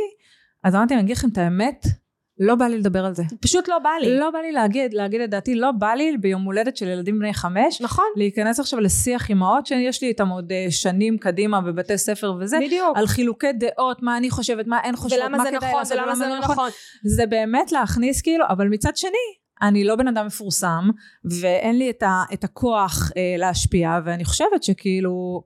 אז 0.65 0.75
אמרתי, 0.75 0.95
אני 0.95 1.03
אגיד 1.03 1.17
לכם 1.17 1.29
את 1.29 1.39
האמת, 1.39 1.87
לא 2.41 2.55
בא 2.55 2.65
לי 2.65 2.79
לדבר 2.79 3.05
על 3.05 3.15
זה. 3.15 3.23
פשוט 3.41 3.69
לא 3.69 3.79
בא 3.79 3.91
לי. 4.01 4.19
לא 4.19 4.31
בא 4.31 4.39
לי 4.39 4.53
להגיד, 4.53 4.95
להגיד 4.95 5.21
את 5.21 5.31
דעתי, 5.31 5.55
לא 5.55 5.73
בא 5.73 5.93
לי 5.95 6.17
ביום 6.21 6.43
הולדת 6.43 6.77
של 6.77 6.89
ילדים 6.89 7.19
בני 7.19 7.35
חמש, 7.35 7.81
נכון, 7.81 8.05
להיכנס 8.17 8.61
עכשיו 8.61 8.81
לשיח 8.81 9.29
אימהות 9.29 9.67
שיש 9.67 10.03
לי 10.03 10.09
איתם 10.09 10.29
עוד 10.29 10.53
אה, 10.53 10.67
שנים 10.71 11.19
קדימה 11.19 11.61
בבתי 11.61 11.99
ספר 11.99 12.35
וזה, 12.41 12.59
בדיוק. 12.67 12.97
על 12.97 13.07
חילוקי 13.07 13.53
דעות, 13.53 14.03
מה 14.03 14.17
אני 14.17 14.31
חושבת, 14.31 14.67
מה 14.67 14.79
הן 14.85 14.97
חושבות, 14.97 15.23
ולמה 15.23 15.39
מה 15.39 15.45
כדאי 15.45 15.57
נכון, 15.57 15.79
לעשות 15.79 15.99
ולמה 15.99 16.15
זה 16.15 16.29
לא 16.29 16.39
נכון. 16.39 16.71
זה 17.05 17.27
באמת 17.27 17.73
להכניס 17.73 18.23
כאילו, 18.23 18.45
אבל 18.49 18.69
מצד 18.69 18.97
שני, 18.97 19.11
אני 19.63 19.85
לא 19.85 19.97
בן 19.97 20.09
אדם 20.09 20.27
מפורסם, 20.27 20.91
ואין 21.41 21.79
לי 21.79 21.91
את, 21.91 22.03
ה, 22.03 22.23
את 22.33 22.45
הכוח 22.45 23.11
אה, 23.17 23.35
להשפיע, 23.39 23.99
ואני 24.05 24.25
חושבת 24.25 24.63
שכאילו, 24.63 25.43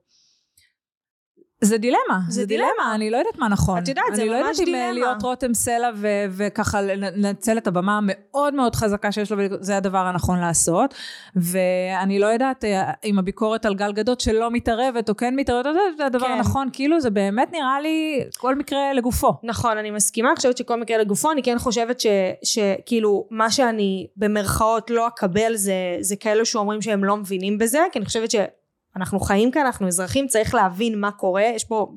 זה 1.65 1.77
דילמה, 1.77 2.19
זה 2.29 2.41
זה 2.41 2.45
דילמה, 2.45 2.67
דילמה. 2.77 2.95
אני 2.95 3.09
לא 3.09 3.17
יודעת 3.17 3.37
מה 3.37 3.47
נכון. 3.47 3.83
את 3.83 3.87
יודעת, 3.87 4.05
זה 4.13 4.21
אני 4.21 4.29
לא 4.29 4.37
ממש 4.47 4.59
יודעת 4.59 4.67
אם 4.67 4.75
אה, 4.75 4.79
דילמה. 4.79 4.93
להיות 4.93 5.23
רותם 5.23 5.53
סלע 5.53 5.89
ו- 5.95 6.07
וככה 6.29 6.81
לנצל 6.81 7.57
את 7.57 7.67
הבמה 7.67 7.97
המאוד 7.97 8.53
מאוד 8.53 8.75
חזקה 8.75 9.11
שיש 9.11 9.31
לו, 9.31 9.37
זה 9.59 9.77
הדבר 9.77 9.97
הנכון 9.97 10.39
לעשות. 10.39 10.93
ואני 11.35 12.19
לא 12.19 12.25
יודעת 12.25 12.63
אה, 12.63 12.91
אם 13.05 13.19
הביקורת 13.19 13.65
על 13.65 13.75
גל 13.75 13.91
גדות 13.91 14.21
שלא 14.21 14.51
מתערבת 14.51 15.09
או 15.09 15.15
כן 15.17 15.35
מתערבת, 15.35 15.75
זה 15.97 16.05
הדבר 16.05 16.25
כן. 16.25 16.31
הנכון, 16.31 16.69
כאילו 16.73 17.01
זה 17.01 17.09
באמת 17.09 17.51
נראה 17.51 17.81
לי 17.81 18.23
כל 18.37 18.55
מקרה 18.55 18.93
לגופו. 18.93 19.33
נכון, 19.43 19.77
אני 19.77 19.91
מסכימה, 19.91 20.29
אני 20.29 20.35
חושבת 20.35 20.57
שכל 20.57 20.79
מקרה 20.79 20.97
לגופו, 20.97 21.31
אני 21.31 21.43
כן 21.43 21.59
חושבת 21.59 21.99
ש, 21.99 22.07
שכאילו 22.43 23.27
מה 23.31 23.51
שאני 23.51 24.07
במרכאות 24.17 24.89
לא 24.89 25.07
אקבל 25.07 25.55
זה, 25.55 25.73
זה 26.01 26.15
כאלו 26.15 26.45
שאומרים 26.45 26.81
שהם 26.81 27.03
לא 27.03 27.17
מבינים 27.17 27.57
בזה, 27.57 27.79
כי 27.91 27.99
אני 27.99 28.05
חושבת 28.05 28.31
שאנחנו 28.93 29.19
חיים 29.19 29.51
כאן, 29.51 29.65
אנחנו 29.65 29.87
אזרחים, 29.87 30.27
צריך 30.27 30.55
להבין 30.55 30.99
מה 30.99 31.11
קורה, 31.11 31.43
יש 31.55 31.63
פה, 31.63 31.87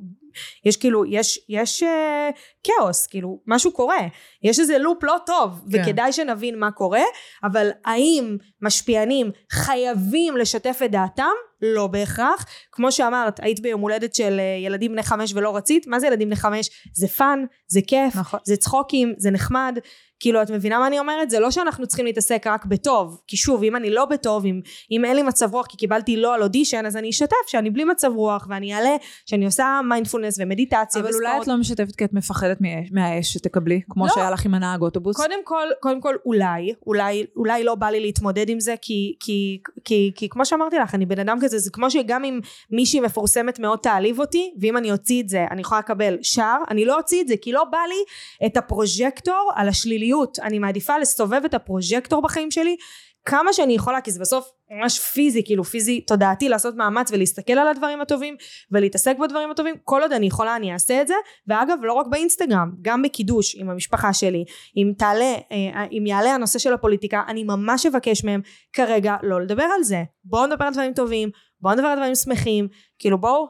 יש 0.65 0.77
כאילו, 0.77 1.05
יש, 1.05 1.41
יש 1.49 1.83
אה, 1.83 2.31
כאוס, 2.63 3.07
כאילו, 3.07 3.41
משהו 3.47 3.73
קורה, 3.73 4.01
יש 4.43 4.61
איזה 4.61 4.79
loop 4.79 5.05
לא 5.05 5.17
טוב, 5.27 5.61
כן. 5.73 5.83
וכדאי 5.83 6.13
שנבין 6.13 6.59
מה 6.59 6.71
קורה, 6.71 7.03
אבל 7.45 7.71
האם 7.85 8.37
משפיענים 8.63 9.31
חייבים 9.53 10.37
לשתף 10.37 10.81
את 10.85 10.91
דעתם? 10.91 11.35
לא 11.63 11.87
בהכרח. 11.87 12.47
כמו 12.73 12.93
שאמרת, 12.93 13.41
היית 13.43 13.61
ביום 13.61 13.81
הולדת 13.81 14.15
של 14.15 14.37
אה, 14.39 14.59
ילדים 14.65 14.93
בני 14.93 15.03
חמש 15.03 15.33
ולא 15.35 15.57
רצית, 15.57 15.87
מה 15.87 16.01
זה 16.01 16.07
ילדים 16.07 16.29
בני 16.29 16.37
חמש? 16.37 16.71
זה 16.95 17.09
fun, 17.09 17.45
זה 17.69 17.81
כיף, 17.87 18.17
נכון. 18.17 18.41
זה 18.45 18.57
צחוקים, 18.57 19.15
זה 19.19 19.31
נחמד. 19.31 19.79
כאילו, 20.21 20.43
את 20.43 20.51
מבינה 20.51 20.79
מה 20.79 20.87
אני 20.87 20.99
אומרת? 20.99 21.31
זה 21.31 21.41
לא 21.41 21.51
שאנחנו 21.51 21.87
צריכים 21.87 22.07
להתעסק 22.07 22.47
רק 22.47 22.64
בטוב. 22.64 23.21
כי 23.27 23.37
שוב, 23.37 23.62
אם 23.62 23.77
אני 23.77 23.91
לא 23.91 24.05
בטוב, 24.05 24.47
אם, 24.47 24.61
אם 24.91 25.05
אין 25.05 25.17
לי 25.17 25.23
מצב 25.23 25.55
רוח 25.55 25.67
כי 25.67 25.77
קיבלתי 25.77 26.17
לא 26.17 26.35
על 26.35 26.43
אודישן, 26.43 26.87
אז 26.87 26.97
אני 26.97 27.11
אשתף 27.11 27.47
שאני 27.47 27.71
בלי 27.71 27.85
מצב 27.85 28.12
רוח, 28.14 28.47
ואני 28.51 28.75
אעלה 28.75 28.97
שאני 29.27 29.45
עושה 29.45 29.81
מיינדפולנס 29.89 30.39
ומדיטציה 30.39 31.01
אבל 31.01 31.11
וספורט. 31.11 31.27
אולי 31.27 31.43
את 31.43 31.47
לא 31.47 31.57
משתפת 31.57 31.97
כי 31.97 32.05
את 32.05 32.12
מפחדת 32.12 32.59
מהאש 32.91 33.33
שתקבלי, 33.33 33.81
כמו 33.89 34.07
לא. 34.07 34.12
שהיה 34.14 34.31
לך 34.31 34.45
עם 34.45 34.55
הנהג 34.55 34.83
אוטובוס. 34.83 35.17
קודם 35.17 35.45
כל, 35.45 35.69
קודם 35.81 36.01
כל 36.01 36.14
אולי, 36.27 36.75
אולי, 36.87 37.27
אולי 37.37 37.64
לא 37.64 37.75
בא 37.75 37.87
לי 37.87 38.01
להתמודד 38.01 38.49
עם 38.49 38.61
זה 38.61 38.75
כי, 38.83 39.14
כי, 39.21 39.59
כי, 39.85 40.12
כי 40.14 40.29
כמו 40.29 40.47
שאמרתי 40.47 40.77
לך, 40.79 40.95
אני 40.95 41.07
בן 41.07 41.19
אדם 41.19 41.39
כזה, 41.41 41.59
זה 41.59 41.71
כמו 41.71 41.91
שגם 41.91 42.25
אם 42.25 42.41
מישהי 42.71 43.01
מפורסמת 43.01 43.59
מאוד 43.59 43.79
תעליב 43.79 44.21
אותי, 44.21 44.55
ואם 44.61 44.77
אני 44.77 44.93
אוציא 44.93 45.23
את 45.23 45.29
זה, 45.29 45.45
אני 45.51 45.61
יכולה 45.61 45.79
לקבל 45.79 46.17
שער, 46.23 46.59
אני 46.71 46.85
לא 46.85 46.99
אוציא 46.99 47.23
את 47.23 47.29
זה 47.29 47.35
כי 47.41 47.53
לא 47.53 47.64
בא 47.64 47.79
לי 47.89 48.05
את 48.47 48.57
הפרוז'קטור 48.57 49.53
על 49.55 49.69
השליליות, 50.07 50.39
אני 50.39 50.59
מעדיפה 50.59 50.99
לסובב 50.99 51.45
את 51.45 51.55
הפרוז'קטור 51.55 52.23
בחיים 52.23 52.51
שלי 52.51 52.77
כמה 53.25 53.53
שאני 53.53 53.73
יכולה, 53.73 54.01
כי 54.01 54.11
זה 54.11 54.21
בסוף 54.21 54.51
ממש 54.71 55.01
פיזי, 55.01 55.43
כאילו 55.45 55.65
פיזי 55.65 56.01
תודעתי 56.01 56.49
לעשות 56.49 56.75
מאמץ 56.77 57.11
ולהסתכל 57.13 57.53
על 57.53 57.69
הדברים 57.69 58.01
הטובים 58.01 58.37
ולהתעסק 58.71 59.17
בדברים 59.19 59.51
הטובים, 59.51 59.75
כל 59.85 60.03
עוד 60.03 60.13
אני 60.13 60.27
יכולה 60.27 60.57
אני 60.57 60.73
אעשה 60.73 61.03
את 61.03 61.07
זה, 61.07 61.15
ואגב 61.47 61.79
לא 61.83 61.93
רק 61.93 62.07
באינסטגרם, 62.07 62.71
גם 62.83 63.03
בקידוש 63.03 63.57
עם 63.57 63.71
המשפחה 63.71 64.13
שלי, 64.13 64.45
אם 64.77 64.93
תעלה, 64.99 65.35
אה, 65.53 65.85
אם 65.93 66.07
יעלה 66.07 66.35
הנושא 66.35 66.59
של 66.59 66.73
הפוליטיקה, 66.73 67.23
אני 67.29 67.45
ממש 67.45 67.87
אבקש 67.87 68.25
מהם 68.25 68.41
כרגע 68.73 69.17
לא 69.23 69.41
לדבר 69.41 69.67
על 69.77 69.83
זה, 69.83 70.03
בואו 70.25 70.47
נדבר 70.47 70.65
על 70.65 70.73
דברים 70.73 70.93
טובים, 70.95 71.31
בואו 71.61 71.75
נדבר 71.75 71.87
על 71.87 71.97
דברים 71.97 72.15
שמחים, 72.15 72.69
כאילו 72.99 73.21
בואו, 73.21 73.47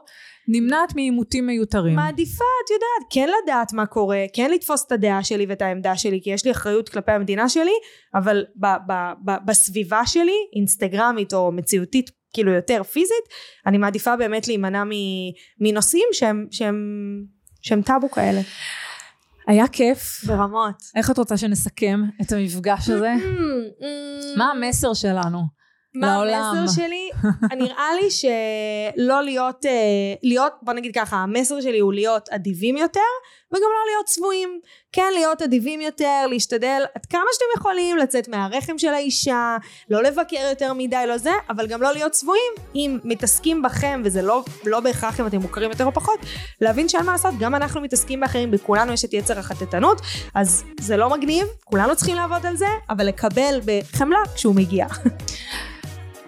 נמנעת 0.47 0.95
מעימותים 0.95 1.47
מיותרים. 1.47 1.95
מעדיפה, 1.95 2.43
את 2.65 2.69
יודעת, 2.69 3.11
כן 3.13 3.29
לדעת 3.43 3.73
מה 3.73 3.85
קורה, 3.85 4.25
כן 4.33 4.51
לתפוס 4.51 4.85
את 4.87 4.91
הדעה 4.91 5.23
שלי 5.23 5.45
ואת 5.49 5.61
העמדה 5.61 5.95
שלי, 5.95 6.19
כי 6.23 6.29
יש 6.29 6.45
לי 6.45 6.51
אחריות 6.51 6.89
כלפי 6.89 7.11
המדינה 7.11 7.49
שלי, 7.49 7.71
אבל 8.15 8.45
ב- 8.55 8.91
ב- 8.91 9.13
ב- 9.25 9.45
בסביבה 9.45 10.05
שלי, 10.05 10.35
אינסטגרמית 10.55 11.33
או 11.33 11.51
מציאותית, 11.51 12.11
כאילו 12.33 12.51
יותר 12.51 12.83
פיזית, 12.83 13.25
אני 13.65 13.77
מעדיפה 13.77 14.15
באמת 14.15 14.47
להימנע 14.47 14.83
מנושאים 15.59 16.07
שהם, 16.11 16.47
שהם, 16.51 16.75
שהם 17.61 17.81
טאבו 17.81 18.11
כאלה. 18.11 18.41
היה 19.47 19.67
כיף. 19.67 20.23
ברמות. 20.27 20.75
איך 20.95 21.11
את 21.11 21.17
רוצה 21.17 21.37
שנסכם 21.37 21.99
את 22.21 22.31
המפגש 22.31 22.89
הזה? 22.89 23.13
מה 24.37 24.51
המסר 24.51 24.93
שלנו? 24.93 25.56
מה 25.95 26.07
לעולם. 26.07 26.41
המסר 26.55 26.81
שלי? 26.81 27.09
נראה 27.63 27.89
לי 28.01 28.11
שלא 28.11 29.23
להיות, 29.23 29.65
אה, 29.65 29.71
להיות, 30.23 30.53
בוא 30.61 30.73
נגיד 30.73 30.95
ככה, 30.95 31.17
המסר 31.17 31.61
שלי 31.61 31.79
הוא 31.79 31.93
להיות 31.93 32.29
אדיבים 32.29 32.77
יותר, 32.77 32.99
וגם 33.51 33.61
לא 33.61 33.91
להיות 33.91 34.05
צבועים. 34.05 34.59
כן, 34.91 35.11
להיות 35.13 35.41
אדיבים 35.41 35.81
יותר, 35.81 36.25
להשתדל 36.29 36.81
עד 36.95 37.05
כמה 37.05 37.21
שאתם 37.33 37.45
יכולים 37.59 37.97
לצאת 37.97 38.27
מהרחם 38.27 38.77
של 38.77 38.87
האישה, 38.87 39.57
לא 39.89 40.03
לבקר 40.03 40.47
יותר 40.49 40.73
מדי, 40.73 41.03
לא 41.07 41.17
זה, 41.17 41.31
אבל 41.49 41.67
גם 41.67 41.81
לא 41.81 41.93
להיות 41.93 42.11
צבועים. 42.11 42.53
אם 42.75 42.97
מתעסקים 43.03 43.61
בכם, 43.61 44.01
וזה 44.05 44.21
לא, 44.21 44.43
לא 44.65 44.79
בהכרח 44.79 45.19
אם 45.19 45.27
אתם 45.27 45.37
מוכרים 45.37 45.69
יותר 45.69 45.85
או 45.85 45.91
פחות, 45.91 46.19
להבין 46.61 46.89
שאין 46.89 47.05
מה 47.05 47.11
לעשות, 47.11 47.33
גם 47.39 47.55
אנחנו 47.55 47.81
מתעסקים 47.81 48.19
באחרים, 48.19 48.51
בכולנו 48.51 48.93
יש 48.93 49.05
את 49.05 49.13
יצר 49.13 49.39
החטטנות, 49.39 50.01
אז 50.35 50.63
זה 50.79 50.97
לא 50.97 51.09
מגניב, 51.09 51.47
כולנו 51.63 51.95
צריכים 51.95 52.15
לעבוד 52.15 52.45
על 52.45 52.57
זה, 52.57 52.67
אבל 52.89 53.05
לקבל 53.05 53.59
בחמלה 53.65 54.19
כשהוא 54.35 54.55
מגיע. 54.55 54.87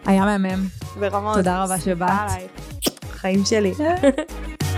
היה 0.05 0.25
מהמם. 0.25 0.67
ברמות. 0.99 1.35
תודה 1.35 1.63
רבה 1.63 1.79
שבאת. 1.79 2.09
חיים 3.11 3.45
שלי. 3.45 3.73